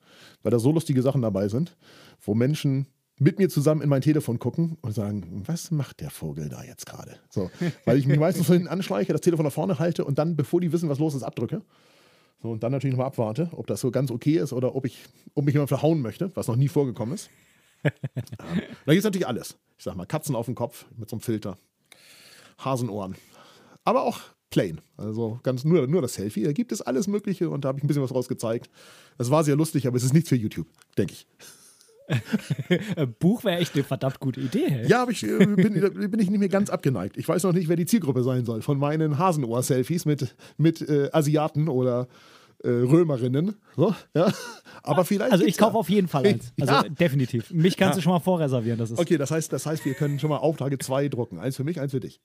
[0.42, 1.76] weil da so lustige Sachen dabei sind,
[2.22, 2.88] wo Menschen
[3.20, 6.86] mit mir zusammen in mein Telefon gucken und sagen, was macht der Vogel da jetzt
[6.86, 7.16] gerade?
[7.30, 7.52] So,
[7.86, 10.62] weil ich mich meistens von hinten anschleiche, das Telefon nach vorne halte und dann, bevor
[10.62, 11.62] die wissen, was los ist, abdrücke.
[12.44, 15.00] So, und dann natürlich nochmal abwarte, ob das so ganz okay ist oder ob, ich,
[15.34, 17.30] ob mich jemand verhauen möchte, was noch nie vorgekommen ist.
[17.86, 17.92] ähm,
[18.86, 19.58] da gibt es natürlich alles.
[19.78, 21.58] Ich sag mal, Katzen auf dem Kopf mit so einem Filter,
[22.58, 23.16] Hasenohren.
[23.86, 24.20] Aber auch
[24.50, 24.82] plain.
[24.98, 26.44] Also ganz nur, nur das Selfie.
[26.44, 28.70] Da gibt es alles Mögliche und da habe ich ein bisschen was raus gezeigt.
[29.18, 30.68] Das war sehr lustig, aber es ist nichts für YouTube,
[30.98, 31.28] denke ich.
[33.20, 34.66] Buch wäre echt eine verdammt gute Idee.
[34.70, 34.88] Hey?
[34.88, 37.18] Ja, aber ich äh, bin, bin ich nicht mehr ganz abgeneigt.
[37.18, 41.10] Ich weiß noch nicht, wer die Zielgruppe sein soll von meinen Hasenohr-Selfies mit, mit äh,
[41.12, 42.08] Asiaten oder
[42.64, 43.56] äh, Römerinnen.
[43.76, 44.32] So, ja.
[44.84, 45.32] Aber vielleicht.
[45.32, 45.80] Also ich kaufe ja.
[45.80, 46.54] auf jeden Fall eins.
[46.60, 46.84] Also ja.
[46.84, 47.52] definitiv.
[47.52, 47.96] Mich kannst ja.
[47.98, 48.80] du schon mal vorreservieren.
[48.80, 51.40] Das ist okay, das heißt, das heißt, wir können schon mal Auflage zwei drucken.
[51.40, 52.22] Eins für mich, eins für dich.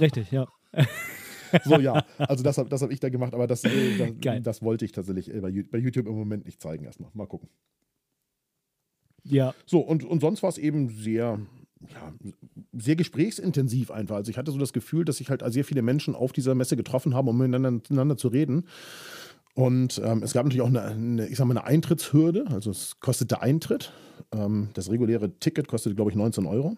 [0.00, 0.46] Richtig, ja.
[1.64, 2.04] So, ja.
[2.18, 4.92] Also das habe das hab ich da gemacht, aber das, äh, das, das, wollte ich
[4.92, 7.10] tatsächlich äh, bei YouTube im Moment nicht zeigen erstmal.
[7.12, 7.48] Mal gucken.
[9.24, 9.54] Ja.
[9.66, 11.38] So, und, und sonst war es eben sehr,
[11.88, 12.12] ja,
[12.72, 14.16] sehr gesprächsintensiv einfach.
[14.16, 16.76] Also ich hatte so das Gefühl, dass sich halt sehr viele Menschen auf dieser Messe
[16.76, 18.64] getroffen haben, um miteinander, zu reden.
[19.54, 22.46] Und ähm, es gab natürlich auch eine, eine, ich sag mal, eine Eintrittshürde.
[22.48, 23.92] Also es kostete Eintritt.
[24.32, 26.76] Ähm, das reguläre Ticket kostete, glaube ich, 19 Euro.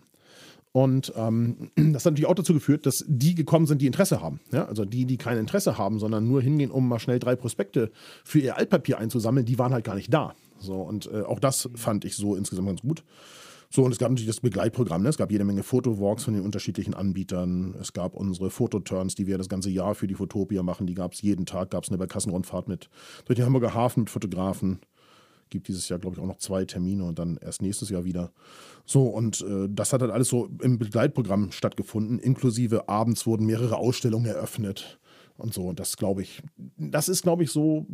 [0.73, 4.41] Und ähm, das hat natürlich auch dazu geführt, dass die gekommen sind, die Interesse haben.
[4.51, 4.67] Ja?
[4.67, 7.93] Also die, die kein Interesse haben, sondern nur hingehen, um mal schnell drei Prospekte
[8.25, 10.35] für ihr Altpapier einzusammeln, die waren halt gar nicht da.
[10.65, 13.05] So, und äh, auch das fand ich so insgesamt ganz gut.
[13.75, 15.03] So, und es gab natürlich das Begleitprogramm.
[15.03, 15.09] Ne?
[15.09, 17.75] Es gab jede Menge Fotowalks von den unterschiedlichen Anbietern.
[17.81, 20.87] Es gab unsere Fototurns, die wir das ganze Jahr für die Fotopia machen.
[20.87, 21.71] Die gab es jeden Tag.
[21.71, 22.89] Gab es eine Barkassenrundfahrt mit
[23.25, 24.79] durch den Hamburger Hafen mit Fotografen.
[25.51, 28.31] Gibt dieses Jahr, glaube ich, auch noch zwei Termine und dann erst nächstes Jahr wieder.
[28.87, 32.21] So, und äh, das hat halt alles so im Begleitprogramm stattgefunden.
[32.21, 35.01] Inklusive abends wurden mehrere Ausstellungen eröffnet
[35.37, 35.63] und so.
[35.63, 36.43] Und das glaube ich,
[36.77, 37.87] das ist, glaube ich, so,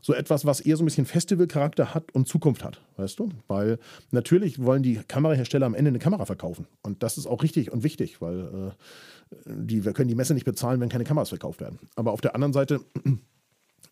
[0.00, 3.30] so etwas, was eher so ein bisschen Festivalcharakter hat und Zukunft hat, weißt du?
[3.48, 3.78] Weil
[4.10, 6.66] natürlich wollen die Kamerahersteller am Ende eine Kamera verkaufen.
[6.82, 10.44] Und das ist auch richtig und wichtig, weil äh, die, wir können die Messe nicht
[10.44, 11.78] bezahlen, wenn keine Kameras verkauft werden.
[11.96, 12.80] Aber auf der anderen Seite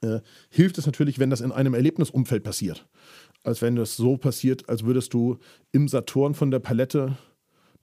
[0.03, 2.87] äh, hilft es natürlich, wenn das in einem Erlebnisumfeld passiert.
[3.45, 5.39] Als wenn das so passiert, als würdest du
[5.73, 7.17] im Saturn von der Palette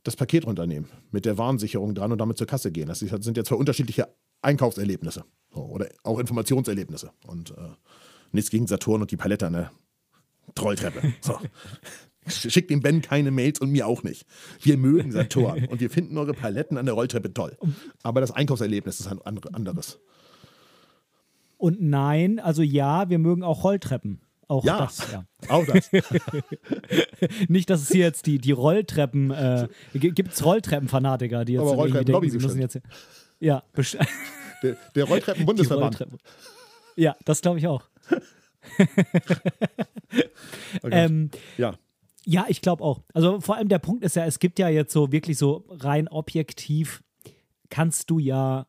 [0.04, 2.88] das Paket runternehmen, mit der Warnsicherung dran und damit zur Kasse gehen.
[2.88, 4.08] Das sind ja zwei unterschiedliche
[4.46, 7.12] Einkaufserlebnisse so, oder auch Informationserlebnisse.
[7.26, 7.72] Und äh,
[8.32, 9.72] nichts gegen Saturn und die Palette an der
[10.54, 11.14] Trolltreppe.
[11.22, 11.39] So.
[12.28, 14.26] Schickt dem Ben keine Mails und mir auch nicht.
[14.62, 17.56] Wir mögen Saturn und wir finden eure Paletten an der Rolltreppe toll.
[18.02, 20.00] Aber das Einkaufserlebnis ist ein anderes.
[21.58, 24.22] Und nein, also ja, wir mögen auch Rolltreppen.
[24.48, 25.26] Auch ja, das, ja.
[25.50, 25.91] Auch das.
[27.48, 31.72] Nicht, dass es hier jetzt die, die Rolltreppen, äh, gibt es Rolltreppenfanatiker, die jetzt Aber
[31.72, 32.80] Rolltreppen denken, sie müssen jetzt.
[33.40, 33.64] Ja,
[34.64, 36.00] der, der Rolltreppen-Bundesverband.
[36.00, 36.20] Rolltreppen.
[36.96, 37.84] Ja, das glaube ich auch.
[40.84, 41.76] oh ähm, ja.
[42.26, 43.04] Ja, ich glaube auch.
[43.14, 46.08] Also vor allem der Punkt ist ja, es gibt ja jetzt so wirklich so rein
[46.08, 47.04] objektiv,
[47.70, 48.66] kannst du ja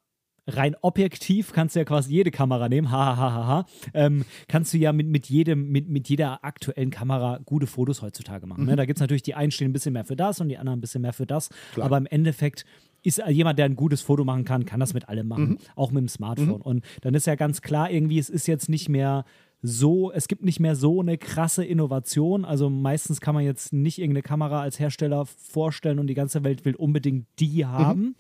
[0.49, 5.09] rein objektiv kannst du ja quasi jede Kamera nehmen, hahaha, ähm, kannst du ja mit,
[5.09, 8.61] mit, jedem, mit, mit jeder aktuellen Kamera gute Fotos heutzutage machen.
[8.61, 8.65] Ne?
[8.65, 8.71] Mhm.
[8.71, 8.77] Ne?
[8.77, 10.79] Da gibt es natürlich die einen stehen ein bisschen mehr für das und die anderen
[10.79, 11.51] ein bisschen mehr für das.
[11.75, 11.87] Klar.
[11.87, 12.65] Aber im Endeffekt
[13.07, 15.59] ist jemand, der ein gutes Foto machen kann, kann das mit allem machen, mhm.
[15.77, 16.49] auch mit dem Smartphone.
[16.49, 16.63] Mhm.
[16.63, 19.25] Und dann ist ja ganz klar, irgendwie, es ist jetzt nicht mehr
[19.63, 22.45] so, es gibt nicht mehr so eine krasse Innovation.
[22.45, 26.65] Also meistens kann man jetzt nicht irgendeine Kamera als Hersteller vorstellen und die ganze Welt
[26.65, 27.69] will unbedingt die mhm.
[27.69, 28.15] haben, mhm.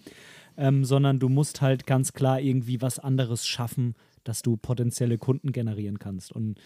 [0.57, 5.53] ähm, sondern du musst halt ganz klar irgendwie was anderes schaffen, dass du potenzielle Kunden
[5.53, 6.33] generieren kannst.
[6.33, 6.59] Und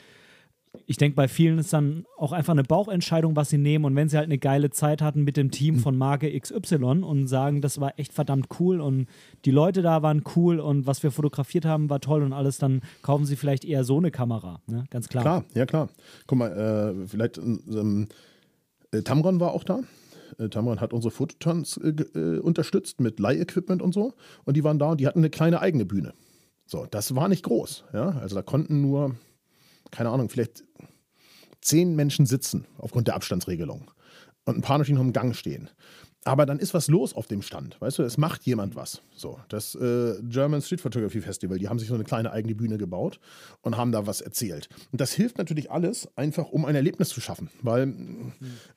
[0.87, 3.85] ich denke, bei vielen ist dann auch einfach eine Bauchentscheidung, was sie nehmen.
[3.85, 7.27] Und wenn sie halt eine geile Zeit hatten mit dem Team von Marke XY und
[7.27, 9.07] sagen, das war echt verdammt cool und
[9.45, 12.83] die Leute da waren cool und was wir fotografiert haben war toll und alles, dann
[13.03, 14.61] kaufen sie vielleicht eher so eine Kamera.
[14.66, 14.85] Ne?
[14.91, 15.23] Ganz klar.
[15.23, 15.89] Klar, ja klar.
[16.27, 18.07] Guck mal, äh, vielleicht ähm,
[18.93, 19.81] äh, Tamron war auch da.
[20.39, 24.14] Äh, Tamron hat unsere Fototons äh, äh, unterstützt mit Leihequipment und so.
[24.45, 26.14] Und die waren da und die hatten eine kleine eigene Bühne.
[26.66, 27.85] So, das war nicht groß.
[27.93, 28.11] Ja?
[28.21, 29.16] Also da konnten nur
[29.91, 30.64] keine Ahnung, vielleicht
[31.61, 33.91] zehn Menschen sitzen aufgrund der Abstandsregelung
[34.45, 35.70] und ein paar noch im Gang stehen.
[36.25, 39.01] Aber dann ist was los auf dem Stand, weißt du, es macht jemand was.
[39.16, 42.77] So, das äh, German Street Photography Festival, die haben sich so eine kleine eigene Bühne
[42.77, 43.21] gebaut
[43.62, 44.68] und haben da was erzählt.
[44.93, 47.51] Und das hilft natürlich alles, einfach um ein Erlebnis zu schaffen.
[47.62, 48.33] Weil, mhm.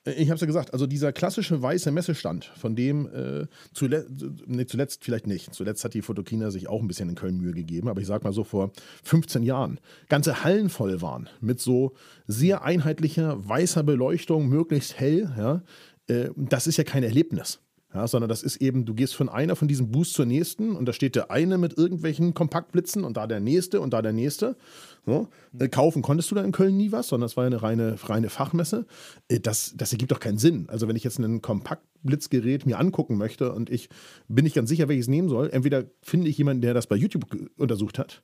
[0.06, 4.08] ich habe es ja gesagt, also dieser klassische weiße Messestand, von dem äh, zule
[4.46, 5.54] nee, zuletzt vielleicht nicht.
[5.54, 8.24] Zuletzt hat die Fotokina sich auch ein bisschen in Köln Mühe gegeben, aber ich sag
[8.24, 8.72] mal so vor
[9.04, 11.94] 15 Jahren, ganze Hallen voll waren mit so
[12.26, 15.62] sehr einheitlicher weißer Beleuchtung, möglichst hell, ja
[16.08, 17.60] äh, das ist ja kein Erlebnis.
[17.94, 20.88] Ja, sondern das ist eben, du gehst von einer von diesen Boosts zur nächsten und
[20.88, 24.58] da steht der eine mit irgendwelchen Kompaktblitzen und da der nächste und da der nächste.
[25.06, 25.28] So.
[25.60, 27.96] Äh, kaufen konntest du da in Köln nie was, sondern es war ja eine reine,
[28.04, 28.88] reine Fachmesse.
[29.28, 30.66] Äh, das, das ergibt doch keinen Sinn.
[30.70, 33.90] Also wenn ich jetzt ein Kompaktblitzgerät mir angucken möchte und ich
[34.28, 37.28] bin nicht ganz sicher, welches nehmen soll, entweder finde ich jemanden, der das bei YouTube
[37.58, 38.24] untersucht hat.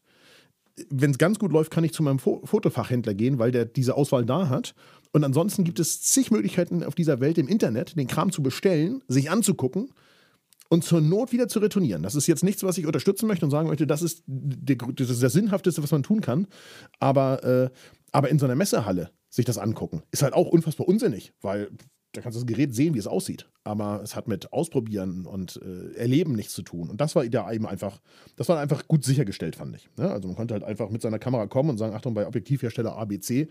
[0.90, 4.26] Wenn es ganz gut läuft, kann ich zu meinem Fotofachhändler gehen, weil der diese Auswahl
[4.26, 4.74] da hat
[5.12, 9.04] und ansonsten gibt es zig Möglichkeiten auf dieser Welt im Internet, den Kram zu bestellen,
[9.08, 9.90] sich anzugucken
[10.70, 12.04] und zur Not wieder zu retournieren.
[12.04, 15.10] Das ist jetzt nichts, was ich unterstützen möchte und sagen möchte, das ist, die, das,
[15.10, 16.48] ist das Sinnhafteste, was man tun kann.
[17.00, 17.70] Aber, äh,
[18.12, 21.70] aber in so einer Messehalle sich das angucken, ist halt auch unfassbar unsinnig, weil
[22.14, 23.48] da kannst du das Gerät sehen, wie es aussieht.
[23.64, 26.90] Aber es hat mit Ausprobieren und äh, Erleben nichts zu tun.
[26.90, 28.02] Und das war da eben einfach,
[28.36, 29.90] das war einfach gut sichergestellt, fand ich.
[29.98, 32.96] Ja, also man konnte halt einfach mit seiner Kamera kommen und sagen, Achtung, bei Objektivhersteller
[32.96, 33.48] ABC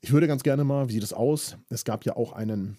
[0.00, 1.56] ich würde ganz gerne mal, wie sieht es aus?
[1.68, 2.76] Es gab ja auch einen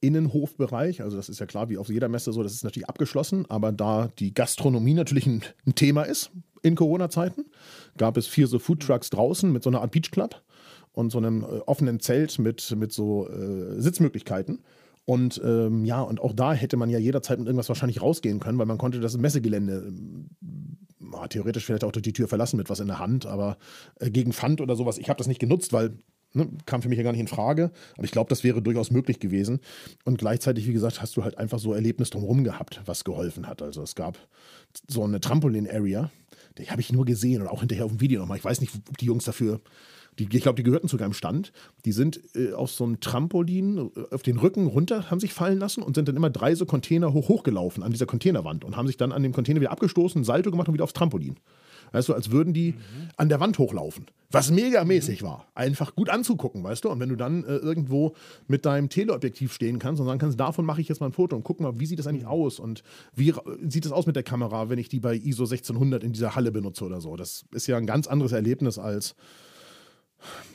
[0.00, 3.46] Innenhofbereich, also das ist ja klar, wie auf jeder Messe so, das ist natürlich abgeschlossen,
[3.48, 6.30] aber da die Gastronomie natürlich ein, ein Thema ist
[6.62, 7.46] in Corona-Zeiten,
[7.96, 10.42] gab es vier so Foodtrucks draußen mit so einer Art Beach Club
[10.92, 14.60] und so einem äh, offenen Zelt mit, mit so äh, Sitzmöglichkeiten.
[15.04, 18.58] Und ähm, ja, und auch da hätte man ja jederzeit mit irgendwas wahrscheinlich rausgehen können,
[18.58, 19.92] weil man konnte das Messegelände
[20.40, 23.56] äh, theoretisch vielleicht auch durch die Tür verlassen mit was in der Hand, aber
[23.98, 25.98] äh, gegen Pfand oder sowas, ich habe das nicht genutzt, weil
[26.34, 28.90] Ne, kam für mich ja gar nicht in Frage, aber ich glaube, das wäre durchaus
[28.90, 29.60] möglich gewesen.
[30.04, 33.60] Und gleichzeitig, wie gesagt, hast du halt einfach so Erlebnis drumherum gehabt, was geholfen hat.
[33.60, 34.16] Also es gab
[34.88, 36.10] so eine Trampolin-Area,
[36.58, 38.38] die habe ich nur gesehen und auch hinterher auf dem Video nochmal.
[38.38, 39.60] Ich weiß nicht, ob die Jungs dafür,
[40.18, 41.52] die, ich glaube, die gehörten sogar im Stand.
[41.84, 45.58] Die sind äh, auf so einem Trampolin äh, auf den Rücken runter, haben sich fallen
[45.58, 48.86] lassen und sind dann immer drei so Container hoch hochgelaufen an dieser Containerwand und haben
[48.86, 51.36] sich dann an dem Container wieder abgestoßen, Salto gemacht und wieder aufs Trampolin.
[51.92, 53.08] Weißt du, als würden die mhm.
[53.16, 54.06] an der Wand hochlaufen.
[54.30, 55.26] Was megamäßig mhm.
[55.26, 55.46] war.
[55.54, 56.90] Einfach gut anzugucken, weißt du?
[56.90, 58.14] Und wenn du dann äh, irgendwo
[58.48, 61.36] mit deinem Teleobjektiv stehen kannst und sagen kannst, davon mache ich jetzt mal ein Foto
[61.36, 62.30] und guck mal, wie sieht das eigentlich mhm.
[62.30, 62.82] aus und
[63.14, 63.34] wie
[63.68, 66.50] sieht es aus mit der Kamera, wenn ich die bei ISO 1600 in dieser Halle
[66.50, 67.16] benutze oder so.
[67.16, 69.14] Das ist ja ein ganz anderes Erlebnis als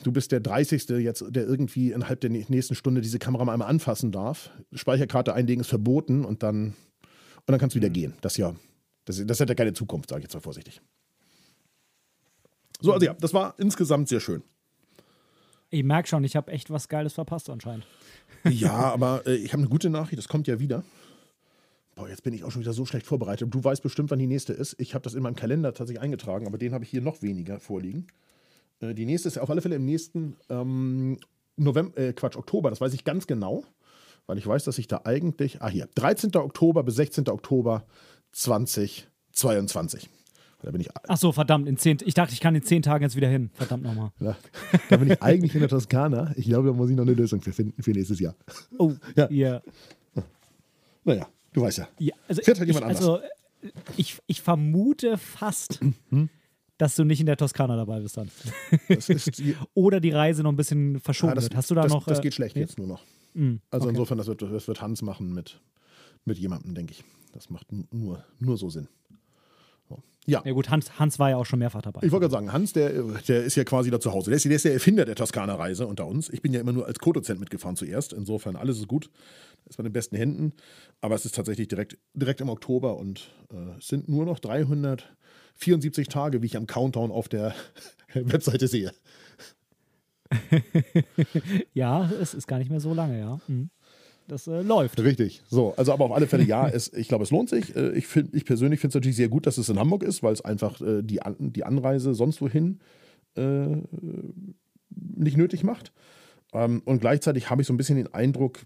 [0.02, 0.88] du bist der 30.
[1.00, 4.50] jetzt, der irgendwie innerhalb der nächsten Stunde diese Kamera mal einmal anfassen darf.
[4.72, 6.74] Speicherkarte einlegen ist verboten und dann, und
[7.46, 8.14] dann kannst du wieder gehen.
[8.20, 8.54] Das ja,
[9.04, 10.80] das, das hat ja keine Zukunft, sage ich jetzt mal vorsichtig.
[12.80, 14.42] So, also ja, das war insgesamt sehr schön.
[15.70, 17.86] Ich merke schon, ich habe echt was Geiles verpasst anscheinend.
[18.44, 20.82] Ja, aber äh, ich habe eine gute Nachricht, das kommt ja wieder.
[21.94, 23.52] Boah, jetzt bin ich auch schon wieder so schlecht vorbereitet.
[23.52, 24.76] Du weißt bestimmt, wann die nächste ist.
[24.78, 27.58] Ich habe das in meinem Kalender tatsächlich eingetragen, aber den habe ich hier noch weniger
[27.58, 28.06] vorliegen.
[28.80, 31.18] Äh, die nächste ist auf alle Fälle im nächsten ähm,
[31.56, 33.64] November, äh, Quatsch, Oktober, das weiß ich ganz genau,
[34.26, 36.36] weil ich weiß, dass ich da eigentlich, ah hier, 13.
[36.36, 37.28] Oktober bis 16.
[37.28, 37.84] Oktober
[38.32, 40.08] 2022.
[40.60, 43.04] Da bin ich, Ach so, verdammt, in zehn, ich dachte, ich kann in zehn Tagen
[43.04, 43.50] jetzt wieder hin.
[43.54, 44.10] Verdammt nochmal.
[44.18, 44.36] ja,
[44.88, 46.32] da bin ich eigentlich in der Toskana.
[46.36, 48.34] Ich glaube, da muss ich noch eine Lösung für finden für nächstes Jahr.
[48.76, 49.30] Oh, Ja.
[49.30, 49.62] ja.
[51.04, 51.88] Naja, du weißt ja.
[51.98, 55.80] ja also Fährt halt ich, jemand also, äh, ich, ich vermute fast,
[56.76, 58.30] dass du nicht in der Toskana dabei bist dann.
[58.88, 59.42] Ist,
[59.74, 61.56] Oder die Reise noch ein bisschen verschoben ah, das, wird.
[61.56, 62.04] Hast du da das, noch.
[62.04, 62.62] das äh, geht schlecht nee?
[62.62, 63.04] jetzt nur noch.
[63.34, 63.94] Mm, Also okay.
[63.94, 65.60] insofern, das wird, das wird Hans machen mit,
[66.24, 67.04] mit jemandem, denke ich.
[67.32, 68.88] Das macht nur, nur so Sinn.
[70.26, 72.00] Ja, Ja gut, Hans, Hans war ja auch schon mehrfach dabei.
[72.02, 72.90] ich wollte gerade sagen, Hans, der,
[73.28, 74.30] der ist ja quasi da zu Hause.
[74.30, 76.28] Der ist, der ist der Erfinder der Toskana-Reise unter uns.
[76.28, 78.12] Ich bin ja immer nur als Co-Dozent mitgefahren zuerst.
[78.12, 79.10] Insofern, alles ist gut.
[79.66, 80.52] Ist bei den besten Händen.
[81.00, 86.08] Aber es ist tatsächlich direkt, direkt im Oktober und äh, es sind nur noch 374
[86.08, 87.54] Tage, wie ich am Countdown auf der
[88.14, 88.92] Webseite sehe.
[91.72, 93.40] Ja, es ist gar nicht mehr so lange, ja.
[93.48, 93.70] Mhm.
[94.28, 95.00] Das äh, läuft.
[95.00, 95.42] Richtig.
[95.48, 97.74] So, also aber auf alle Fälle ja, es, ich glaube, es lohnt sich.
[97.74, 100.22] Äh, Ich, find, ich persönlich finde es natürlich sehr gut, dass es in Hamburg ist,
[100.22, 102.78] weil es einfach äh, die, An die Anreise sonst wohin
[103.36, 103.66] äh,
[104.90, 105.92] nicht nötig macht.
[106.52, 108.60] Ähm, und gleichzeitig habe ich so ein bisschen den Eindruck,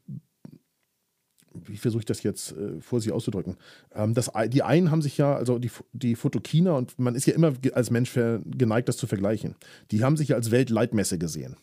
[1.55, 3.57] wie versuche ich das jetzt äh, vorsichtig auszudrücken?
[3.95, 7.35] Ähm, das, die einen haben sich ja, also die, die Fotokina, und man ist ja
[7.35, 9.55] immer als Mensch geneigt, das zu vergleichen,
[9.93, 11.57] die haben sich ja als Weltleitmesse gesehen.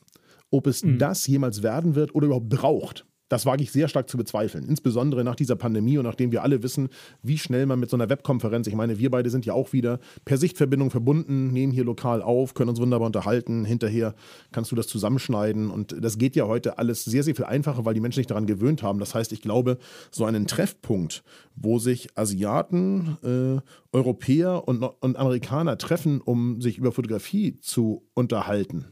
[0.52, 4.18] Ob es das jemals werden wird oder überhaupt braucht, das wage ich sehr stark zu
[4.18, 4.66] bezweifeln.
[4.68, 6.90] Insbesondere nach dieser Pandemie und nachdem wir alle wissen,
[7.22, 10.00] wie schnell man mit so einer Webkonferenz, ich meine, wir beide sind ja auch wieder
[10.26, 13.66] per Sichtverbindung verbunden, nehmen hier lokal auf, können uns wunderbar unterhalten.
[13.66, 14.16] Hinterher
[14.52, 17.94] kannst du das zusammenschneiden und das geht ja heute alles sehr, sehr viel einfacher, weil
[17.94, 19.00] die Menschen sich daran gewöhnt haben.
[19.00, 19.78] Das heißt, ich glaube,
[20.12, 21.24] so einen Treffpunkt,
[21.56, 23.62] wo sich Asiaten, äh,
[23.96, 28.88] Europäer und, und Amerikaner treffen, um sich über Fotografie zu unterhalten,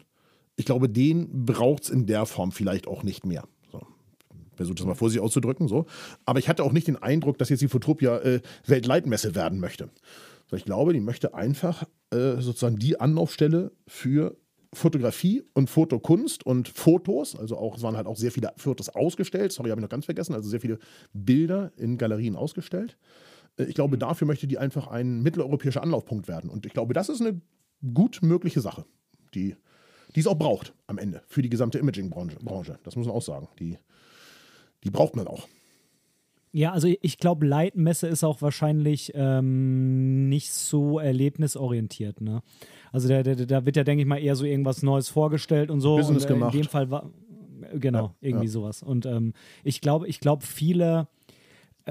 [0.59, 3.43] ich glaube, den braucht es in der Form vielleicht auch nicht mehr.
[4.57, 5.67] Versuche das mal vorsichtig auszudrücken.
[5.67, 5.85] So.
[6.25, 9.89] Aber ich hatte auch nicht den Eindruck, dass jetzt die Fotopia äh, Weltleitmesse werden möchte.
[10.49, 14.37] So, ich glaube, die möchte einfach äh, sozusagen die Anlaufstelle für
[14.73, 19.51] Fotografie und Fotokunst und Fotos, also auch, es waren halt auch sehr viele Fotos ausgestellt,
[19.51, 20.77] sorry, habe ich noch ganz vergessen, also sehr viele
[21.13, 22.97] Bilder in Galerien ausgestellt.
[23.57, 26.49] Äh, Ich glaube, dafür möchte die einfach ein mitteleuropäischer Anlaufpunkt werden.
[26.49, 27.41] Und ich glaube, das ist eine
[27.93, 28.85] gut mögliche Sache,
[29.33, 29.55] die,
[30.15, 32.37] die es auch braucht am Ende für die gesamte Imaging-Branche.
[32.43, 32.79] Branche.
[32.83, 33.47] Das muss man auch sagen.
[33.59, 33.77] Die,
[34.83, 35.47] die braucht man auch.
[36.53, 42.21] Ja, also ich glaube, Leitmesse ist auch wahrscheinlich ähm, nicht so erlebnisorientiert.
[42.21, 42.41] Ne?
[42.91, 45.81] Also da, da, da wird ja, denke ich mal, eher so irgendwas Neues vorgestellt und
[45.81, 45.97] so.
[45.97, 46.55] Business und, äh, gemacht.
[46.55, 47.11] In dem Fall war,
[47.75, 48.51] genau, Ja, irgendwie ja.
[48.51, 48.81] sowas.
[48.81, 51.07] Und ähm, ich glaube, ich glaube, viele,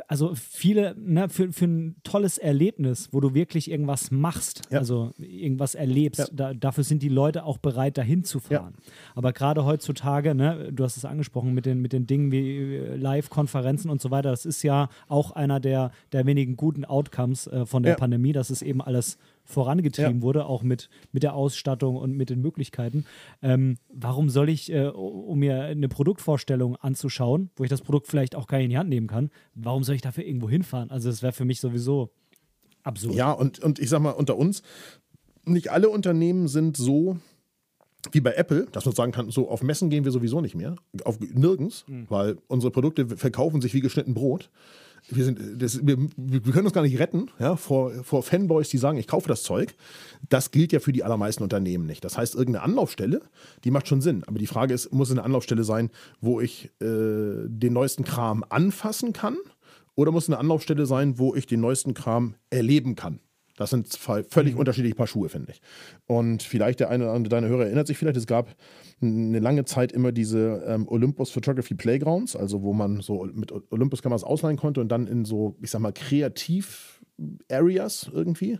[0.09, 4.79] also viele, ne, für, für ein tolles Erlebnis, wo du wirklich irgendwas machst, Ja.
[4.79, 6.27] also irgendwas erlebst, Ja.
[6.33, 8.75] da, dafür sind die Leute auch bereit, dahin zu fahren.
[9.15, 12.97] Aber gerade heutzutage, ne, du hast es angesprochen, mit den, mit den Dingen wie äh,
[12.97, 17.67] Live-Konferenzen und so weiter, das ist ja auch einer der, der wenigen guten Outcomes äh,
[17.67, 17.99] von der Ja.
[17.99, 20.23] Pandemie, dass es eben alles vorangetrieben Ja.
[20.23, 23.07] wurde, auch mit, mit der Ausstattung und mit den Möglichkeiten.
[23.43, 28.35] Ähm, warum soll ich, äh, um mir eine Produktvorstellung anzuschauen, wo ich das Produkt vielleicht
[28.35, 30.91] auch gar nicht in die Hand nehmen kann, warum soll ich dafür irgendwo hinfahren?
[30.91, 32.11] Also das wäre für mich sowieso
[32.83, 33.15] absurd.
[33.15, 34.63] Ja, und, und ich sag mal, unter uns,
[35.45, 37.17] nicht alle Unternehmen sind so
[38.13, 40.77] wie bei Apple, dass man sagen kann, so auf Messen gehen wir sowieso nicht mehr.
[41.05, 44.51] Auf nirgends, weil unsere Produkte verkaufen sich wie geschnitten Brot.
[45.09, 48.79] Wir, sind, das, wir, wir können uns gar nicht retten ja, vor, vor Fanboys, die
[48.79, 49.75] sagen, ich kaufe das Zeug.
[50.29, 52.05] Das gilt ja für die allermeisten Unternehmen nicht.
[52.05, 53.21] Das heißt, irgendeine Anlaufstelle,
[53.63, 54.25] die macht schon Sinn.
[54.27, 55.91] Aber die Frage ist, muss es eine Anlaufstelle sein,
[56.21, 59.37] wo ich äh, den neuesten Kram anfassen kann?
[59.95, 63.21] Oder muss es eine Anlaufstelle sein, wo ich den neuesten Kram erleben kann?
[63.57, 65.63] Das sind zwei völlig unterschiedliche Paar Schuhe, finde ich.
[66.07, 68.55] Und vielleicht der eine oder andere deiner Hörer erinnert sich vielleicht, es gab
[69.03, 74.25] eine lange Zeit immer diese ähm, Olympus Photography Playgrounds, also wo man so mit Olympus-Kameras
[74.25, 78.59] ausleihen konnte und dann in so, ich sag mal, Kreativ-Areas irgendwie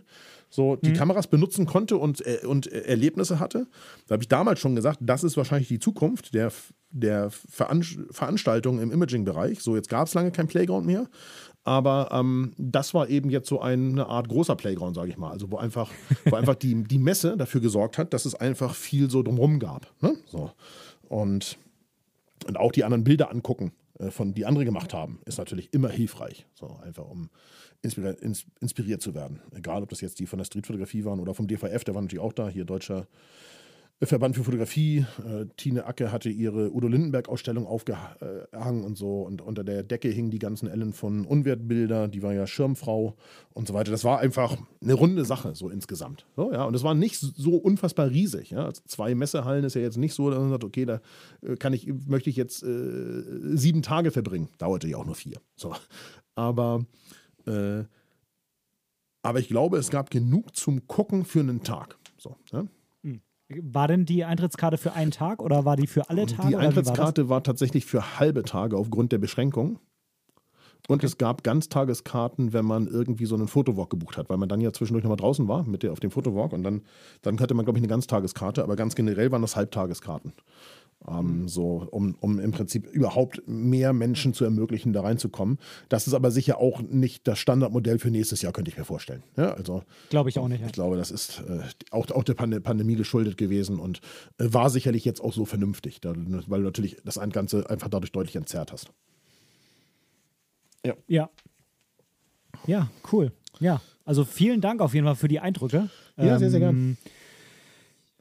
[0.49, 3.67] so die Kameras benutzen konnte und, äh, und äh, Erlebnisse hatte.
[4.07, 6.51] Da habe ich damals schon gesagt, das ist wahrscheinlich die Zukunft der,
[6.89, 9.61] der Veran Veranstaltungen im Imaging-Bereich.
[9.61, 11.09] So, jetzt gab es lange kein Playground mehr.
[11.67, 15.31] Aber ähm, das war eben jetzt so eine Art großer Playground, sage ich mal.
[15.31, 15.91] Also wo einfach,
[16.23, 19.91] wo einfach die, die Messe dafür gesorgt hat, dass es einfach viel so drumherum gab.
[20.01, 20.15] Ne?
[20.27, 20.49] So.
[21.09, 21.57] Und,
[22.47, 23.73] und auch die anderen Bilder angucken.
[23.99, 26.45] äh, von die andere gemacht haben, ist natürlich immer hilfreich.
[26.53, 27.29] So einfach um
[27.81, 29.41] inspiri ins, inspiriert zu werden.
[29.53, 32.23] Egal, ob das jetzt die von der Streetfotografie waren oder vom DVF, der war natürlich
[32.23, 33.07] auch da, hier deutscher
[34.05, 35.05] Verband für Fotografie.
[35.25, 39.23] Äh, Tine Acke hatte ihre Udo Lindenberg-Ausstellung aufgehangen und so.
[39.23, 42.07] Und unter der Decke hingen die ganzen Ellen von Unwertbilder.
[42.07, 43.15] Die war ja Schirmfrau
[43.53, 43.89] und so weiter.
[43.89, 46.27] Das war einfach eine runde Sache, so insgesamt.
[46.35, 46.63] So, ja.
[46.65, 48.51] Und es war nicht so unfassbar riesig.
[48.51, 48.65] Ja.
[48.65, 51.01] Also zwei Messehallen ist ja jetzt nicht so, dass man sagt, okay, da
[51.41, 53.23] äh, kann ich, möchte ich jetzt äh,
[53.55, 54.49] sieben Tage verbringen.
[54.59, 55.41] Dauerte ja auch nur vier.
[55.55, 55.73] So.
[56.35, 56.85] Aber,
[57.47, 57.83] äh,
[59.23, 61.97] aber ich glaube, es gab genug zum Gucken für einen Tag.
[62.19, 62.67] So, ja.
[63.49, 66.49] War denn die Eintrittskarte für einen Tag oder war die für alle Tage?
[66.49, 69.79] Die Eintrittskarte war, war, tatsächlich für halbe Tage aufgrund der Beschränkung.
[70.87, 71.05] Und okay.
[71.05, 74.71] es gab Ganztageskarten, wenn man irgendwie so einen Fotowalk gebucht hat, weil man dann ja
[74.71, 76.83] zwischendurch nochmal draußen war mit der, auf dem Fotowalk und dann,
[77.21, 80.33] dann hatte man, glaube ich, eine Ganztageskarte, aber ganz generell waren das Halbtageskarten.
[81.09, 81.47] Ähm, mhm.
[81.47, 85.57] so, um, um im Prinzip überhaupt mehr Menschen zu ermöglichen, da reinzukommen.
[85.87, 89.23] Das ist aber sicher auch nicht das Standardmodell für nächstes Jahr, könnte ich mir vorstellen.
[89.37, 90.61] Ja, also, glaube ich auch nicht.
[90.61, 90.67] Ja.
[90.67, 91.61] Ich glaube, das ist äh,
[91.91, 94.01] auch, auch der Pand Pandemie geschuldet gewesen und
[94.37, 98.11] äh, war sicherlich jetzt auch so vernünftig, da, weil du natürlich das Ganze einfach dadurch
[98.11, 98.89] deutlich entzerrt hast.
[100.85, 100.93] Ja.
[101.07, 101.29] Ja.
[102.65, 103.31] Ja, cool.
[103.59, 105.89] Ja, also vielen Dank auf jeden Fall für die Eindrücke.
[106.17, 106.97] Ja, ähm, sehr, sehr gerne.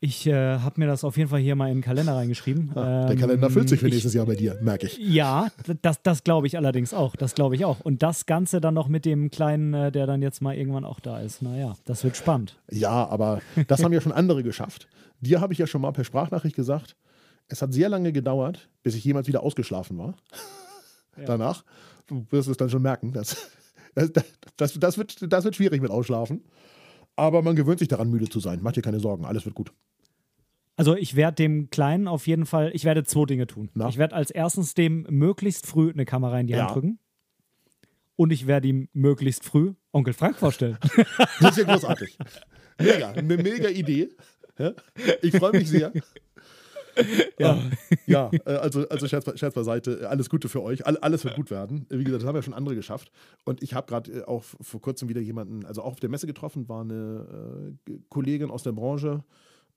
[0.07, 2.71] Ähm, ich äh, habe mir das auf jeden Fall hier mal in den Kalender reingeschrieben.
[2.75, 4.99] Ah, ähm, der Kalender füllt sich für nächstes ich, Jahr bei dir, merke ich.
[4.99, 5.49] Ja,
[5.83, 7.17] das, das glaube ich allerdings auch.
[7.17, 7.81] Das glaube ich auch.
[7.81, 11.01] Und das Ganze dann noch mit dem Kleinen, äh, der dann jetzt mal irgendwann auch
[11.01, 11.43] da ist.
[11.43, 12.59] Naja, das wird spannend.
[12.71, 14.89] Ja, aber das haben ja schon andere geschafft.
[15.21, 16.97] Dir habe ich ja schon mal per Sprachnachricht gesagt,
[17.49, 20.15] es hat sehr lange gedauert, bis ich jemals wieder ausgeschlafen war.
[21.17, 21.25] Ja.
[21.25, 21.65] Danach.
[22.07, 23.13] Du wirst es dann schon merken.
[23.13, 23.51] Das,
[23.95, 24.13] das,
[24.57, 26.45] das, das, wird, das wird schwierig mit Ausschlafen.
[27.17, 28.61] Aber man gewöhnt sich daran, müde zu sein.
[28.63, 29.73] Mach dir keine Sorgen, alles wird gut.
[30.77, 33.71] Also ich werde dem Kleinen auf jeden Fall, ich werde zwei Dinge tun.
[33.75, 33.89] Na?
[33.89, 36.99] Ich werde als erstens dem möglichst früh eine Kamera in die Hand drücken.
[38.15, 40.79] Und ich werde ihm möglichst früh Onkel Frank vorstellen.
[41.41, 42.19] Das ist ja großartig.
[42.79, 44.11] Mega, eine mega Idee.
[45.23, 45.93] Ich freue mich sehr.
[47.39, 47.63] Ja, ah,
[48.07, 50.87] ja äh, also, also Scherz, Scherz beiseite, alles Gute für euch.
[50.87, 51.87] alles wird gut werden.
[51.91, 53.11] Wie gesagt, das haben ja schon andere geschafft.
[53.45, 56.27] Und ich habe gerade äh, auch vor kurzem wieder jemanden, also auch auf der Messe
[56.27, 59.25] getroffen, war eine äh, Kollegin aus der Branche,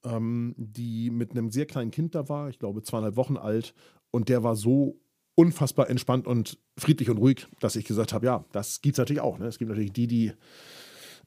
[0.04, 3.74] ähm, die mit einem sehr kleinen Kind da war, ich glaube zweieinhalb Wochen alt.
[4.12, 5.00] Und der war so
[5.36, 9.22] unfassbar entspannt und friedlich und ruhig, dass ich gesagt habe, ja, das gibt es natürlich
[9.22, 9.38] auch.
[9.38, 9.46] Ne?
[9.46, 10.34] Es gibt natürlich die, die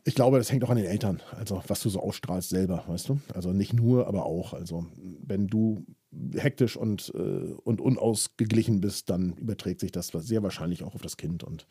[0.05, 3.09] ich glaube, das hängt auch an den Eltern, also was du so ausstrahlst selber, weißt
[3.09, 3.20] du?
[3.35, 4.53] Also nicht nur, aber auch.
[4.53, 4.86] Also
[5.24, 5.86] wenn du
[6.35, 11.16] hektisch und, äh, und unausgeglichen bist, dann überträgt sich das sehr wahrscheinlich auch auf das
[11.16, 11.44] Kind.
[11.44, 11.69] Und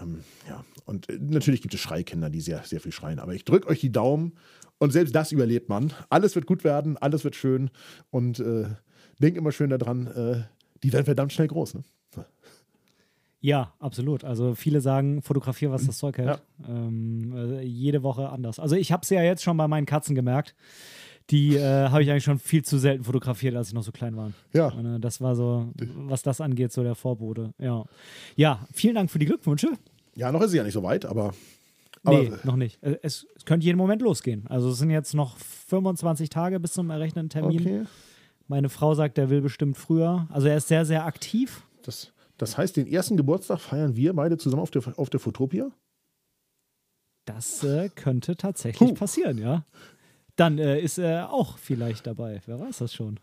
[0.00, 3.18] ähm, ja, und äh, natürlich gibt es Schreikinder, die sehr, sehr viel schreien.
[3.18, 4.34] Aber ich drücke euch die Daumen
[4.78, 5.92] und selbst das überlebt man.
[6.10, 7.70] Alles wird gut werden, alles wird schön.
[8.10, 8.66] Und äh,
[9.20, 10.42] denk immer schön daran, äh,
[10.82, 11.74] die werden verdammt schnell groß.
[11.74, 11.82] Ne?
[13.44, 14.24] Ja, absolut.
[14.24, 16.28] Also viele sagen, fotografiere, was das Zeug hält.
[16.28, 16.66] Ja.
[16.66, 18.58] Ähm, also jede Woche anders.
[18.58, 20.54] Also ich habe es ja jetzt schon bei meinen Katzen gemerkt.
[21.28, 24.16] Die äh, habe ich eigentlich schon viel zu selten fotografiert, als ich noch so klein
[24.16, 24.32] war.
[24.54, 24.68] Ja.
[24.68, 27.52] Und, äh, das war so, was das angeht, so der Vorbote.
[27.58, 27.84] Ja.
[28.34, 29.68] Ja, vielen Dank für die Glückwünsche.
[30.16, 31.34] Ja, noch ist sie ja nicht so weit, aber.
[32.04, 32.82] Aber nee, noch nicht.
[32.82, 34.46] Äh, es, es, könnte jeden Moment losgehen.
[34.48, 37.60] Also es sind jetzt noch 25 Tage bis zum errechneten Termin.
[37.60, 37.84] Okay.
[38.46, 40.28] Meine Frau sagt, er will bestimmt früher.
[40.30, 41.62] Also er ist sehr, sehr aktiv.
[41.82, 45.70] Das das heißt, den ersten Geburtstag feiern wir beide zusammen auf der, auf der Fotopia?
[47.26, 48.94] Das äh, könnte tatsächlich Puh.
[48.94, 49.64] passieren, ja
[50.36, 52.40] dann äh, ist er auch vielleicht dabei.
[52.46, 53.20] Wer weiß das schon.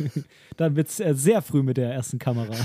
[0.56, 2.54] dann wird es äh, sehr früh mit der ersten Kamera.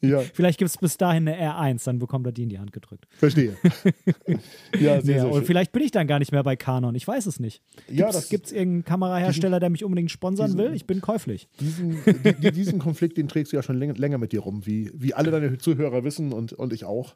[0.00, 0.20] ja.
[0.20, 3.06] Vielleicht gibt es bis dahin eine R1, dann bekommt er die in die Hand gedrückt.
[3.10, 3.56] Verstehe.
[4.26, 4.36] ja,
[4.72, 6.96] sehr, ja, sehr und vielleicht bin ich dann gar nicht mehr bei Canon.
[6.96, 7.62] Ich weiß es nicht.
[7.86, 10.74] Gibt es irgendeinen Kamerahersteller, der mich unbedingt sponsern diesen, will?
[10.74, 11.48] Ich bin käuflich.
[11.60, 11.98] Diesen,
[12.42, 15.14] die, diesen Konflikt, den trägst du ja schon länger, länger mit dir rum, wie, wie
[15.14, 17.14] alle deine Zuhörer wissen und, und ich auch.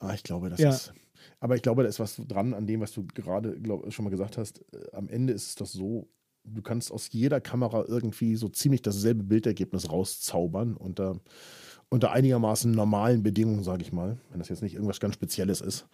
[0.00, 0.70] Ah, ich glaube, das ja.
[0.70, 0.92] ist
[1.42, 4.12] aber ich glaube, da ist was dran an dem, was du gerade glaub, schon mal
[4.12, 4.60] gesagt hast.
[4.72, 6.08] Äh, am Ende ist es doch so,
[6.44, 11.18] du kannst aus jeder Kamera irgendwie so ziemlich dasselbe Bildergebnis rauszaubern unter,
[11.88, 15.88] unter einigermaßen normalen Bedingungen, sage ich mal, wenn das jetzt nicht irgendwas ganz Spezielles ist.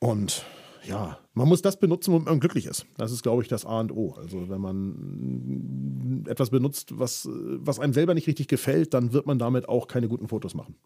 [0.00, 0.42] Und
[0.84, 2.86] ja, man muss das benutzen, womit man glücklich ist.
[2.96, 4.12] Das ist, glaube ich, das A und O.
[4.12, 9.38] Also wenn man etwas benutzt, was, was einem selber nicht richtig gefällt, dann wird man
[9.38, 10.76] damit auch keine guten Fotos machen.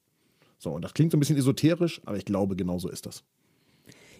[0.58, 3.22] So, und das klingt so ein bisschen esoterisch, aber ich glaube, genau so ist das.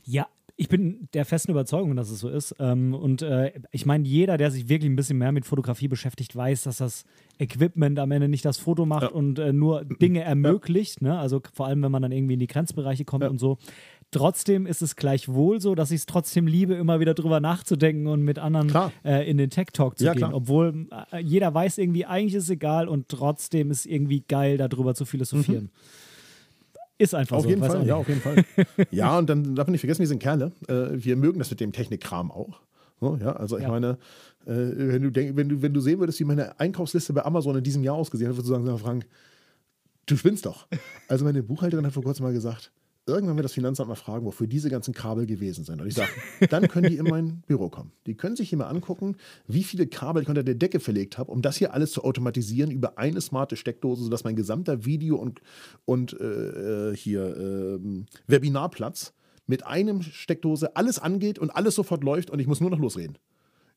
[0.04, 0.26] Ja,
[0.60, 2.54] ich bin der festen Überzeugung, dass es so ist.
[2.58, 6.36] Ähm, und äh, ich meine, jeder, der sich wirklich ein bisschen mehr mit Fotografie beschäftigt,
[6.36, 7.04] weiß, dass das
[7.38, 9.08] Equipment am Ende nicht das Foto macht ja.
[9.08, 11.00] und äh, nur Dinge ermöglicht.
[11.00, 11.14] Ja.
[11.14, 11.18] Ne?
[11.18, 13.30] Also vor allem, wenn man dann irgendwie in die Grenzbereiche kommt ja.
[13.30, 13.56] und so.
[14.10, 18.22] Trotzdem ist es gleichwohl so, dass ich es trotzdem liebe, immer wieder drüber nachzudenken und
[18.22, 20.18] mit anderen äh, in den Tech-Talk zu Ja, gehen.
[20.18, 20.34] klar.
[20.34, 24.94] Obwohl äh, jeder weiß irgendwie, eigentlich ist es egal und trotzdem ist irgendwie geil, darüber
[24.94, 25.70] zu philosophieren.
[27.00, 27.36] Ist einfach.
[27.38, 27.48] Auf so.
[27.48, 28.44] jeden Fall, ja, auf jeden Fall.
[28.90, 30.52] ja, und dann darf man nicht vergessen, wir sind Kerle.
[30.68, 32.60] Äh, wir mögen das mit dem Technikkram auch.
[33.00, 33.70] Ja, also ich Ja.
[33.70, 33.96] meine,
[34.44, 37.56] äh, wenn, du denk, wenn, du, wenn du sehen würdest, wie meine Einkaufsliste bei Amazon
[37.56, 39.06] in diesem Jahr ausgesehen hat, würdest du sagen, Frank,
[40.04, 40.66] du spinnst doch.
[41.08, 42.70] Also meine Buchhalterin hat vor kurzem mal gesagt,
[43.06, 45.80] irgendwann wird das Finanzamt mal fragen, wofür diese ganzen Kabel gewesen sind.
[45.80, 46.10] Und ich sage,
[46.50, 47.92] dann können die in mein Büro kommen.
[48.06, 49.16] Die können sich hier mal angucken,
[49.46, 52.70] wie viele Kabel ich unter der Decke verlegt habe, um das hier alles zu automatisieren
[52.70, 55.40] über eine smarte Steckdose, sodass mein gesamter Video- und,
[55.84, 59.12] und äh, hier ähm, Webinarplatz
[59.46, 63.18] mit einem Steckdose alles angeht und alles sofort läuft und ich muss nur noch losreden.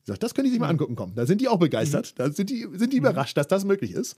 [0.04, 1.14] Ich sage, das können die sich mal angucken kommen.
[1.14, 2.18] Da sind die auch begeistert.
[2.18, 4.16] Da sind die, sind die überrascht, dass das möglich ist.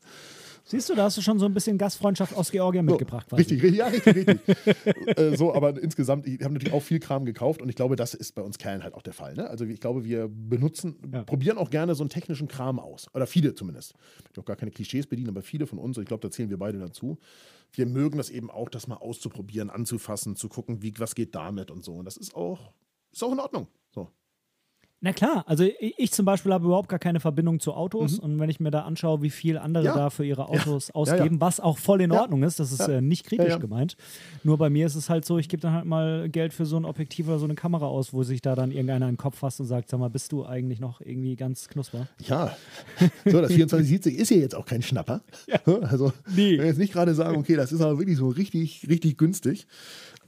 [0.68, 3.28] Siehst du, da hast du schon so ein bisschen Gastfreundschaft aus Georgien So, mitgebracht.
[3.28, 3.40] quasi.
[3.43, 4.38] Richtig, richtig, ja, richtig, richtig.
[5.16, 8.14] äh, so, aber insgesamt, ich habe natürlich auch viel Kram gekauft und ich glaube, das
[8.14, 9.34] ist bei uns Kerlen halt auch der Fall.
[9.34, 9.48] Ne?
[9.48, 11.22] Also ich glaube, wir benutzen, Ja.
[11.22, 13.06] probieren auch gerne so einen technischen Kram aus.
[13.14, 13.94] Oder viele zumindest.
[14.28, 16.32] Ich will auch gar keine Klischees bedienen, aber viele von uns, und ich glaube, da
[16.32, 17.16] zählen wir beide dazu.
[17.72, 21.70] Wir mögen das eben auch, das mal auszuprobieren, anzufassen, zu gucken, wie, was geht damit
[21.70, 21.94] und so.
[21.94, 22.72] Und das ist auch,
[23.12, 23.68] ist auch in Ordnung.
[25.02, 28.48] Na klar, also ich, zum Beispiel habe überhaupt gar keine Verbindung zu Autos und wenn
[28.48, 29.86] ich mir da anschaue, wie viel andere Mhm.
[29.89, 29.94] Ja.
[29.94, 31.40] da für ihre Autos Ja, ausgeben, ja.
[31.43, 32.10] was auch voll in.
[32.12, 33.97] Ordnung ist, das ist äh, nicht kritisch gemeint.
[34.43, 36.78] Nur bei mir ist es halt so, ich gebe dann halt mal Geld für so
[36.78, 39.39] ein Objektiv oder so eine Kamera aus, wo sich da dann irgendeiner in den Kopf
[39.39, 42.09] fasst und sagt, sag mal, bist du eigentlich noch irgendwie ganz knusper?
[42.27, 42.56] Ja,
[43.27, 45.20] so, das 2470 ist ja jetzt auch kein Schnapper.
[45.82, 46.52] Also, Nee.
[46.55, 49.66] ich will jetzt nicht gerade sagen, okay, das ist aber wirklich so richtig, richtig günstig.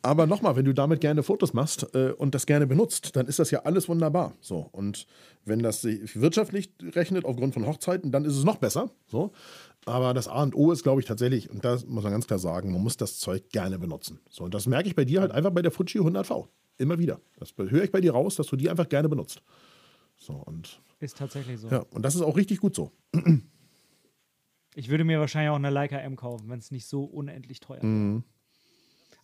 [0.02, 3.38] Aber nochmal, wenn du damit gerne Fotos machst äh, und das gerne benutzt, dann ist
[3.38, 4.34] das ja alles wunderbar.
[4.40, 5.06] So, und
[5.44, 8.90] wenn das sich wirtschaftlich rechnet aufgrund von Hochzeiten, dann ist es noch besser.
[9.06, 9.32] So.
[9.86, 12.38] Aber das A und O ist, glaube ich, tatsächlich, und das muss man ganz klar
[12.38, 14.20] sagen, man muss das Zeug gerne benutzen.
[14.30, 16.48] So, und das merke ich bei dir halt einfach bei der Fuji 100V.
[16.76, 17.20] Immer wieder.
[17.38, 19.42] Das höre ich bei dir raus, dass du die einfach gerne benutzt.
[20.16, 21.68] So, und Ist tatsächlich so.
[21.68, 22.92] ja, und das ist auch richtig gut so.
[24.74, 27.82] Ich würde mir wahrscheinlich auch eine Leica M kaufen, wenn es nicht so unendlich teuer
[27.82, 27.86] wäre.
[27.86, 28.24] Mhm.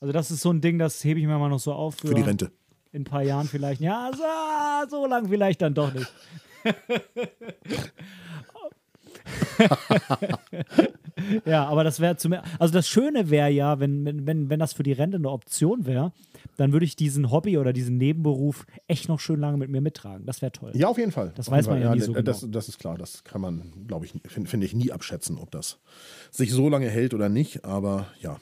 [0.05, 2.09] Also das ist so ein Ding, das hebe ich mir mal noch so auf für,
[2.09, 2.51] Für die Rente.
[2.93, 3.81] in ein paar Jahren vielleicht.
[3.81, 4.23] Ja, so,
[4.91, 6.13] so lang vielleicht dann doch nicht.
[11.47, 14.83] ja, aber das wäre zum also das Schöne wäre ja, wenn, wenn, wenn, das für
[14.83, 16.13] die Rente eine Option wäre,
[16.59, 20.27] dann würde ich diesen Hobby oder diesen Nebenberuf echt noch schön lange mit mir mittragen.
[20.27, 20.73] Das wäre toll.
[20.75, 21.33] Ja, auf jeden Fall.
[21.35, 21.97] Das Auf weiß man ja Fall.
[21.97, 22.53] nie so ne, das, genau.
[22.53, 22.99] das ist klar.
[22.99, 25.79] Das kann man, glaube ich, finde find ich nie abschätzen, ob das
[26.31, 27.65] sich so lange hält oder nicht.
[27.65, 28.37] Aber ja,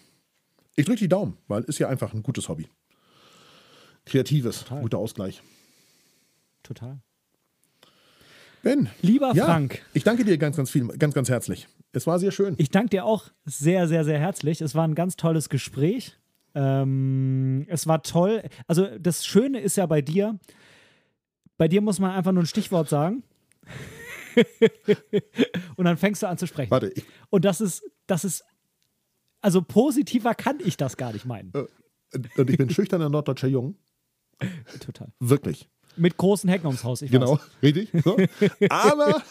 [0.77, 2.69] ich drücke die Daumen, weil ist ja einfach ein gutes Hobby.
[4.05, 5.43] Kreatives, guter Ausgleich.
[6.62, 6.99] Total.
[8.62, 11.69] Ben, Lieber ja, Frank, ich danke dir ganz, ganz viel, ganz, ganz herzlich.
[11.93, 12.55] Es war sehr schön.
[12.59, 14.61] Ich danke dir auch sehr, sehr, sehr herzlich.
[14.61, 16.16] Es war ein ganz tolles Gespräch.
[16.55, 18.43] Ähm, es war toll.
[18.66, 20.39] Also das Schöne ist ja bei dir,
[21.59, 23.24] bei dir muss man einfach nur ein Stichwort sagen.
[25.77, 26.70] und dann fängst du an zu sprechen.
[26.70, 28.44] Warte, ich, Und das ist, das ist,
[29.43, 31.52] also positiver kann ich das gar nicht meinen.
[31.55, 31.66] äh,
[32.39, 33.77] und ich bin schüchterner norddeutscher Jung.
[34.81, 35.12] Total.
[35.20, 35.69] Wirklich.
[35.97, 37.02] Mit großen Hecken ums Haus.
[37.02, 37.40] Ich Genau, Weiß.
[37.62, 37.90] richtig.
[38.02, 38.16] So.
[38.70, 39.23] Aber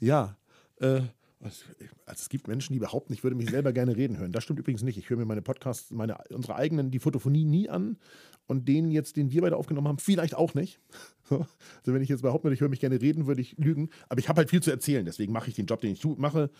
[0.00, 0.36] ja,
[0.80, 1.02] äh,
[1.46, 1.64] also
[2.06, 4.32] es gibt Menschen, die behaupten, ich würde mich selber gerne reden hören.
[4.32, 4.98] Das stimmt übrigens nicht.
[4.98, 7.98] Ich höre mir meine Podcasts, meine, unsere eigenen, die Fotophonie nie an
[8.46, 10.80] und den jetzt, den wir beide aufgenommen haben, vielleicht auch nicht.
[11.28, 11.38] So.
[11.38, 13.90] Also wenn ich jetzt behaupten würde, ich höre mich gerne reden, würde ich lügen.
[14.08, 15.04] Aber ich habe halt viel zu erzählen.
[15.04, 16.50] Deswegen mache ich den Job, den ich mache.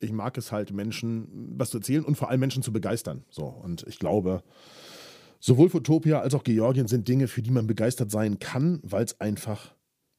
[0.00, 3.22] Ich mag es halt, Menschen was zu erzählen und vor allem Menschen zu begeistern.
[3.30, 3.44] So.
[3.44, 4.42] Und ich glaube,
[5.38, 9.20] sowohl Fotopia als auch Georgien sind Dinge, für die man begeistert sein kann, weil es
[9.20, 9.76] einfach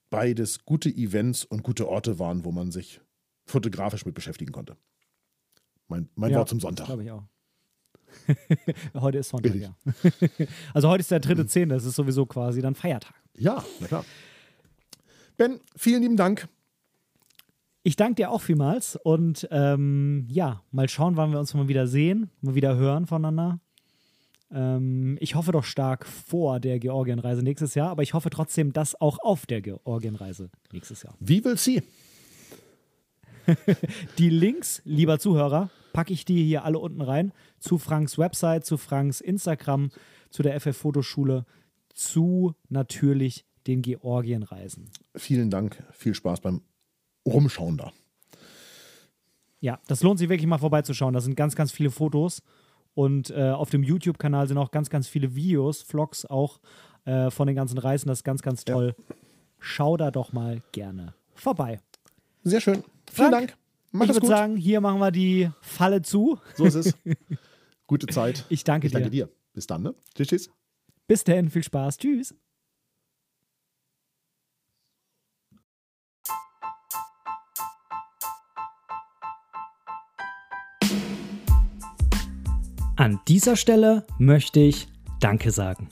[0.09, 3.01] beides gute Events und gute Orte waren, wo man sich
[3.47, 4.77] fotografisch mit beschäftigen konnte.
[5.87, 6.85] Mein, mein Ja, Wort zum Sonntag.
[6.85, 7.23] Glaube ich auch.
[8.93, 9.75] heute ist Sonntag, ja.
[10.73, 13.13] also heute ist der dritte Zehnte, das ist sowieso quasi dann Feiertag.
[13.35, 14.05] Ja, na klar.
[15.37, 16.47] Ben, vielen lieben Dank.
[17.83, 21.87] Ich danke dir auch vielmals und ähm, ja, mal schauen, wann wir uns mal wieder
[21.87, 23.59] sehen, mal wieder hören voneinander.
[24.51, 28.99] Ähm, ich hoffe doch stark vor der Georgienreise nächstes Jahr, aber ich hoffe trotzdem, dass
[28.99, 31.15] auch auf der Georgienreise nächstes Jahr.
[31.19, 31.83] Wie will sie?
[34.17, 38.77] Die Links, lieber Zuhörer, packe ich dir hier alle unten rein zu Franks Website, zu
[38.77, 39.89] Franks Instagram,
[40.29, 41.45] zu der FF Fotoschule,
[41.93, 44.89] zu natürlich den Georgienreisen.
[45.15, 45.83] Vielen Dank.
[45.91, 46.61] Viel Spaß beim
[47.25, 47.91] Rumschauen da.
[49.59, 51.13] Ja, das lohnt sich wirklich mal vorbeizuschauen.
[51.13, 52.41] Da sind ganz, ganz viele Fotos.
[52.93, 56.59] Und äh, auf dem YouTube-Kanal sind auch ganz, ganz viele Videos, Vlogs auch
[57.05, 58.07] äh, von den ganzen Reisen.
[58.07, 58.95] Das ist ganz, ganz toll.
[59.59, 61.79] Schau da doch mal gerne vorbei.
[62.43, 62.83] Sehr schön.
[63.11, 63.57] Vielen Dank.
[63.91, 66.39] Mach ich würde sagen, hier machen wir die Falle zu.
[66.55, 66.93] So ist es.
[67.87, 68.45] Gute Zeit.
[68.49, 69.25] Ich danke Ich danke dir.
[69.27, 69.33] dir.
[69.53, 69.95] Bis dann, ne?
[70.13, 70.49] Tschüss, tschüss.
[71.07, 71.97] Bis dahin, viel Spaß.
[71.97, 72.35] Tschüss.
[82.95, 84.87] An dieser Stelle möchte ich
[85.19, 85.89] Danke sagen.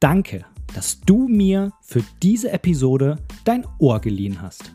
[0.00, 0.44] Danke,
[0.74, 4.74] dass du mir für diese Episode dein Ohr geliehen hast.